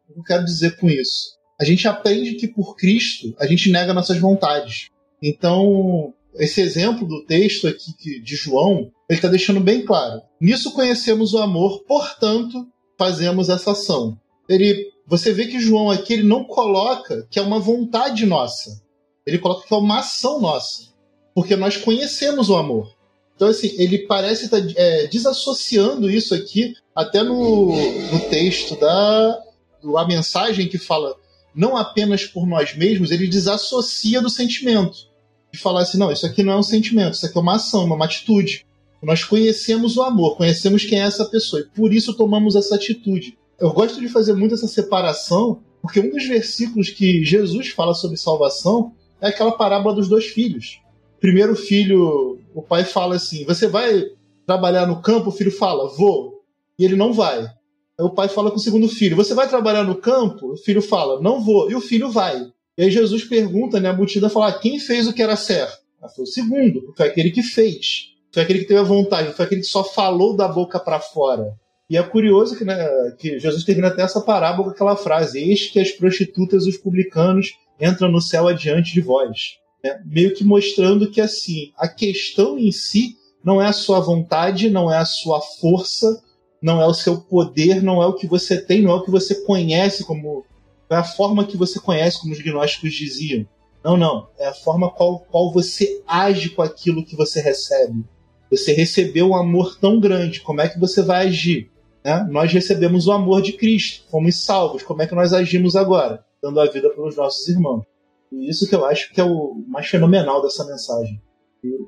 O 0.09 0.13
que 0.13 0.19
eu 0.19 0.23
quero 0.23 0.43
dizer 0.43 0.75
com 0.77 0.89
isso? 0.89 1.38
A 1.59 1.65
gente 1.65 1.87
aprende 1.87 2.35
que 2.35 2.47
por 2.47 2.75
Cristo 2.75 3.35
a 3.37 3.45
gente 3.45 3.69
nega 3.69 3.93
nossas 3.93 4.17
vontades. 4.17 4.89
Então, 5.21 6.13
esse 6.35 6.61
exemplo 6.61 7.05
do 7.05 7.25
texto 7.25 7.67
aqui 7.67 8.21
de 8.21 8.35
João, 8.35 8.91
ele 9.09 9.17
está 9.17 9.27
deixando 9.27 9.59
bem 9.59 9.83
claro. 9.83 10.21
Nisso 10.39 10.71
conhecemos 10.71 11.33
o 11.33 11.39
amor, 11.39 11.83
portanto, 11.83 12.65
fazemos 12.97 13.49
essa 13.49 13.71
ação. 13.71 14.17
Ele, 14.47 14.89
você 15.05 15.33
vê 15.33 15.47
que 15.47 15.59
João 15.59 15.91
aqui 15.91 16.13
ele 16.13 16.23
não 16.23 16.45
coloca 16.45 17.27
que 17.29 17.37
é 17.37 17.41
uma 17.41 17.59
vontade 17.59 18.25
nossa. 18.25 18.81
Ele 19.25 19.37
coloca 19.37 19.67
que 19.67 19.73
é 19.73 19.77
uma 19.77 19.99
ação 19.99 20.39
nossa. 20.39 20.89
Porque 21.35 21.55
nós 21.55 21.75
conhecemos 21.75 22.49
o 22.49 22.55
amor. 22.55 22.95
Então, 23.35 23.47
assim, 23.47 23.73
ele 23.77 23.99
parece 23.99 24.45
estar 24.45 24.61
tá, 24.61 24.67
é, 24.75 25.07
desassociando 25.07 26.09
isso 26.09 26.33
aqui, 26.33 26.73
até 26.95 27.23
no, 27.23 27.67
no 28.11 28.19
texto 28.29 28.77
da 28.79 29.43
a 29.97 30.05
mensagem 30.05 30.67
que 30.67 30.77
fala 30.77 31.15
não 31.59 31.75
apenas 31.75 32.23
por 32.23 32.47
nós 32.47 32.73
mesmos, 32.73 33.11
ele 33.11 33.27
desassocia 33.27 34.21
do 34.21 34.29
sentimento. 34.29 35.09
De 35.51 35.59
falar 35.59 35.81
assim, 35.81 35.97
não, 35.97 36.09
isso 36.09 36.25
aqui 36.25 36.41
não 36.41 36.53
é 36.53 36.55
um 36.55 36.63
sentimento, 36.63 37.15
isso 37.15 37.25
aqui 37.25 37.37
é 37.37 37.41
uma 37.41 37.55
ação, 37.55 37.83
uma 37.83 38.05
atitude. 38.05 38.65
Nós 39.03 39.25
conhecemos 39.25 39.97
o 39.97 40.01
amor, 40.01 40.37
conhecemos 40.37 40.85
quem 40.85 41.01
é 41.01 41.03
essa 41.03 41.25
pessoa, 41.25 41.61
e 41.61 41.65
por 41.65 41.93
isso 41.93 42.13
tomamos 42.13 42.55
essa 42.55 42.75
atitude. 42.75 43.37
Eu 43.59 43.73
gosto 43.73 43.99
de 43.99 44.07
fazer 44.07 44.33
muito 44.35 44.55
essa 44.55 44.69
separação, 44.69 45.61
porque 45.81 45.99
um 45.99 46.09
dos 46.09 46.25
versículos 46.25 46.91
que 46.91 47.25
Jesus 47.25 47.71
fala 47.71 47.93
sobre 47.93 48.15
salvação 48.15 48.93
é 49.19 49.27
aquela 49.27 49.51
parábola 49.51 49.93
dos 49.93 50.07
dois 50.07 50.27
filhos. 50.27 50.79
Primeiro 51.19 51.57
filho, 51.57 52.39
o 52.55 52.61
pai 52.61 52.85
fala 52.85 53.17
assim: 53.17 53.43
Você 53.43 53.67
vai 53.67 54.05
trabalhar 54.45 54.85
no 54.85 55.01
campo? 55.01 55.27
O 55.27 55.33
filho 55.33 55.51
fala: 55.51 55.89
Vou. 55.89 56.39
E 56.77 56.85
ele 56.85 56.95
não 56.95 57.11
vai. 57.11 57.49
O 57.99 58.09
pai 58.09 58.29
fala 58.29 58.49
com 58.49 58.57
o 58.57 58.61
segundo 58.61 58.87
filho: 58.87 59.15
Você 59.15 59.33
vai 59.33 59.47
trabalhar 59.47 59.83
no 59.83 59.95
campo? 59.95 60.53
O 60.53 60.57
filho 60.57 60.81
fala: 60.81 61.21
Não 61.21 61.43
vou. 61.43 61.69
E 61.69 61.75
o 61.75 61.81
filho 61.81 62.09
vai. 62.09 62.49
E 62.77 62.83
aí 62.83 62.89
Jesus 62.89 63.25
pergunta, 63.25 63.79
né? 63.79 63.89
A 63.89 63.93
multidão 63.93 64.29
fala: 64.29 64.47
ah, 64.47 64.59
Quem 64.59 64.79
fez 64.79 65.07
o 65.07 65.13
que 65.13 65.21
era 65.21 65.35
certo? 65.35 65.77
Foi 66.15 66.23
o 66.23 66.27
segundo, 66.27 66.93
foi 66.95 67.07
aquele 67.07 67.29
que 67.29 67.43
fez. 67.43 68.13
Foi 68.31 68.43
aquele 68.43 68.59
que 68.59 68.65
teve 68.65 68.79
a 68.79 68.83
vontade, 68.83 69.33
foi 69.33 69.45
aquele 69.45 69.61
que 69.61 69.67
só 69.67 69.83
falou 69.83 70.35
da 70.35 70.47
boca 70.47 70.79
para 70.79 70.99
fora. 70.99 71.53
E 71.89 71.97
é 71.97 72.03
curioso 72.03 72.55
que, 72.55 72.63
né, 72.63 72.77
que 73.17 73.39
Jesus 73.39 73.63
termina 73.63 73.87
até 73.87 74.03
essa 74.03 74.21
parábola 74.21 74.65
com 74.65 74.69
aquela 74.69 74.95
frase: 74.95 75.39
Eis 75.39 75.69
que 75.69 75.79
as 75.79 75.91
prostitutas 75.91 76.65
e 76.65 76.69
os 76.69 76.77
publicanos 76.77 77.51
entram 77.81 78.09
no 78.09 78.21
céu 78.21 78.47
adiante 78.47 78.93
de 78.93 79.01
vós. 79.01 79.57
É, 79.83 79.97
meio 80.05 80.33
que 80.33 80.43
mostrando 80.43 81.09
que 81.09 81.19
assim, 81.19 81.71
a 81.77 81.87
questão 81.87 82.57
em 82.57 82.71
si 82.71 83.15
não 83.43 83.61
é 83.61 83.67
a 83.67 83.73
sua 83.73 83.99
vontade, 83.99 84.69
não 84.69 84.91
é 84.91 84.97
a 84.97 85.05
sua 85.05 85.41
força, 85.41 86.21
não 86.61 86.81
é 86.81 86.85
o 86.85 86.93
seu 86.93 87.21
poder, 87.21 87.81
não 87.81 88.01
é 88.01 88.05
o 88.05 88.13
que 88.13 88.27
você 88.27 88.59
tem, 88.59 88.81
não 88.81 88.91
é 88.91 88.95
o 88.95 89.03
que 89.03 89.11
você 89.11 89.35
conhece 89.45 90.03
como. 90.03 90.45
É 90.89 90.95
a 90.95 91.03
forma 91.03 91.45
que 91.45 91.55
você 91.55 91.79
conhece, 91.79 92.19
como 92.19 92.33
os 92.33 92.41
gnósticos 92.41 92.93
diziam. 92.93 93.45
Não, 93.83 93.95
não. 93.95 94.27
É 94.37 94.47
a 94.47 94.53
forma 94.53 94.89
qual, 94.89 95.19
qual 95.19 95.53
você 95.53 96.01
age 96.07 96.49
com 96.49 96.61
aquilo 96.61 97.05
que 97.05 97.15
você 97.15 97.39
recebe. 97.39 98.03
Você 98.49 98.73
recebeu 98.73 99.29
um 99.29 99.35
amor 99.35 99.77
tão 99.79 99.99
grande, 99.99 100.41
como 100.41 100.61
é 100.61 100.67
que 100.67 100.79
você 100.79 101.03
vai 101.03 101.27
agir? 101.27 101.71
Né? 102.03 102.27
Nós 102.31 102.51
recebemos 102.51 103.07
o 103.07 103.11
amor 103.11 103.41
de 103.41 103.53
Cristo, 103.53 104.09
fomos 104.09 104.43
salvos, 104.43 104.81
como 104.81 105.01
é 105.01 105.07
que 105.07 105.13
nós 105.13 105.31
agimos 105.33 105.75
agora? 105.75 106.25
Dando 106.41 106.59
a 106.59 106.65
vida 106.65 106.89
pelos 106.89 107.15
nossos 107.15 107.47
irmãos. 107.47 107.83
E 108.31 108.49
isso 108.49 108.67
que 108.67 108.75
eu 108.75 108.85
acho 108.85 109.13
que 109.13 109.21
é 109.21 109.23
o 109.23 109.63
mais 109.67 109.87
fenomenal 109.87 110.41
dessa 110.41 110.65
mensagem. 110.65 111.21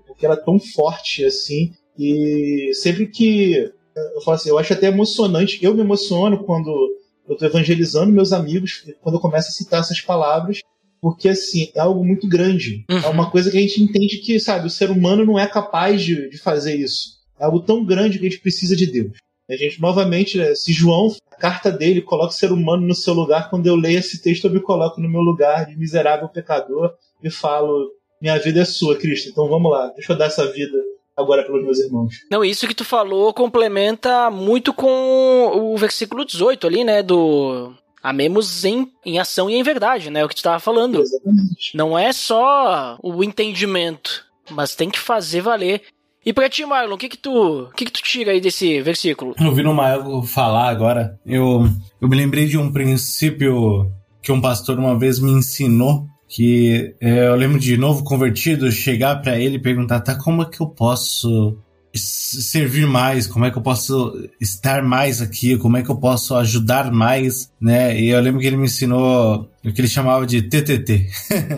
Porque 0.05 0.26
ela 0.26 0.36
é 0.36 0.43
tão 0.43 0.59
forte 0.59 1.26
assim, 1.26 1.72
e 1.97 2.72
sempre 2.74 3.07
que 3.07 3.72
eu 3.95 4.21
falo 4.21 4.35
assim, 4.35 4.49
eu 4.49 4.57
acho 4.57 4.73
até 4.73 4.87
emocionante. 4.87 5.63
Eu 5.63 5.73
me 5.73 5.81
emociono 5.81 6.43
quando 6.43 6.69
eu 7.27 7.33
estou 7.33 7.47
evangelizando 7.47 8.11
meus 8.11 8.33
amigos, 8.33 8.83
quando 9.01 9.15
eu 9.15 9.21
começo 9.21 9.49
a 9.49 9.51
citar 9.51 9.79
essas 9.79 10.01
palavras, 10.01 10.59
porque 11.01 11.29
assim, 11.29 11.71
é 11.75 11.79
algo 11.79 12.03
muito 12.03 12.27
grande. 12.27 12.85
Uhum. 12.89 12.97
É 12.97 13.07
uma 13.07 13.29
coisa 13.29 13.49
que 13.49 13.57
a 13.57 13.61
gente 13.61 13.81
entende 13.81 14.17
que, 14.17 14.39
sabe, 14.39 14.67
o 14.67 14.69
ser 14.69 14.91
humano 14.91 15.25
não 15.25 15.39
é 15.39 15.47
capaz 15.47 16.01
de, 16.01 16.29
de 16.29 16.37
fazer 16.37 16.75
isso. 16.75 17.19
É 17.39 17.45
algo 17.45 17.61
tão 17.61 17.85
grande 17.85 18.19
que 18.19 18.25
a 18.25 18.29
gente 18.29 18.41
precisa 18.41 18.75
de 18.75 18.85
Deus. 18.85 19.17
A 19.49 19.55
gente, 19.55 19.81
novamente, 19.81 20.37
né, 20.37 20.55
se 20.55 20.71
João, 20.71 21.13
a 21.29 21.35
carta 21.35 21.71
dele, 21.71 22.01
coloca 22.01 22.29
o 22.29 22.37
ser 22.37 22.51
humano 22.51 22.87
no 22.87 22.95
seu 22.95 23.13
lugar, 23.13 23.49
quando 23.49 23.67
eu 23.67 23.75
leio 23.75 23.99
esse 23.99 24.21
texto, 24.21 24.45
eu 24.45 24.51
me 24.51 24.61
coloco 24.61 25.01
no 25.01 25.09
meu 25.09 25.21
lugar 25.21 25.65
de 25.65 25.77
miserável 25.77 26.29
pecador 26.29 26.93
e 27.21 27.29
falo: 27.29 27.91
minha 28.21 28.37
vida 28.37 28.61
é 28.61 28.65
sua, 28.65 28.95
Cristo, 28.95 29.29
então 29.29 29.49
vamos 29.49 29.69
lá, 29.69 29.87
deixa 29.89 30.13
eu 30.13 30.17
dar 30.17 30.25
essa 30.25 30.49
vida 30.53 30.77
agora 31.18 31.43
pelos 31.43 31.64
meus 31.64 31.80
irmãos. 31.80 32.14
Não, 32.30 32.43
isso 32.43 32.68
que 32.68 32.76
tu 32.76 32.86
falou 32.86 33.34
complementa 33.34 34.30
muito 34.30 34.74
com 34.74 35.51
o 35.53 35.78
versículo 35.78 36.26
18 36.26 36.68
ali, 36.68 36.84
né, 36.84 37.03
do 37.03 37.74
Amemos 38.03 38.66
em, 38.66 38.91
em 39.05 39.20
ação 39.20 39.49
e 39.49 39.55
em 39.55 39.64
verdade, 39.64 40.09
né? 40.09 40.22
É 40.22 40.26
o 40.26 40.30
que 40.30 40.36
tu 40.36 40.39
estava 40.39 40.59
falando. 40.59 41.01
Exatamente. 41.01 41.76
Não 41.76 41.97
é 41.97 42.12
só 42.12 42.97
o 43.01 43.24
entendimento, 43.24 44.26
mas 44.49 44.76
tem 44.76 44.89
que 44.89 44.99
fazer 44.99 45.41
valer. 45.41 45.84
E 46.26 46.34
pra 46.34 46.49
ti, 46.49 46.66
Marlon, 46.66 46.95
o 46.95 46.97
que 46.97 47.09
que 47.09 47.18
tu, 47.18 47.64
o 47.64 47.72
que 47.72 47.86
que 47.86 47.91
tu 47.91 48.01
tira 48.01 48.32
aí 48.32 48.41
desse 48.41 48.82
versículo? 48.82 49.36
Ouvindo 49.39 49.70
o 49.72 49.76
Mael 49.76 50.24
falar 50.24 50.70
agora, 50.70 51.20
eu, 51.26 51.68
eu 51.99 52.07
me 52.07 52.16
lembrei 52.16 52.45
de 52.45 52.57
um 52.57 52.72
princípio 52.72 53.91
que 54.22 54.32
um 54.32 54.41
pastor 54.41 54.78
uma 54.78 54.97
vez 54.97 55.20
me 55.20 55.32
ensinou, 55.32 56.05
que 56.34 56.95
é, 57.01 57.27
eu 57.27 57.36
lembro 57.36 57.59
de 57.59 57.75
novo 57.75 58.05
convertido 58.05 58.71
chegar 58.71 59.17
para 59.17 59.38
ele 59.38 59.57
e 59.57 59.61
perguntar, 59.61 59.99
tá, 59.99 60.15
como 60.15 60.43
é 60.43 60.45
que 60.45 60.61
eu 60.61 60.67
posso 60.67 61.57
servir 61.93 62.88
mais, 62.88 63.27
como 63.27 63.43
é 63.43 63.51
que 63.51 63.57
eu 63.57 63.61
posso 63.61 64.29
estar 64.39 64.82
mais 64.82 65.21
aqui, 65.21 65.57
como 65.57 65.75
é 65.75 65.84
que 65.84 65.89
eu 65.89 65.97
posso 65.97 66.34
ajudar 66.38 66.89
mais, 66.89 67.51
né? 67.59 67.99
E 67.99 68.07
eu 68.07 68.21
lembro 68.21 68.39
que 68.39 68.47
ele 68.47 68.55
me 68.55 68.63
ensinou 68.63 69.49
o 69.61 69.73
que 69.73 69.82
ele 69.82 69.89
chamava 69.89 70.25
de 70.25 70.41
TTT. 70.41 71.09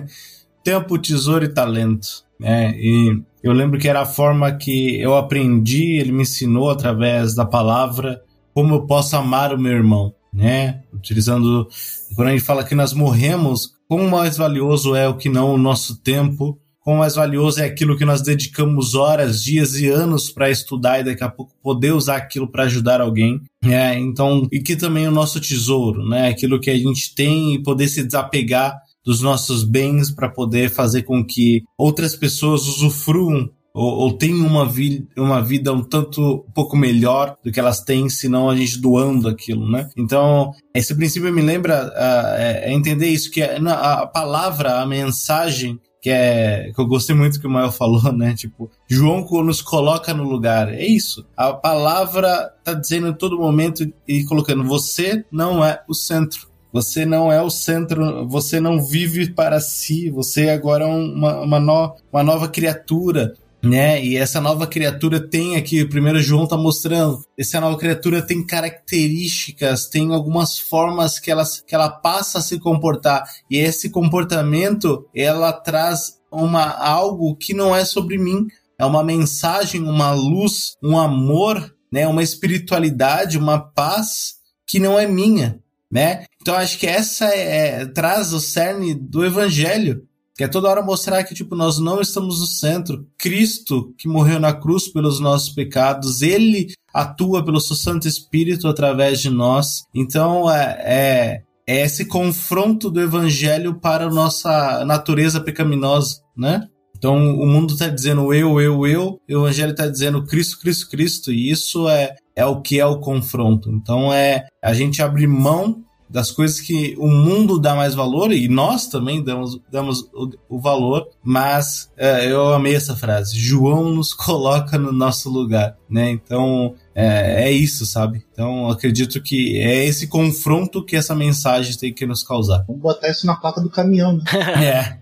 Tempo, 0.63 0.97
tesouro 0.97 1.45
e 1.45 1.49
talento, 1.49 2.23
né? 2.39 2.73
E 2.75 3.21
eu 3.43 3.53
lembro 3.53 3.77
que 3.79 3.87
era 3.87 4.01
a 4.01 4.07
forma 4.07 4.51
que 4.53 4.99
eu 4.99 5.15
aprendi, 5.15 5.99
ele 5.99 6.11
me 6.11 6.23
ensinou 6.23 6.71
através 6.71 7.35
da 7.35 7.45
palavra 7.45 8.23
como 8.55 8.73
eu 8.73 8.87
posso 8.87 9.15
amar 9.15 9.53
o 9.53 9.59
meu 9.59 9.73
irmão, 9.73 10.15
né? 10.33 10.81
Utilizando 10.91 11.67
quando 12.15 12.29
a 12.29 12.31
gente 12.31 12.43
fala 12.43 12.63
que 12.63 12.73
nós 12.73 12.91
morremos, 12.91 13.72
quão 13.87 14.09
mais 14.09 14.37
valioso 14.37 14.95
é 14.95 15.07
o 15.07 15.17
que 15.17 15.29
não 15.29 15.53
o 15.53 15.57
nosso 15.57 16.01
tempo, 16.01 16.59
quão 16.79 16.97
mais 16.97 17.15
valioso 17.15 17.61
é 17.61 17.65
aquilo 17.65 17.97
que 17.97 18.05
nós 18.05 18.21
dedicamos 18.21 18.93
horas, 18.93 19.43
dias 19.43 19.75
e 19.75 19.87
anos 19.87 20.29
para 20.29 20.49
estudar 20.49 20.99
e 20.99 21.03
daqui 21.03 21.23
a 21.23 21.29
pouco 21.29 21.53
poder 21.61 21.93
usar 21.93 22.17
aquilo 22.17 22.47
para 22.47 22.63
ajudar 22.63 22.99
alguém, 22.99 23.41
né? 23.63 23.97
Então, 23.97 24.47
e 24.51 24.59
que 24.59 24.75
também 24.75 25.05
é 25.05 25.09
o 25.09 25.13
nosso 25.13 25.39
tesouro, 25.39 26.07
né? 26.07 26.27
Aquilo 26.27 26.59
que 26.59 26.69
a 26.69 26.77
gente 26.77 27.15
tem 27.15 27.55
e 27.55 27.63
poder 27.63 27.87
se 27.87 28.03
desapegar 28.03 28.77
dos 29.05 29.21
nossos 29.21 29.63
bens 29.63 30.11
para 30.11 30.29
poder 30.29 30.69
fazer 30.69 31.03
com 31.03 31.25
que 31.25 31.63
outras 31.77 32.15
pessoas 32.15 32.67
usufruam 32.67 33.49
ou, 33.73 33.91
ou 33.91 34.13
tenham 34.13 34.45
uma, 34.45 34.65
vi 34.65 35.07
uma 35.17 35.41
vida 35.41 35.73
um 35.73 35.83
tanto 35.83 36.45
um 36.47 36.51
pouco 36.51 36.77
melhor 36.77 37.35
do 37.43 37.51
que 37.51 37.59
elas 37.59 37.81
têm, 37.81 38.07
senão 38.09 38.49
a 38.49 38.55
gente 38.55 38.79
doando 38.79 39.27
aquilo, 39.27 39.69
né? 39.69 39.89
Então, 39.97 40.51
esse 40.73 40.93
princípio 40.93 41.33
me 41.33 41.41
lembra 41.41 41.87
uh, 41.87 42.39
é, 42.39 42.69
é 42.69 42.73
entender 42.73 43.07
isso, 43.07 43.31
que 43.31 43.41
a, 43.41 43.57
a 43.57 44.07
palavra, 44.07 44.79
a 44.79 44.85
mensagem 44.85 45.79
que 46.03 46.09
é 46.09 46.69
que 46.75 46.81
eu 46.81 46.85
gostei 46.85 47.15
muito 47.15 47.39
que 47.39 47.47
o 47.47 47.49
Mael 47.49 47.71
falou, 47.71 48.11
né? 48.11 48.33
Tipo, 48.35 48.69
João 48.89 49.25
nos 49.41 49.61
coloca 49.61 50.13
no 50.13 50.23
lugar. 50.23 50.67
É 50.73 50.85
isso. 50.85 51.25
A 51.35 51.53
palavra 51.53 52.53
tá 52.61 52.73
dizendo 52.73 53.07
em 53.07 53.13
todo 53.13 53.39
momento 53.39 53.89
e 54.05 54.25
colocando: 54.25 54.65
você 54.65 55.23
não 55.31 55.63
é 55.63 55.81
o 55.87 55.93
centro. 55.93 56.51
Você 56.73 57.05
não 57.05 57.31
é 57.31 57.39
o 57.39 57.51
centro, 57.51 58.27
você 58.27 58.59
não 58.59 58.83
vive 58.83 59.29
para 59.29 59.59
si, 59.59 60.09
você 60.09 60.49
agora 60.49 60.83
é 60.83 60.87
uma, 60.87 61.41
uma, 61.41 61.59
no, 61.59 61.95
uma 62.11 62.23
nova 62.23 62.49
criatura, 62.49 63.35
né? 63.63 64.03
E 64.03 64.17
essa 64.17 64.41
nova 64.41 64.67
criatura 64.67 65.19
tem 65.19 65.55
aqui, 65.55 65.81
o 65.81 65.89
primeiro 65.89 66.19
João 66.19 66.45
tá 66.45 66.57
mostrando, 66.57 67.23
essa 67.37 67.61
nova 67.61 67.77
criatura 67.77 68.21
tem 68.21 68.45
características, 68.45 69.87
tem 69.87 70.13
algumas 70.13 70.59
formas 70.59 71.17
que 71.17 71.31
ela, 71.31 71.43
que 71.65 71.73
ela 71.73 71.89
passa 71.89 72.39
a 72.39 72.41
se 72.41 72.59
comportar, 72.59 73.23
e 73.49 73.57
esse 73.57 73.89
comportamento, 73.89 75.07
ela 75.15 75.53
traz 75.53 76.19
uma 76.29 76.63
algo 76.63 77.35
que 77.35 77.53
não 77.53 77.75
é 77.75 77.85
sobre 77.85 78.17
mim, 78.17 78.47
é 78.77 78.85
uma 78.85 79.03
mensagem, 79.03 79.81
uma 79.81 80.11
luz, 80.11 80.75
um 80.83 80.97
amor, 80.97 81.73
né? 81.91 82.07
Uma 82.07 82.23
espiritualidade, 82.23 83.37
uma 83.37 83.59
paz 83.59 84.35
que 84.67 84.79
não 84.79 84.99
é 84.99 85.07
minha, 85.07 85.59
né? 85.91 86.25
Então 86.41 86.55
acho 86.55 86.77
que 86.79 86.87
essa 86.87 87.25
é, 87.25 87.85
traz 87.85 88.33
o 88.33 88.41
cerne 88.41 88.95
do 88.95 89.23
evangelho, 89.23 90.05
que 90.35 90.43
é 90.43 90.47
toda 90.47 90.69
hora 90.69 90.81
mostrar 90.81 91.23
que 91.23 91.35
tipo 91.35 91.55
nós 91.55 91.77
não 91.79 92.01
estamos 92.01 92.39
no 92.39 92.45
centro. 92.45 93.05
Cristo 93.17 93.93
que 93.97 94.07
morreu 94.07 94.39
na 94.39 94.53
cruz 94.53 94.87
pelos 94.87 95.19
nossos 95.19 95.49
pecados, 95.49 96.21
ele 96.21 96.73
atua 96.93 97.43
pelo 97.43 97.61
seu 97.61 97.75
Santo 97.75 98.07
Espírito 98.07 98.67
através 98.67 99.19
de 99.19 99.29
nós. 99.29 99.83
Então 99.93 100.51
é, 100.51 100.77
é, 100.79 101.41
é 101.67 101.81
esse 101.81 102.05
confronto 102.05 102.89
do 102.89 103.01
evangelho 103.01 103.79
para 103.79 104.05
a 104.05 104.11
nossa 104.11 104.83
natureza 104.85 105.39
pecaminosa, 105.39 106.21
né? 106.35 106.67
Então 106.97 107.17
o 107.17 107.45
mundo 107.45 107.73
está 107.73 107.89
dizendo 107.89 108.33
eu, 108.33 108.61
eu, 108.61 108.87
eu, 108.87 109.19
e 109.27 109.35
o 109.35 109.41
evangelho 109.41 109.71
está 109.71 109.87
dizendo 109.87 110.25
Cristo, 110.25 110.59
Cristo, 110.61 110.89
Cristo, 110.89 111.33
e 111.33 111.51
isso 111.51 111.89
é, 111.89 112.15
é 112.33 112.45
o 112.45 112.61
que 112.61 112.79
é 112.79 112.85
o 112.85 112.99
confronto. 112.99 113.69
Então 113.69 114.11
é 114.13 114.45
a 114.63 114.73
gente 114.73 115.01
abrir 115.01 115.27
mão 115.27 115.83
das 116.13 116.29
coisas 116.29 116.61
que 116.61 116.93
o 116.99 117.07
mundo 117.07 117.59
dá 117.59 117.73
mais 117.73 117.95
valor 117.95 118.31
e 118.31 118.47
nós 118.47 118.85
também 118.85 119.23
damos, 119.23 119.59
damos 119.71 120.01
o, 120.13 120.29
o 120.47 120.59
valor, 120.59 121.09
mas 121.23 121.91
é, 121.97 122.31
eu 122.31 122.53
amei 122.53 122.75
essa 122.75 122.95
frase. 122.95 123.35
João 123.35 123.89
nos 123.89 124.13
coloca 124.15 124.77
no 124.77 124.91
nosso 124.91 125.27
lugar, 125.27 125.75
né? 125.89 126.11
Então 126.11 126.75
é, 126.93 127.45
é 127.45 127.51
isso, 127.51 127.83
sabe? 127.87 128.23
Então 128.31 128.69
acredito 128.69 129.19
que 129.23 129.59
é 129.59 129.85
esse 129.85 130.05
confronto 130.05 130.85
que 130.85 130.95
essa 130.95 131.15
mensagem 131.15 131.75
tem 131.75 131.91
que 131.91 132.05
nos 132.05 132.21
causar. 132.21 132.63
Vamos 132.67 132.83
botar 132.83 133.09
isso 133.09 133.25
na 133.25 133.35
placa 133.35 133.59
do 133.59 133.71
caminhão, 133.71 134.17
né? 134.17 134.23
É. 134.63 134.97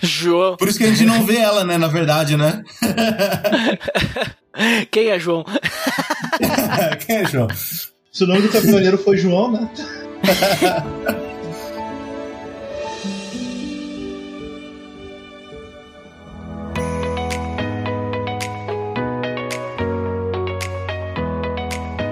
João. 0.00 0.56
Por 0.56 0.68
isso 0.68 0.78
que 0.78 0.84
a 0.84 0.88
gente 0.88 1.04
não 1.04 1.26
vê 1.26 1.36
ela, 1.36 1.64
né? 1.64 1.76
Na 1.76 1.88
verdade, 1.88 2.36
né? 2.36 2.62
Quem 4.90 5.08
é 5.08 5.18
João? 5.18 5.44
Quem 7.06 7.16
é 7.16 7.26
João? 7.26 7.48
Se 8.12 8.24
o 8.24 8.26
nome 8.26 8.42
do 8.42 8.48
caminhoneiro 8.48 8.98
foi 8.98 9.16
João, 9.16 9.52
né? 9.52 9.70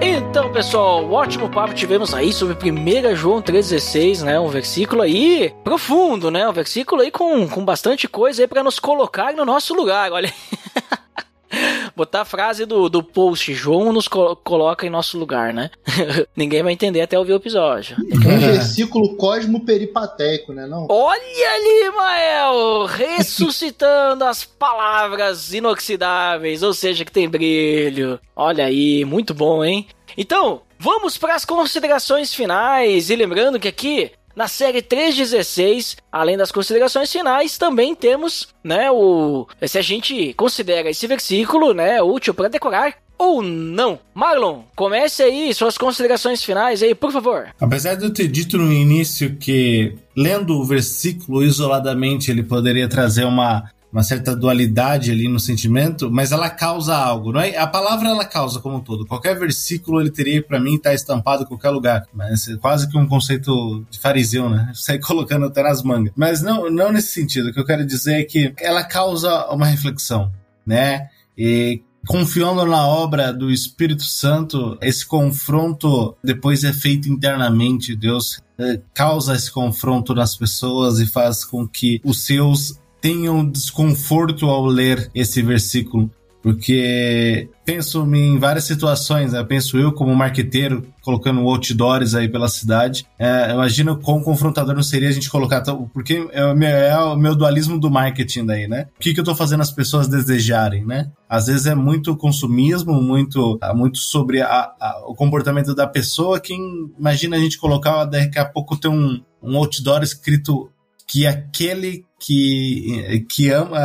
Então, 0.01 0.53
pessoal, 0.53 1.11
ótimo 1.11 1.49
papo 1.49 1.73
tivemos 1.73 2.13
aí 2.13 2.31
sobre 2.31 2.55
1 2.71 3.15
João 3.15 3.41
3,16, 3.41 4.23
né? 4.23 4.39
Um 4.39 4.47
versículo 4.47 5.01
aí 5.01 5.53
profundo, 5.65 6.31
né? 6.31 6.47
Um 6.47 6.53
versículo 6.53 7.01
aí 7.01 7.11
com, 7.11 7.45
com 7.49 7.65
bastante 7.65 8.07
coisa 8.07 8.43
aí 8.43 8.47
para 8.47 8.63
nos 8.63 8.79
colocar 8.79 9.33
no 9.33 9.43
nosso 9.43 9.73
lugar, 9.73 10.13
olha. 10.13 10.33
Botar 11.95 12.21
a 12.21 12.25
frase 12.25 12.65
do, 12.65 12.89
do 12.89 13.03
post, 13.03 13.53
João 13.53 13.91
nos 13.91 14.07
co 14.07 14.35
coloca 14.37 14.85
em 14.85 14.89
nosso 14.89 15.17
lugar, 15.17 15.53
né? 15.53 15.69
Ninguém 16.35 16.63
vai 16.63 16.73
entender 16.73 17.01
até 17.01 17.17
ouvir 17.17 17.33
o 17.33 17.37
episódio. 17.37 17.97
Um 17.99 18.39
versículo 18.39 19.15
cosmo-peripateico, 19.15 20.53
né? 20.53 20.65
Não? 20.65 20.87
Olha 20.89 21.51
ali, 21.53 21.95
Mael! 21.95 22.85
Ressuscitando 22.85 24.23
as 24.23 24.43
palavras 24.43 25.53
inoxidáveis, 25.53 26.63
ou 26.63 26.73
seja, 26.73 27.03
que 27.05 27.11
tem 27.11 27.29
brilho. 27.29 28.19
Olha 28.35 28.65
aí, 28.65 29.03
muito 29.05 29.33
bom, 29.33 29.63
hein? 29.63 29.87
Então, 30.17 30.61
vamos 30.77 31.17
para 31.17 31.35
as 31.35 31.45
considerações 31.45 32.33
finais. 32.33 33.09
E 33.09 33.15
lembrando 33.15 33.59
que 33.59 33.67
aqui 33.67 34.11
na 34.39 34.47
série 34.47 34.81
316, 34.81 35.97
além 36.09 36.37
das 36.37 36.49
considerações 36.49 37.11
finais, 37.11 37.57
também 37.57 37.93
temos, 37.93 38.47
né, 38.63 38.89
o 38.89 39.45
se 39.67 39.77
a 39.77 39.81
gente 39.81 40.33
considera 40.35 40.89
esse 40.89 41.05
versículo, 41.07 41.73
né, 41.73 42.01
útil 42.01 42.33
para 42.33 42.47
decorar 42.47 42.93
ou 43.17 43.41
não. 43.41 43.99
Marlon, 44.15 44.61
comece 44.77 45.21
aí 45.23 45.53
suas 45.53 45.77
considerações 45.77 46.41
finais 46.41 46.81
aí, 46.81 46.95
por 46.95 47.11
favor. 47.11 47.49
Apesar 47.59 47.95
de 47.95 48.05
eu 48.05 48.13
ter 48.13 48.29
dito 48.29 48.57
no 48.57 48.71
início 48.71 49.35
que 49.35 49.97
lendo 50.15 50.57
o 50.57 50.63
versículo 50.63 51.43
isoladamente 51.43 52.31
ele 52.31 52.41
poderia 52.41 52.87
trazer 52.87 53.25
uma 53.25 53.69
uma 53.91 54.03
certa 54.03 54.35
dualidade 54.35 55.11
ali 55.11 55.27
no 55.27 55.39
sentimento, 55.39 56.11
mas 56.11 56.31
ela 56.31 56.49
causa 56.49 56.95
algo, 56.95 57.31
não 57.31 57.41
é? 57.41 57.57
A 57.57 57.65
palavra 57.65 58.09
ela 58.09 58.25
causa 58.25 58.59
como 58.59 58.77
um 58.77 58.79
todo. 58.79 59.05
Qualquer 59.05 59.37
versículo 59.37 59.99
ele 59.99 60.11
teria 60.11 60.43
para 60.43 60.59
mim 60.59 60.75
estar 60.75 60.91
tá 60.91 60.95
estampado 60.95 61.43
em 61.43 61.45
qualquer 61.47 61.71
lugar, 61.71 62.05
mas 62.13 62.47
é 62.47 62.57
quase 62.57 62.89
que 62.89 62.97
um 62.97 63.07
conceito 63.07 63.85
de 63.89 63.99
fariseu, 63.99 64.49
né? 64.49 64.71
Sai 64.75 64.99
colocando 64.99 65.45
até 65.45 65.63
nas 65.63 65.81
mangas. 65.81 66.13
Mas 66.15 66.41
não, 66.41 66.69
não 66.69 66.91
nesse 66.91 67.13
sentido. 67.13 67.49
O 67.49 67.53
que 67.53 67.59
eu 67.59 67.65
quero 67.65 67.85
dizer 67.85 68.21
é 68.21 68.23
que 68.23 68.53
ela 68.59 68.83
causa 68.83 69.47
uma 69.47 69.65
reflexão, 69.65 70.31
né? 70.65 71.09
E 71.37 71.81
confiando 72.07 72.65
na 72.65 72.87
obra 72.87 73.33
do 73.33 73.51
Espírito 73.51 74.03
Santo, 74.03 74.77
esse 74.81 75.05
confronto 75.05 76.15
depois 76.23 76.63
é 76.63 76.71
feito 76.71 77.09
internamente. 77.09 77.95
Deus 77.95 78.41
é, 78.57 78.79
causa 78.93 79.35
esse 79.35 79.51
confronto 79.51 80.13
nas 80.13 80.35
pessoas 80.35 80.99
e 80.99 81.07
faz 81.07 81.43
com 81.43 81.67
que 81.67 81.99
os 82.03 82.25
seus 82.25 82.79
tenham 83.01 83.49
desconforto 83.49 84.45
ao 84.45 84.65
ler 84.65 85.09
esse 85.13 85.41
versículo. 85.41 86.09
Porque 86.41 87.49
penso 87.65 88.03
em 88.15 88.39
várias 88.39 88.63
situações, 88.63 89.33
né? 89.33 89.43
penso 89.43 89.77
eu 89.77 89.91
como 89.91 90.15
marqueteiro 90.15 90.87
colocando 91.01 91.41
outdoors 91.41 92.15
aí 92.15 92.29
pela 92.29 92.47
cidade. 92.47 93.05
É, 93.17 93.51
imagino 93.51 93.99
quão 93.99 94.23
confrontador 94.23 94.73
não 94.73 94.83
seria 94.83 95.09
a 95.09 95.11
gente 95.11 95.29
colocar, 95.29 95.61
porque 95.93 96.27
é 96.31 96.45
o, 96.45 96.55
meu, 96.55 96.69
é 96.69 96.97
o 96.97 97.17
meu 97.17 97.35
dualismo 97.35 97.77
do 97.77 97.91
marketing 97.91 98.45
daí, 98.45 98.67
né? 98.67 98.87
O 98.95 98.99
que, 98.99 99.13
que 99.13 99.19
eu 99.19 99.23
tô 99.23 99.35
fazendo 99.35 99.61
as 99.61 99.71
pessoas 99.71 100.07
desejarem, 100.07 100.85
né? 100.85 101.11
Às 101.27 101.47
vezes 101.47 101.65
é 101.65 101.75
muito 101.75 102.15
consumismo, 102.15 103.01
muito, 103.01 103.59
muito 103.75 103.97
sobre 103.97 104.41
a, 104.41 104.71
a, 104.79 105.03
o 105.07 105.15
comportamento 105.15 105.75
da 105.75 105.87
pessoa. 105.87 106.39
Quem 106.39 106.89
imagina 106.97 107.35
a 107.35 107.39
gente 107.39 107.57
colocar 107.57 108.05
daqui 108.05 108.39
a 108.39 108.45
pouco 108.45 108.77
ter 108.77 108.87
um, 108.87 109.21
um 109.43 109.57
outdoor 109.57 110.03
escrito 110.03 110.69
que 111.05 111.25
aquele 111.25 112.05
que, 112.19 113.25
que 113.29 113.49
ama 113.49 113.79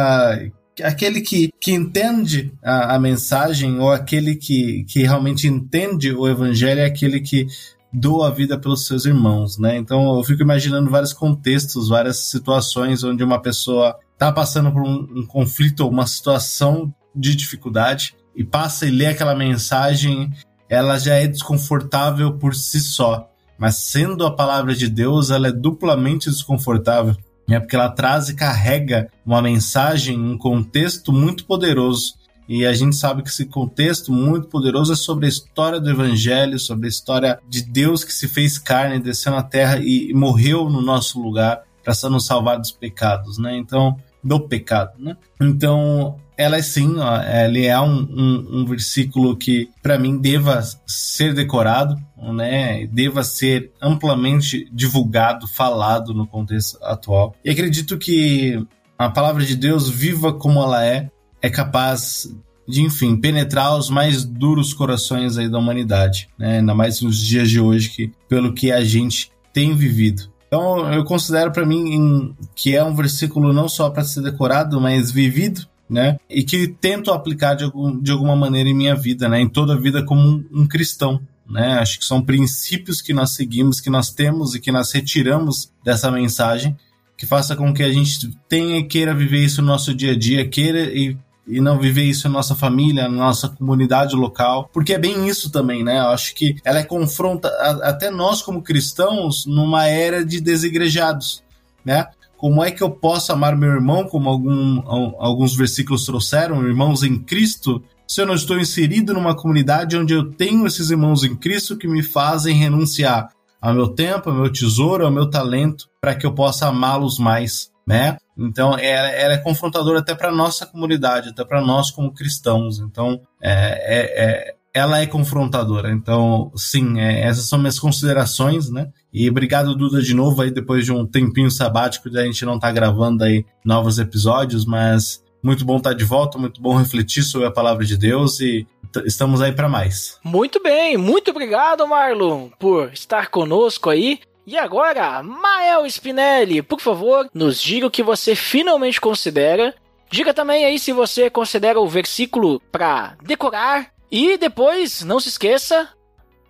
aquele 0.83 1.21
que, 1.21 1.51
que 1.61 1.73
entende 1.73 2.53
a, 2.63 2.97
a, 2.97 2.99
mensagem 2.99 3.79
ou 3.79 3.93
aquele 3.93 4.35
que, 4.35 4.85
que 4.85 5.03
realmente 5.03 5.47
entende 5.47 6.13
o 6.13 6.29
evangelho 6.29 6.81
é 6.81 6.87
aquele 6.87 7.21
que 7.21 7.47
doa 7.93 8.29
a 8.29 8.31
vida 8.31 8.59
pelos 8.59 8.87
seus 8.87 9.07
irmãos, 9.07 9.57
né? 9.57 9.77
Então 9.77 10.17
eu 10.17 10.25
fico 10.25 10.43
imaginando 10.43 10.91
vários 10.91 11.13
contextos, 11.13 11.89
várias 11.89 12.29
situações 12.29 13.05
onde 13.05 13.23
uma 13.23 13.41
pessoa 13.41 13.97
está 14.13 14.33
passando 14.33 14.73
por 14.73 14.83
um, 14.83 15.21
um 15.21 15.27
conflito 15.27 15.81
ou 15.81 15.91
uma 15.91 16.07
situação 16.07 16.93
de 17.15 17.37
dificuldade 17.37 18.17
e 18.35 18.43
passa 18.43 18.87
e 18.87 18.91
lê 18.91 19.07
aquela 19.07 19.35
mensagem, 19.35 20.33
ela 20.69 20.99
já 20.99 21.15
é 21.15 21.29
desconfortável 21.29 22.37
por 22.37 22.55
si 22.55 22.81
só. 22.81 23.31
Mas 23.57 23.77
sendo 23.77 24.27
a 24.27 24.35
palavra 24.35 24.75
de 24.75 24.89
Deus, 24.89 25.31
ela 25.31 25.49
é 25.49 25.53
duplamente 25.53 26.29
desconfortável 26.29 27.17
é 27.49 27.61
porque 27.61 27.77
ela 27.77 27.91
traz 27.91 28.29
e 28.29 28.35
carrega 28.35 29.11
uma 29.25 29.43
mensagem, 29.43 30.19
um 30.19 30.39
contexto 30.39 31.13
muito 31.13 31.45
poderoso. 31.45 32.15
E 32.49 32.67
a 32.67 32.75
gente 32.75 32.95
sabe 32.97 33.23
que 33.23 33.29
esse 33.31 33.47
contexto 33.47 34.13
muito 34.13 34.49
poderoso 34.49 34.93
é 34.93 34.97
sobre 34.97 35.27
a 35.27 35.29
história 35.29 35.81
do 35.81 35.91
Evangelho, 35.91 36.59
sobre 36.59 36.87
a 36.87 36.91
história 36.91 37.39
de 37.49 37.63
Deus 37.63 38.05
que 38.05 38.13
se 38.13 38.29
fez 38.29 38.59
carne, 38.59 38.99
desceu 38.99 39.33
na 39.33 39.43
terra 39.43 39.79
e, 39.79 40.11
e 40.11 40.15
morreu 40.15 40.69
no 40.69 40.83
nosso 40.83 41.21
lugar 41.21 41.63
para 41.83 41.95
nos 42.11 42.27
salvar 42.27 42.59
dos 42.59 42.71
pecados, 42.71 43.39
né? 43.39 43.57
Então, 43.57 43.97
do 44.25 44.41
pecado, 44.41 44.93
né? 44.99 45.17
Então, 45.41 46.17
ela 46.37 46.57
é 46.57 46.63
sim, 46.63 46.97
ó, 46.99 47.23
ele 47.23 47.67
é 47.67 47.79
um, 47.79 48.01
um, 48.01 48.61
um 48.61 48.65
versículo 48.65 49.37
que 49.37 49.69
para 49.83 49.99
mim 49.99 50.19
deva 50.19 50.63
ser 50.87 51.35
decorado, 51.35 51.97
né? 52.33 52.87
Deva 52.87 53.23
ser 53.23 53.71
amplamente 53.81 54.69
divulgado, 54.73 55.47
falado 55.47 56.15
no 56.15 56.27
contexto 56.27 56.79
atual. 56.83 57.35
E 57.45 57.51
acredito 57.51 57.99
que 57.99 58.67
a 58.99 59.11
palavra 59.11 59.45
de 59.45 59.55
Deus, 59.55 59.89
viva 59.89 60.33
como 60.33 60.61
ela 60.61 60.85
é, 60.85 61.11
é 61.43 61.51
capaz 61.51 62.35
de, 62.67 62.83
enfim, 62.83 63.17
penetrar 63.17 63.77
os 63.77 63.91
mais 63.91 64.25
duros 64.25 64.73
corações 64.73 65.37
aí 65.37 65.49
da 65.49 65.59
humanidade, 65.59 66.29
né? 66.39 66.59
Ainda 66.59 66.75
mais 66.75 67.01
nos 67.01 67.19
dias 67.19 67.51
de 67.51 67.61
hoje, 67.61 67.91
que, 67.91 68.13
pelo 68.29 68.55
que 68.55 68.73
a 68.73 68.83
gente 68.83 69.31
tem 69.53 69.75
vivido. 69.75 70.34
Então, 70.55 70.93
eu 70.93 71.03
considero 71.03 71.51
para 71.51 71.67
mim 71.67 72.33
que 72.55 72.77
é 72.77 72.85
um 72.85 72.95
versículo 72.95 73.53
não 73.53 73.69
só 73.69 73.91
para 73.91 74.05
ser 74.05 74.23
decorado, 74.23 74.81
mas 74.81 75.11
vivido, 75.11 75.67
né? 75.91 76.17
E 76.31 76.45
que 76.45 76.69
tento 76.69 77.11
aplicar 77.11 77.55
de, 77.55 77.65
algum, 77.65 78.01
de 78.01 78.13
alguma 78.13 78.37
maneira 78.37 78.69
em 78.69 78.75
minha 78.75 78.95
vida, 78.95 79.29
né? 79.29 79.41
Em 79.41 79.49
toda 79.49 79.75
a 79.75 79.77
vida 79.77 80.05
como 80.05 80.21
um, 80.21 80.45
um 80.53 80.69
cristão. 80.69 81.21
Né? 81.45 81.73
Acho 81.81 81.99
que 81.99 82.05
são 82.05 82.23
princípios 82.23 83.03
que 83.03 83.13
nós 83.13 83.33
seguimos, 83.33 83.81
que 83.81 83.91
nós 83.91 84.11
temos 84.11 84.55
e 84.55 84.61
que 84.61 84.71
nós 84.71 84.93
retiramos 84.93 85.73
dessa 85.85 86.09
mensagem, 86.09 86.77
que 87.19 87.27
faça 87.27 87.57
com 87.57 87.75
que 87.75 87.83
a 87.83 87.93
gente 87.93 88.31
tenha 88.49 88.79
e 88.79 88.85
queira 88.85 89.13
viver 89.13 89.45
isso 89.45 89.61
no 89.61 89.67
nosso 89.67 89.93
dia 89.93 90.13
a 90.13 90.17
dia, 90.17 90.49
queira 90.49 90.85
e 90.85 91.19
e 91.47 91.61
não 91.61 91.79
viver 91.79 92.05
isso 92.05 92.29
na 92.29 92.35
nossa 92.35 92.55
família, 92.55 93.09
na 93.09 93.17
nossa 93.17 93.49
comunidade 93.49 94.17
local, 94.17 94.69
porque 94.73 94.95
é 94.95 94.99
bem 94.99 95.29
isso 95.29 95.51
também, 95.51 95.85
né? 95.85 95.99
Eu 95.99 96.09
acho 96.09 96.35
que 96.35 96.57
ela 96.65 96.79
é 96.79 96.85
confronta 96.85 97.49
a, 97.49 97.91
até 97.91 98.11
nós 98.11 98.43
como 98.43 98.63
cristãos 98.63 99.45
numa 99.47 99.87
era 99.87 100.25
de 100.25 100.41
desigrejados, 100.41 101.43
né? 101.85 102.07
Como 102.37 102.63
é 102.63 102.71
que 102.71 102.83
eu 102.83 102.91
posso 102.91 103.33
amar 103.33 103.57
meu 103.57 103.71
irmão, 103.71 104.05
como 104.05 104.29
algum, 104.29 104.83
alguns 105.19 105.55
versículos 105.55 106.05
trouxeram, 106.05 106.67
irmãos 106.67 107.03
em 107.03 107.19
Cristo, 107.19 107.83
se 108.07 108.21
eu 108.21 108.27
não 108.27 108.35
estou 108.35 108.59
inserido 108.59 109.15
numa 109.15 109.35
comunidade 109.35 109.97
onde 109.97 110.13
eu 110.13 110.31
tenho 110.31 110.67
esses 110.67 110.91
irmãos 110.91 111.25
em 111.25 111.35
Cristo 111.35 111.77
que 111.77 111.89
me 111.89 112.03
fazem 112.03 112.57
renunciar 112.57 113.31
ao 113.61 113.73
meu 113.73 113.89
tempo, 113.89 114.29
ao 114.29 114.37
meu 114.37 114.53
tesouro, 114.53 115.07
ao 115.07 115.11
meu 115.11 115.31
talento, 115.31 115.89
para 116.01 116.15
que 116.15 116.27
eu 116.27 116.35
possa 116.35 116.69
amá-los 116.69 117.19
mais, 117.19 117.71
né? 117.87 118.17
Então, 118.37 118.77
ela, 118.79 119.09
ela 119.11 119.35
é 119.35 119.39
confrontadora 119.39 120.01
até 120.01 120.15
para 120.15 120.33
nossa 120.33 120.67
comunidade, 120.67 121.29
até 121.29 121.45
para 121.45 121.61
nós 121.61 121.91
como 121.91 122.13
cristãos. 122.13 122.81
Então, 122.81 123.21
é, 123.41 123.53
é, 123.53 124.25
é, 124.25 124.55
ela 124.75 125.01
é 125.01 125.07
confrontadora. 125.07 125.93
Então, 125.93 126.51
sim, 126.57 126.99
é, 126.99 127.27
essas 127.27 127.49
são 127.49 127.59
minhas 127.59 127.79
considerações, 127.79 128.71
né? 128.71 128.89
E 129.13 129.31
obrigado, 129.31 129.77
Duda, 129.77 130.03
de 130.03 130.15
novo 130.15 130.43
aí, 130.43 130.51
depois 130.51 130.85
de 130.85 130.93
um 130.93 131.07
tempinho 131.07 131.51
sabático 131.51 132.11
de 132.11 132.19
a 132.19 132.25
gente 132.25 132.45
não 132.45 132.57
estar 132.57 132.69
tá 132.69 132.73
gravando 132.73 133.23
aí 133.23 133.47
novos 133.65 133.99
episódios, 133.99 134.65
mas 134.67 135.23
muito 135.41 135.65
bom 135.65 135.77
estar 135.77 135.91
tá 135.91 135.97
de 135.97 136.05
volta, 136.05 136.39
muito 136.39 136.61
bom 136.61 136.77
refletir 136.77 137.23
sobre 137.23 137.47
a 137.47 137.53
palavra 137.53 137.85
de 137.85 137.97
Deus 137.97 138.41
e 138.41 138.67
estamos 139.05 139.41
aí 139.41 139.53
para 139.53 139.69
mais. 139.69 140.19
Muito 140.25 140.61
bem, 140.63 140.97
muito 140.97 141.31
obrigado, 141.31 141.87
Marlon, 141.87 142.49
por 142.59 142.93
estar 142.93 143.31
conosco 143.31 143.91
aí. 143.91 144.21
E 144.47 144.59
agora, 144.59 145.23
Mael 145.23 145.87
Spinelli, 145.87 146.61
por 146.61 146.79
favor, 146.79 147.31
nos 147.33 147.61
diga 147.61 147.87
o 147.87 147.91
que 147.91 148.03
você 148.03 148.35
finalmente 148.35 149.01
considera. 149.01 149.75
Diga 150.11 150.35
também 150.35 150.67
aí 150.67 150.79
se 150.79 150.93
você 150.93 151.31
considera 151.31 151.81
o 151.81 151.89
versículo 151.89 152.61
para 152.71 153.17
decorar. 153.23 153.91
E 154.11 154.37
depois, 154.37 155.03
não 155.03 155.19
se 155.19 155.31
esqueça, 155.31 155.89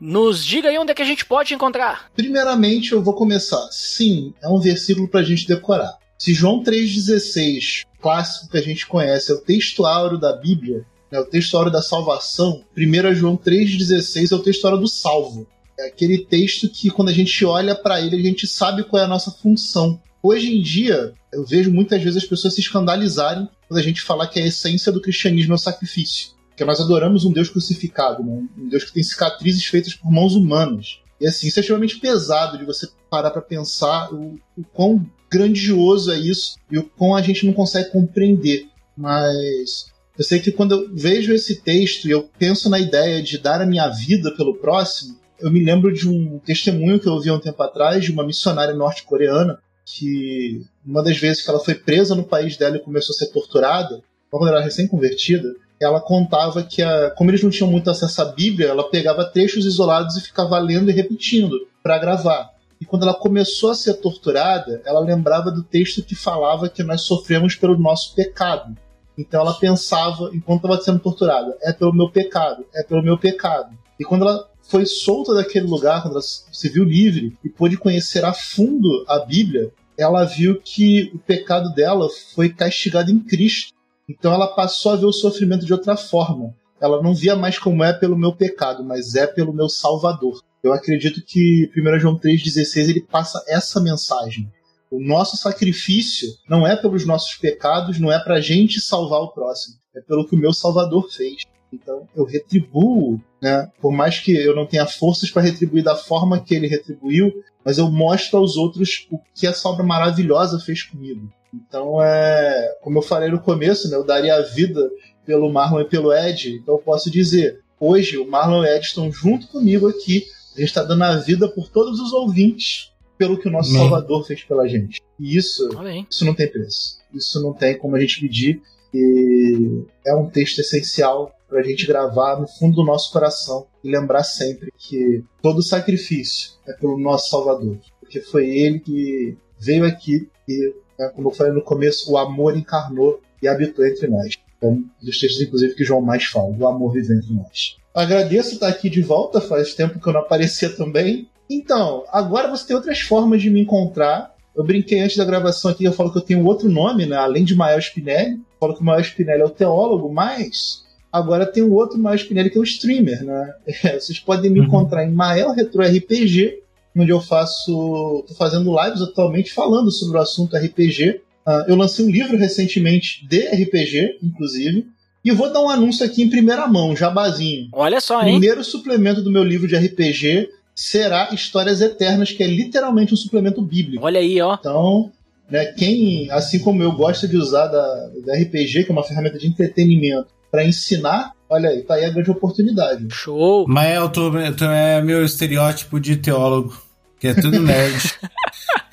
nos 0.01 0.45
diga 0.45 0.69
aí 0.69 0.79
onde 0.79 0.91
é 0.91 0.95
que 0.95 1.03
a 1.03 1.07
gente 1.07 1.25
pode 1.25 1.55
encontrar. 1.55 2.11
Primeiramente, 2.17 2.93
eu 2.93 3.03
vou 3.03 3.15
começar. 3.15 3.69
Sim, 3.71 4.35
é 4.43 4.49
um 4.49 4.59
versículo 4.59 5.09
para 5.09 5.21
a 5.21 5.25
gente 5.25 5.47
decorar. 5.47 5.97
Se 6.19 6.35
João 6.35 6.63
3,16, 6.63 7.87
clássico 8.01 8.51
que 8.51 8.59
a 8.59 8.63
gente 8.63 8.87
conhece, 8.87 9.31
é 9.31 9.35
o 9.35 9.41
texto 9.41 9.87
áureo 9.87 10.19
da 10.19 10.35
Bíblia, 10.35 10.85
é 11.11 11.21
o 11.21 11.25
texto 11.25 11.57
áureo 11.57 11.73
da 11.73 11.81
salvação, 11.81 12.65
1 12.77 13.15
João 13.15 13.37
3,16 13.37 14.33
é 14.33 14.35
o 14.35 14.43
texto 14.43 14.65
áureo 14.65 14.81
do 14.81 14.89
salvo. 14.89 15.47
É 15.79 15.89
aquele 15.89 16.19
texto 16.25 16.69
que, 16.69 16.91
quando 16.91 17.09
a 17.09 17.13
gente 17.13 17.45
olha 17.45 17.75
para 17.75 18.01
ele, 18.01 18.17
a 18.17 18.23
gente 18.23 18.47
sabe 18.47 18.85
qual 18.85 19.03
é 19.03 19.05
a 19.05 19.09
nossa 19.09 19.31
função. 19.31 20.01
Hoje 20.23 20.57
em 20.57 20.63
dia, 20.63 21.13
eu 21.33 21.45
vejo 21.45 21.71
muitas 21.71 22.03
vezes 22.03 22.23
as 22.23 22.29
pessoas 22.29 22.55
se 22.55 22.61
escandalizarem 22.61 23.49
quando 23.69 23.79
a 23.79 23.83
gente 23.83 24.01
falar 24.01 24.29
que 24.29 24.41
a 24.41 24.47
essência 24.47 24.91
do 24.91 25.01
cristianismo 25.01 25.53
é 25.53 25.57
o 25.57 25.59
sacrifício. 25.59 26.31
Porque 26.49 26.65
nós 26.65 26.81
adoramos 26.81 27.25
um 27.25 27.33
Deus 27.33 27.49
crucificado, 27.49 28.23
né? 28.23 28.43
um 28.57 28.69
Deus 28.69 28.85
que 28.85 28.93
tem 28.93 29.03
cicatrizes 29.03 29.65
feitas 29.65 29.95
por 29.95 30.11
mãos 30.11 30.35
humanas. 30.35 31.01
E 31.21 31.27
assim, 31.27 31.49
isso 31.49 31.59
é 31.59 31.61
extremamente 31.61 31.99
pesado 31.99 32.57
de 32.57 32.65
você 32.65 32.89
parar 33.11 33.31
para 33.31 33.43
pensar 33.43 34.13
o, 34.15 34.39
o 34.57 34.65
quão 34.73 35.05
grandioso 35.31 36.13
é 36.13 36.19
isso 36.19 36.57
e 36.71 36.79
o 36.79 36.85
quão 36.85 37.15
a 37.15 37.23
gente 37.23 37.45
não 37.45 37.53
consegue 37.53 37.91
compreender. 37.91 38.69
Mas 38.97 39.93
eu 40.17 40.25
sei 40.25 40.39
que 40.39 40.53
quando 40.53 40.73
eu 40.73 40.95
vejo 40.95 41.33
esse 41.33 41.57
texto 41.57 42.07
e 42.07 42.13
eu 42.13 42.31
penso 42.39 42.71
na 42.71 42.79
ideia 42.79 43.21
de 43.21 43.37
dar 43.39 43.61
a 43.61 43.67
minha 43.67 43.89
vida 43.89 44.31
pelo 44.37 44.55
próximo, 44.55 45.19
eu 45.39 45.51
me 45.51 45.65
lembro 45.65 45.93
de 45.93 46.09
um 46.09 46.39
testemunho 46.39 46.99
que 46.99 47.07
eu 47.07 47.13
ouvi 47.13 47.29
há 47.29 47.35
um 47.35 47.41
tempo 47.41 47.63
atrás 47.63 48.05
de 48.05 48.13
uma 48.13 48.25
missionária 48.25 48.75
norte-coreana 48.75 49.59
que 49.85 50.65
uma 50.85 51.03
das 51.03 51.19
vezes 51.19 51.43
que 51.43 51.51
ela 51.51 51.61
foi 51.61 51.75
presa 51.75 52.15
no 52.15 52.25
país 52.25 52.57
dela 52.57 52.77
e 52.77 52.81
começou 52.81 53.15
a 53.15 53.19
ser 53.19 53.31
torturada, 53.33 54.01
quando 54.31 54.49
ela 54.49 54.57
era 54.57 54.65
recém-convertida, 54.65 55.55
ela 55.81 56.01
contava 56.01 56.63
que, 56.63 56.83
a, 56.83 57.11
como 57.11 57.31
eles 57.31 57.43
não 57.43 57.51
tinham 57.51 57.71
muito 57.71 57.91
acesso 57.91 58.23
à 58.23 58.25
Bíblia, 58.27 58.69
ela 58.69 58.89
pegava 58.89 59.25
trechos 59.25 59.67
isolados 59.67 60.17
e 60.17 60.23
ficava 60.23 60.59
lendo 60.59 60.91
e 60.91 60.95
repetindo 60.95 61.69
para 61.83 61.99
gravar. 61.99 62.51
E 62.81 62.85
quando 62.85 63.03
ela 63.03 63.15
começou 63.15 63.71
a 63.71 63.75
ser 63.75 63.95
torturada, 63.95 64.83
ela 64.85 65.01
lembrava 65.01 65.51
do 65.51 65.63
texto 65.63 66.03
que 66.03 66.15
falava 66.15 66.69
que 66.69 66.83
nós 66.83 67.03
sofremos 67.03 67.55
pelo 67.55 67.79
nosso 67.79 68.15
pecado. 68.15 68.77
Então 69.17 69.41
ela 69.41 69.55
pensava, 69.55 70.31
enquanto 70.33 70.65
estava 70.65 70.83
sendo 70.83 70.99
torturada, 70.99 71.57
é 71.63 71.73
pelo 71.73 71.95
meu 71.95 72.11
pecado, 72.11 72.65
é 72.75 72.83
pelo 72.83 73.03
meu 73.03 73.17
pecado. 73.17 73.77
E 73.99 74.05
quando 74.05 74.23
ela 74.23 74.49
foi 74.69 74.87
solta 74.87 75.35
daquele 75.35 75.67
lugar, 75.67 76.03
quando 76.03 76.15
ela 76.15 76.23
se 76.23 76.69
viu 76.69 76.85
livre 76.85 77.37
e 77.45 77.49
pôde 77.49 77.77
conhecer 77.77 78.25
a 78.25 78.33
fundo 78.33 79.05
a 79.09 79.19
Bíblia, 79.21 79.73
ela 79.97 80.25
viu 80.25 80.61
que 80.61 81.11
o 81.15 81.19
pecado 81.19 81.73
dela 81.73 82.09
foi 82.35 82.49
castigado 82.49 83.11
em 83.11 83.21
Cristo. 83.21 83.73
Então 84.09 84.33
ela 84.33 84.49
passou 84.49 84.93
a 84.93 84.97
ver 84.97 85.07
o 85.07 85.13
sofrimento 85.13 85.65
de 85.65 85.73
outra 85.73 85.97
forma. 85.97 86.55
Ela 86.81 87.03
não 87.03 87.15
via 87.15 87.37
mais 87.37 87.59
como 87.59 87.83
é 87.85 87.93
pelo 87.93 88.19
meu 88.19 88.35
pecado, 88.35 88.85
mas 88.85 89.15
é 89.15 89.27
pelo 89.27 89.53
meu 89.53 89.69
Salvador. 89.69 90.41
Eu 90.63 90.73
acredito 90.73 91.23
que 91.25 91.71
1 91.77 91.99
João 92.01 92.19
3,16 92.19 92.89
ele 92.89 93.03
passa 93.03 93.43
essa 93.47 93.81
mensagem. 93.81 94.51
O 94.91 95.01
nosso 95.01 95.37
sacrifício 95.37 96.29
não 96.49 96.67
é 96.67 96.77
pelos 96.77 97.07
nossos 97.07 97.35
pecados, 97.37 97.99
não 97.99 98.13
é 98.13 98.19
para 98.19 98.37
a 98.37 98.41
gente 98.41 98.81
salvar 98.81 99.21
o 99.21 99.33
próximo, 99.33 99.77
é 99.95 100.01
pelo 100.01 100.27
que 100.27 100.35
o 100.35 100.39
meu 100.39 100.53
Salvador 100.53 101.11
fez. 101.11 101.43
Então 101.75 102.09
eu 102.15 102.25
retribuo, 102.25 103.21
né? 103.41 103.71
Por 103.81 103.93
mais 103.93 104.19
que 104.19 104.35
eu 104.35 104.55
não 104.55 104.67
tenha 104.67 104.87
forças 104.87 105.31
para 105.31 105.43
retribuir 105.43 105.83
da 105.83 105.97
forma 105.97 106.41
que 106.41 106.55
ele 106.55 106.67
retribuiu, 106.67 107.33
mas 107.65 107.79
eu 107.79 107.91
mostro 107.91 108.39
aos 108.39 108.57
outros 108.57 109.07
o 109.11 109.19
que 109.35 109.47
essa 109.47 109.69
obra 109.69 109.85
maravilhosa 109.85 110.59
fez 110.59 110.83
comigo. 110.83 111.31
Então 111.53 112.03
é, 112.03 112.77
como 112.83 112.99
eu 112.99 113.03
falei 113.03 113.31
no 113.31 113.41
começo, 113.41 113.91
né? 113.91 113.97
Eu 113.97 114.05
daria 114.05 114.37
a 114.37 114.43
vida 114.43 114.91
pelo 115.27 115.53
Marlon 115.53 115.81
e 115.81 115.89
pelo 115.89 116.13
Ed, 116.13 116.53
então 116.55 116.75
eu 116.75 116.81
posso 116.81 117.11
dizer, 117.11 117.61
hoje 117.81 118.19
o 118.19 118.29
Marlon 118.29 118.63
e 118.63 118.69
o 118.69 118.77
Ed 118.77 118.85
estão 118.85 119.11
junto 119.11 119.49
comigo 119.49 119.89
aqui, 119.89 120.25
a 120.55 120.61
gente 120.61 120.69
está 120.69 120.83
dando 120.83 121.03
a 121.03 121.17
vida 121.17 121.49
por 121.49 121.69
todos 121.71 121.99
os 121.99 122.13
ouvintes, 122.13 122.93
pelo 123.17 123.39
que 123.39 123.49
o 123.49 123.51
nosso 123.51 123.73
Salvador 123.73 124.27
fez 124.27 124.43
pela 124.45 124.69
gente. 124.69 125.01
E 125.19 125.37
isso, 125.37 125.69
isso 126.11 126.25
não 126.25 126.35
tem 126.35 126.51
preço. 126.51 126.99
Isso 127.13 127.41
não 127.41 127.53
tem 127.53 127.79
como 127.79 127.97
a 127.97 128.01
gente 128.01 128.23
medir. 128.23 128.61
E 128.93 129.85
é 130.07 130.15
um 130.15 130.29
texto 130.29 130.61
essencial 130.61 131.34
para 131.55 131.63
a 131.63 131.65
gente 131.65 131.87
gravar 131.87 132.41
no 132.41 132.49
fundo 132.49 132.75
do 132.75 132.85
nosso 132.85 133.13
coração 133.13 133.69
e 133.85 133.89
lembrar 133.89 134.25
sempre 134.25 134.73
que 134.77 135.23
todo 135.41 135.63
sacrifício 135.63 136.55
é 136.67 136.73
pelo 136.73 136.99
nosso 136.99 137.31
Salvador, 137.31 137.79
porque 138.01 138.21
foi 138.21 138.49
ele 138.49 138.81
que 138.81 139.39
veio 139.57 139.85
aqui 139.85 140.29
e, 140.49 140.75
né, 140.99 141.13
como 141.15 141.29
eu 141.29 141.33
falei 141.33 141.53
no 141.53 141.63
começo, 141.63 142.11
o 142.11 142.19
amor 142.19 142.57
encarnou 142.57 143.21
e 143.41 143.47
habitou 143.47 143.87
entre 143.87 144.09
nós. 144.09 144.37
É 144.61 144.67
um 144.67 144.85
dos 145.01 145.21
textos, 145.21 145.43
inclusive, 145.43 145.77
que 145.77 145.85
João 145.85 146.01
mais 146.01 146.25
fala: 146.25 146.49
o 146.49 146.67
amor 146.67 146.93
vive 146.93 147.15
entre 147.15 147.33
nós. 147.33 147.77
Agradeço 147.95 148.55
estar 148.55 148.67
aqui 148.67 148.91
de 148.91 149.01
volta, 149.01 149.41
faz 149.41 149.75
tempo 149.75 150.01
que 150.01 150.09
eu 150.09 150.13
não 150.13 150.23
aparecia 150.23 150.71
também. 150.71 151.29
Então, 151.49 152.03
agora 152.09 152.51
você 152.51 152.67
tem 152.67 152.75
outras 152.75 152.99
formas 152.99 153.41
de 153.41 153.49
me 153.49 153.61
encontrar. 153.61 154.35
Eu 154.57 154.65
brinquei 154.65 154.99
antes 154.99 155.17
da 155.17 155.25
gravação 155.25 155.71
aqui, 155.71 155.85
eu 155.85 155.93
falo 155.93 156.11
que 156.11 156.19
eu 156.19 156.23
tenho 156.23 156.45
outro 156.45 156.69
nome, 156.69 157.07
né? 157.07 157.17
Além 157.17 157.45
de 157.45 157.55
Mael 157.55 157.79
Spinelli. 157.79 158.33
Eu 158.33 158.59
falo 158.59 158.75
que 158.75 158.81
o 158.81 158.85
Mael 158.85 159.01
Spinelli 159.01 159.43
é 159.43 159.45
o 159.45 159.51
teólogo, 159.51 160.13
mas 160.13 160.85
Agora 161.15 161.47
tem 161.47 161.63
o 161.63 161.73
outro 161.73 161.97
Mael 161.97 162.17
Spinelli 162.17 162.51
que 162.51 162.59
é 162.59 162.61
o 162.61 162.65
streamer, 162.65 163.23
né? 163.23 163.55
Vocês 163.95 164.19
podem 164.19 164.51
me 164.51 164.59
uhum. 164.59 164.67
encontrar 164.67 165.05
em 165.05 165.13
Mael 165.13 165.53
Retro 165.53 165.81
RPG, 165.81 166.59
onde 166.97 167.13
eu 167.13 167.21
faço. 167.21 168.25
tô 168.27 168.35
fazendo 168.35 168.75
lives 168.83 169.01
atualmente 169.01 169.53
falando 169.53 169.93
sobre 169.93 170.19
o 170.19 170.21
assunto 170.21 170.57
RPG. 170.57 171.21
Uh, 171.47 171.71
eu 171.71 171.77
lancei 171.77 172.05
um 172.05 172.11
livro 172.11 172.37
recentemente 172.37 173.25
de 173.29 173.47
RPG, 173.47 174.19
inclusive. 174.25 174.89
E 175.25 175.31
vou 175.31 175.53
dar 175.53 175.63
um 175.63 175.69
anúncio 175.69 176.05
aqui 176.05 176.21
em 176.21 176.29
primeira 176.29 176.67
mão, 176.67 176.97
jabazinho. 176.97 177.69
Olha 177.73 178.01
só, 178.01 178.21
hein? 178.21 178.41
Primeiro 178.41 178.65
suplemento 178.65 179.23
do 179.23 179.31
meu 179.31 179.45
livro 179.45 179.69
de 179.69 179.77
RPG 179.77 180.49
será 180.75 181.29
Histórias 181.33 181.81
Eternas, 181.81 182.33
que 182.33 182.43
é 182.43 182.47
literalmente 182.49 183.15
um 183.15 183.17
suplemento 183.17 183.63
bíblico. 183.63 184.05
Olha 184.05 184.19
aí, 184.19 184.43
ó. 184.43 184.57
Então, 184.59 185.13
né, 185.49 185.67
quem, 185.67 186.29
assim 186.33 186.59
como 186.59 186.83
eu, 186.83 186.91
gosta 186.91 187.29
de 187.29 187.37
usar 187.37 187.69
da, 187.69 188.11
da 188.27 188.35
RPG, 188.35 188.83
que 188.83 188.91
é 188.91 188.93
uma 188.93 189.05
ferramenta 189.05 189.39
de 189.39 189.47
entretenimento, 189.47 190.35
para 190.55 190.65
ensinar, 190.65 191.33
olha 191.51 191.69
aí, 191.69 191.83
tá 191.83 191.95
aí 191.95 192.05
a 192.05 192.11
grande 192.11 192.31
oportunidade. 192.31 193.09
Show! 193.11 193.67
Mas 193.67 193.97
eu 193.97 194.09
tô, 194.09 194.31
tu 194.57 194.65
é 194.67 195.03
meu 195.03 195.25
estereótipo 195.25 195.99
de 195.99 196.15
teólogo, 196.15 196.81
que 197.19 197.27
é 197.27 197.35
tudo 197.35 197.59
nerd. 197.61 198.15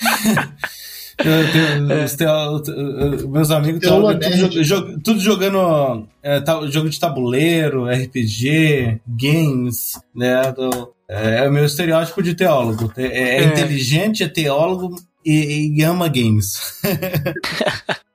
Eu 1.24 1.52
tenho, 1.52 2.04
os 2.04 2.16
teo, 2.16 3.30
meus 3.30 3.52
amigos 3.52 3.84
estão 3.84 4.02
tudo, 4.02 4.64
jog, 4.64 5.00
tudo, 5.04 5.20
jogando 5.20 6.08
é, 6.24 6.44
jogo 6.72 6.90
de 6.90 7.00
tabuleiro, 7.00 7.86
RPG, 7.86 9.00
games, 9.06 10.02
né? 10.16 10.52
Do, 10.52 10.96
é, 11.08 11.44
é, 11.44 11.48
o 11.48 11.52
meu 11.52 11.66
estereótipo 11.66 12.24
de 12.24 12.34
teólogo. 12.34 12.92
É, 12.98 13.04
é, 13.04 13.38
é. 13.38 13.44
inteligente, 13.44 14.24
é 14.24 14.28
teólogo 14.28 14.96
e, 15.24 15.78
e 15.78 15.84
ama 15.84 16.08
games. 16.08 16.82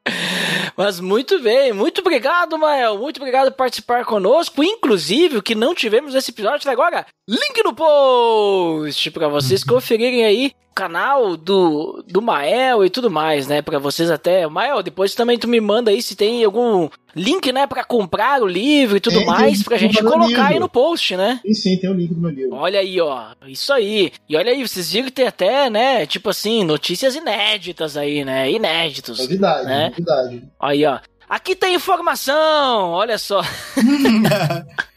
Mas 0.77 1.01
muito 1.01 1.41
bem, 1.41 1.73
muito 1.73 2.01
obrigado, 2.03 2.59
Mael. 2.59 2.99
Muito 2.99 3.17
obrigado 3.17 3.51
por 3.51 3.57
participar 3.57 4.05
conosco. 4.05 4.63
Inclusive, 4.63 5.39
o 5.39 5.43
que 5.43 5.55
não 5.55 5.75
tivemos 5.75 6.13
nesse 6.13 6.31
episódio 6.31 6.71
agora, 6.71 7.07
link 7.29 7.63
no 7.65 7.75
post 7.75 9.11
para 9.11 9.29
vocês 9.29 9.63
uhum. 9.63 9.75
conferirem 9.75 10.25
aí 10.25 10.53
canal 10.77 11.39
do, 11.39 12.05
do 12.07 12.21
Mael 12.21 12.85
e 12.85 12.91
tudo 12.91 13.11
mais, 13.11 13.47
né? 13.49 13.63
Para 13.63 13.79
vocês 13.79 14.11
até. 14.11 14.47
Mael, 14.47 14.83
depois 14.83 15.15
também 15.15 15.39
tu 15.39 15.49
me 15.49 15.59
manda 15.59 15.91
aí 15.91 16.03
se 16.03 16.15
tem 16.15 16.45
algum 16.45 16.91
link, 17.15 17.51
né, 17.51 17.67
para 17.67 17.83
comprar 17.83 18.43
o 18.43 18.47
livro 18.47 18.99
e 18.99 19.01
tudo 19.01 19.21
é, 19.21 19.25
mais, 19.25 19.63
pra 19.63 19.79
gente 19.79 20.03
colocar 20.05 20.49
aí 20.49 20.61
no 20.61 20.69
post, 20.69 21.17
né? 21.17 21.41
Sim, 21.47 21.55
sim, 21.55 21.77
tem 21.79 21.89
o 21.89 21.95
link 21.95 22.13
do 22.13 22.21
meu 22.21 22.31
livro. 22.31 22.55
Olha 22.55 22.79
aí, 22.79 23.01
ó. 23.01 23.29
Isso 23.47 23.73
aí. 23.73 24.13
E 24.29 24.37
olha 24.37 24.53
aí, 24.53 24.63
vocês 24.69 24.93
viram 24.93 25.07
que 25.07 25.13
tem 25.13 25.27
até, 25.27 25.71
né, 25.71 26.05
tipo 26.05 26.29
assim, 26.29 26.63
notícias 26.63 27.17
inéditas 27.17 27.97
aí, 27.97 28.23
né? 28.23 28.51
Inéditos. 28.51 29.19
Novidade, 29.19 29.65
né? 29.65 29.89
novidade. 29.89 30.43
Aí, 30.61 30.85
ó. 30.85 30.99
Aqui 31.27 31.57
tem 31.57 31.75
informação! 31.75 32.91
Olha 32.91 33.17
só. 33.17 33.41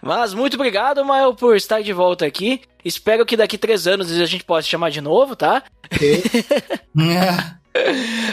Mas 0.00 0.34
muito 0.34 0.54
obrigado, 0.54 1.04
Mael, 1.04 1.34
por 1.34 1.56
estar 1.56 1.82
de 1.82 1.92
volta 1.92 2.26
aqui. 2.26 2.60
Espero 2.84 3.26
que 3.26 3.36
daqui 3.36 3.58
três 3.58 3.86
anos 3.86 4.10
a 4.10 4.26
gente 4.26 4.44
possa 4.44 4.66
chamar 4.66 4.90
de 4.90 5.00
novo, 5.00 5.36
tá? 5.36 5.62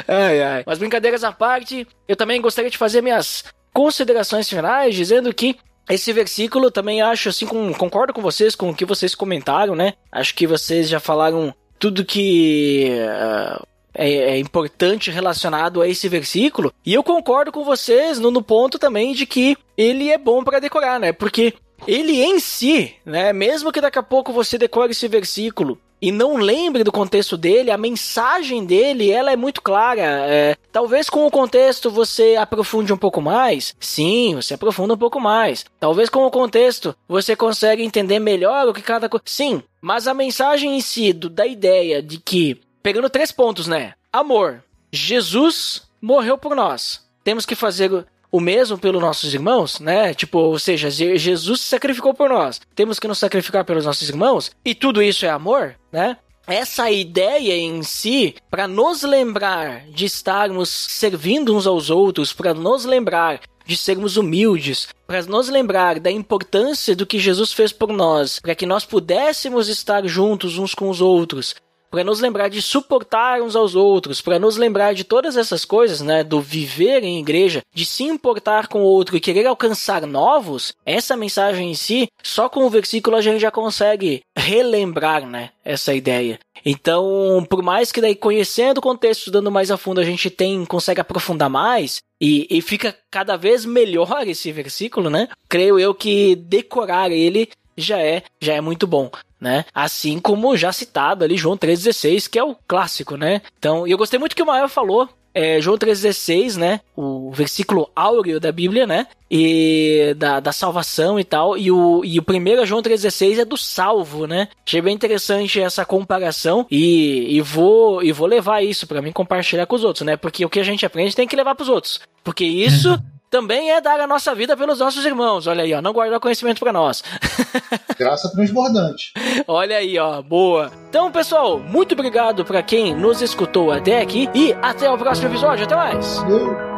ai, 0.08 0.42
ai. 0.42 0.64
Mas 0.66 0.80
brincadeiras 0.80 1.24
à 1.24 1.32
parte, 1.32 1.88
eu 2.08 2.16
também 2.16 2.42
gostaria 2.42 2.72
de 2.72 2.78
fazer 2.78 3.02
minhas 3.02 3.44
considerações 3.74 4.50
finais, 4.50 4.96
dizendo 4.96 5.34
que 5.34 5.58
esse 5.90 6.12
versículo 6.12 6.70
também 6.70 7.02
acho 7.02 7.30
assim, 7.30 7.46
com, 7.46 7.74
concordo 7.74 8.14
com 8.14 8.22
vocês, 8.22 8.56
com 8.56 8.70
o 8.70 8.76
que 8.76 8.86
vocês 8.86 9.16
comentaram, 9.16 9.76
né? 9.76 9.94
Acho 10.12 10.34
que 10.34 10.48
vocês 10.48 10.90
já 10.90 11.00
falaram 11.00 11.54
tudo 11.80 12.06
que 12.06 12.92
uh, 12.92 13.66
é, 13.98 14.12
é, 14.12 14.40
importante 14.40 15.12
relacionado 15.12 15.82
a 15.82 15.88
esse 15.88 16.08
versículo. 16.08 16.72
E 16.86 16.94
eu 16.94 17.04
concordo 17.04 17.52
com 17.52 17.64
vocês 17.64 18.20
no, 18.20 18.32
no 18.32 18.42
ponto 18.42 18.78
também 18.78 19.14
de 19.14 19.26
que 19.26 19.58
ele 19.76 20.12
é 20.12 20.18
bom 20.18 20.44
para 20.44 20.60
decorar, 20.60 21.00
né? 21.00 21.12
Porque 21.12 21.54
ele 21.86 22.22
em 22.22 22.40
si, 22.40 22.94
né? 23.06 23.34
Mesmo 23.34 23.72
que 23.72 23.82
daqui 23.82 24.00
a 24.00 24.04
pouco 24.04 24.32
você 24.32 24.58
decore 24.58 24.92
esse 24.92 25.08
versículo 25.08 25.80
e 26.02 26.12
não 26.12 26.36
lembre 26.36 26.84
do 26.84 26.92
contexto 26.92 27.36
dele, 27.36 27.72
a 27.72 27.78
mensagem 27.78 28.64
dele 28.66 29.12
ela 29.12 29.32
é 29.32 29.36
muito 29.36 29.62
clara. 29.62 30.04
É, 30.28 30.56
talvez 30.72 31.10
com 31.10 31.26
o 31.26 31.32
contexto 31.32 31.90
você 31.90 32.36
aprofunde 32.36 32.94
um 32.94 32.98
pouco 32.98 33.22
mais. 33.22 33.76
Sim, 33.80 34.36
você 34.36 34.54
aprofunda 34.54 34.94
um 34.94 34.98
pouco 34.98 35.20
mais. 35.20 35.66
Talvez 35.80 36.10
com 36.10 36.26
o 36.26 36.32
contexto 36.32 36.96
você 37.08 37.36
consiga 37.36 37.82
entender 37.82 38.20
melhor 38.20 38.68
o 38.68 38.74
que 38.74 38.82
cada 38.82 39.10
coisa. 39.10 39.24
Sim, 39.26 39.64
mas 39.82 40.08
a 40.08 40.14
mensagem 40.14 40.78
em 40.78 40.82
si 40.82 41.14
do, 41.14 41.30
da 41.30 41.48
ideia 41.48 42.02
de 42.02 42.20
que 42.20 42.60
pegando 42.82 43.10
três 43.10 43.32
pontos, 43.32 43.68
né? 43.68 43.94
Amor. 44.12 44.64
Jesus 44.92 45.84
morreu 46.02 46.38
por 46.38 46.56
nós. 46.56 47.06
Temos 47.24 47.46
que 47.46 47.56
fazer 47.56 48.06
o 48.32 48.40
mesmo 48.40 48.78
pelos 48.78 49.02
nossos 49.02 49.34
irmãos, 49.34 49.80
né? 49.80 50.14
Tipo, 50.14 50.40
ou 50.40 50.60
seja, 50.60 50.90
Jesus 50.90 51.62
se 51.62 51.68
sacrificou 51.68 52.14
por 52.14 52.30
nós. 52.30 52.62
Temos 52.76 53.00
que 53.00 53.08
nos 53.08 53.18
sacrificar 53.18 53.66
pelos 53.66 53.86
nossos 53.86 54.10
irmãos. 54.10 54.52
E 54.64 54.76
tudo 54.76 55.02
isso 55.02 55.26
é 55.26 55.30
amor, 55.30 55.76
né? 55.92 56.18
Essa 56.46 56.90
ideia 56.90 57.58
em 57.58 57.84
si, 57.84 58.36
para 58.50 58.68
nos 58.68 59.04
lembrar 59.04 59.86
de 59.90 60.06
estarmos 60.06 60.70
servindo 60.70 61.56
uns 61.56 61.68
aos 61.68 61.90
outros, 61.90 62.32
para 62.32 62.54
nos 62.54 62.86
lembrar 62.86 63.42
de 63.66 63.76
sermos 63.76 64.16
humildes, 64.16 64.88
para 65.06 65.22
nos 65.24 65.50
lembrar 65.50 66.00
da 66.00 66.10
importância 66.10 66.96
do 66.96 67.06
que 67.06 67.20
Jesus 67.20 67.52
fez 67.52 67.74
por 67.74 67.92
nós, 67.92 68.40
para 68.40 68.56
que 68.56 68.66
nós 68.66 68.86
pudéssemos 68.86 69.68
estar 69.68 70.08
juntos 70.08 70.58
uns 70.58 70.74
com 70.74 70.90
os 70.90 71.02
outros, 71.02 71.54
para 71.90 72.04
nos 72.04 72.20
lembrar 72.20 72.50
de 72.50 72.62
suportar 72.62 73.42
uns 73.42 73.56
aos 73.56 73.76
outros, 73.76 74.22
para 74.22 74.40
nos 74.40 74.58
lembrar 74.58 74.94
de 74.94 75.04
todas 75.04 75.38
essas 75.38 75.66
coisas, 75.66 76.02
né, 76.02 76.24
do 76.24 76.42
viver 76.42 77.04
em 77.04 77.20
igreja, 77.20 77.62
de 77.74 77.86
se 77.86 78.04
importar 78.04 78.68
com 78.68 78.82
o 78.82 78.86
outro 78.86 79.16
e 79.16 79.22
querer 79.22 79.46
alcançar 79.46 80.06
novos, 80.06 80.74
essa 80.86 81.16
mensagem 81.16 81.72
em 81.72 81.76
si, 81.76 82.10
só 82.24 82.50
com 82.50 82.66
o 82.66 82.70
versículo 82.70 83.16
a 83.16 83.22
gente 83.22 83.40
já 83.40 83.52
consegue 83.52 84.22
relembrar, 84.38 85.26
né, 85.26 85.52
essa 85.64 85.94
ideia. 85.94 86.40
Então, 86.66 87.46
por 87.50 87.62
mais 87.62 87.92
que 87.92 88.02
daí 88.02 88.16
conhecendo 88.16 88.80
o 88.80 88.82
contexto, 88.82 89.32
dando 89.32 89.52
mais 89.52 89.72
a 89.72 89.78
fundo, 89.78 90.02
a 90.02 90.04
gente 90.04 90.30
tem 90.30 90.66
consegue 90.66 91.00
aprofundar 91.00 91.50
mais 91.50 92.02
e, 92.20 92.48
e 92.50 92.62
fica 92.62 92.96
cada 93.10 93.38
vez 93.38 93.64
melhor 93.64 94.28
esse 94.28 94.52
versículo, 94.52 95.10
né? 95.10 95.30
Creio 95.48 95.80
eu 95.80 95.94
que 95.94 96.36
decorar 96.36 97.12
ele 97.12 97.50
já 97.78 98.00
é 98.00 98.24
já 98.42 98.54
é 98.54 98.62
muito 98.62 98.88
bom 98.88 99.10
né? 99.40 99.66
Assim 99.74 100.20
como 100.20 100.58
já 100.58 100.72
citado 100.72 101.24
ali 101.24 101.38
João 101.38 101.58
3,16, 101.58 102.30
que 102.30 102.40
é 102.40 102.44
o 102.44 102.56
clássico, 102.68 103.16
né? 103.16 103.42
Então, 103.58 103.88
eu 103.88 103.98
gostei 103.98 104.20
muito 104.20 104.36
que 104.36 104.44
o 104.44 104.46
Mael 104.46 104.68
falou. 104.68 105.08
É, 105.34 105.62
João 105.62 105.78
3,16, 105.78 106.58
né? 106.58 106.82
O 106.96 107.32
versículo 107.32 107.92
áureo 107.96 108.40
da 108.40 108.52
Bíblia, 108.52 108.88
né? 108.88 109.06
E 109.30 110.16
da, 110.18 110.40
da 110.40 110.52
salvação 110.52 111.20
e 111.20 111.24
tal. 111.24 111.56
E 111.56 111.72
o, 111.72 112.04
e 112.04 112.18
o 112.18 112.24
primeiro 112.24 112.66
João 112.66 112.82
3,16 112.82 113.40
é 113.40 113.46
do 113.46 113.56
salvo, 113.56 114.26
né? 114.26 114.48
Achei 114.66 114.82
bem 114.82 114.96
interessante 114.96 115.62
essa 115.62 115.86
comparação. 115.86 116.66
E, 116.72 117.38
e, 117.38 117.42
vou, 117.42 118.02
e 118.02 118.12
vou 118.12 118.26
levar 118.26 118.64
isso 118.64 118.88
para 118.88 119.02
mim 119.02 119.12
compartilhar 119.12 119.68
com 119.68 119.76
os 119.76 119.84
outros, 119.84 120.04
né? 120.04 120.18
Porque 120.18 120.44
o 120.44 120.50
que 120.50 120.60
a 120.60 120.64
gente 120.64 120.84
aprende 120.84 121.16
tem 121.16 121.28
que 121.28 121.36
levar 121.36 121.54
para 121.54 121.64
os 121.64 121.70
outros. 121.70 122.00
Porque 122.24 122.44
isso 122.44 122.98
também 123.30 123.72
é 123.72 123.82
dar 123.82 124.00
a 124.00 124.08
nossa 124.08 124.34
vida 124.34 124.56
pelos 124.56 124.80
nossos 124.80 125.06
irmãos. 125.06 125.48
Olha 125.48 125.64
aí, 125.64 125.74
ó, 125.74 125.82
não 125.82 125.94
guardar 125.94 126.20
conhecimento 126.20 126.60
para 126.60 126.74
nós. 126.74 127.04
Graça 127.98 128.32
transbordante. 128.32 129.14
Olha 129.48 129.78
aí, 129.78 129.98
ó, 129.98 130.22
boa. 130.22 130.72
Então, 130.90 131.12
pessoal, 131.12 131.60
muito 131.60 131.94
obrigado 131.94 132.46
para 132.46 132.62
quem 132.64 132.96
nos 132.96 133.22
escutou 133.22 133.72
até 133.72 134.02
aqui 134.02 134.30
e 134.34 134.54
até 134.62 134.90
o 134.90 134.98
próximo 134.98 135.28
episódio. 135.28 135.66
Até 135.66 135.76
mais. 135.76 136.18
Eu... 136.24 136.78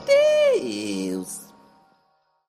Deus. 0.00 0.37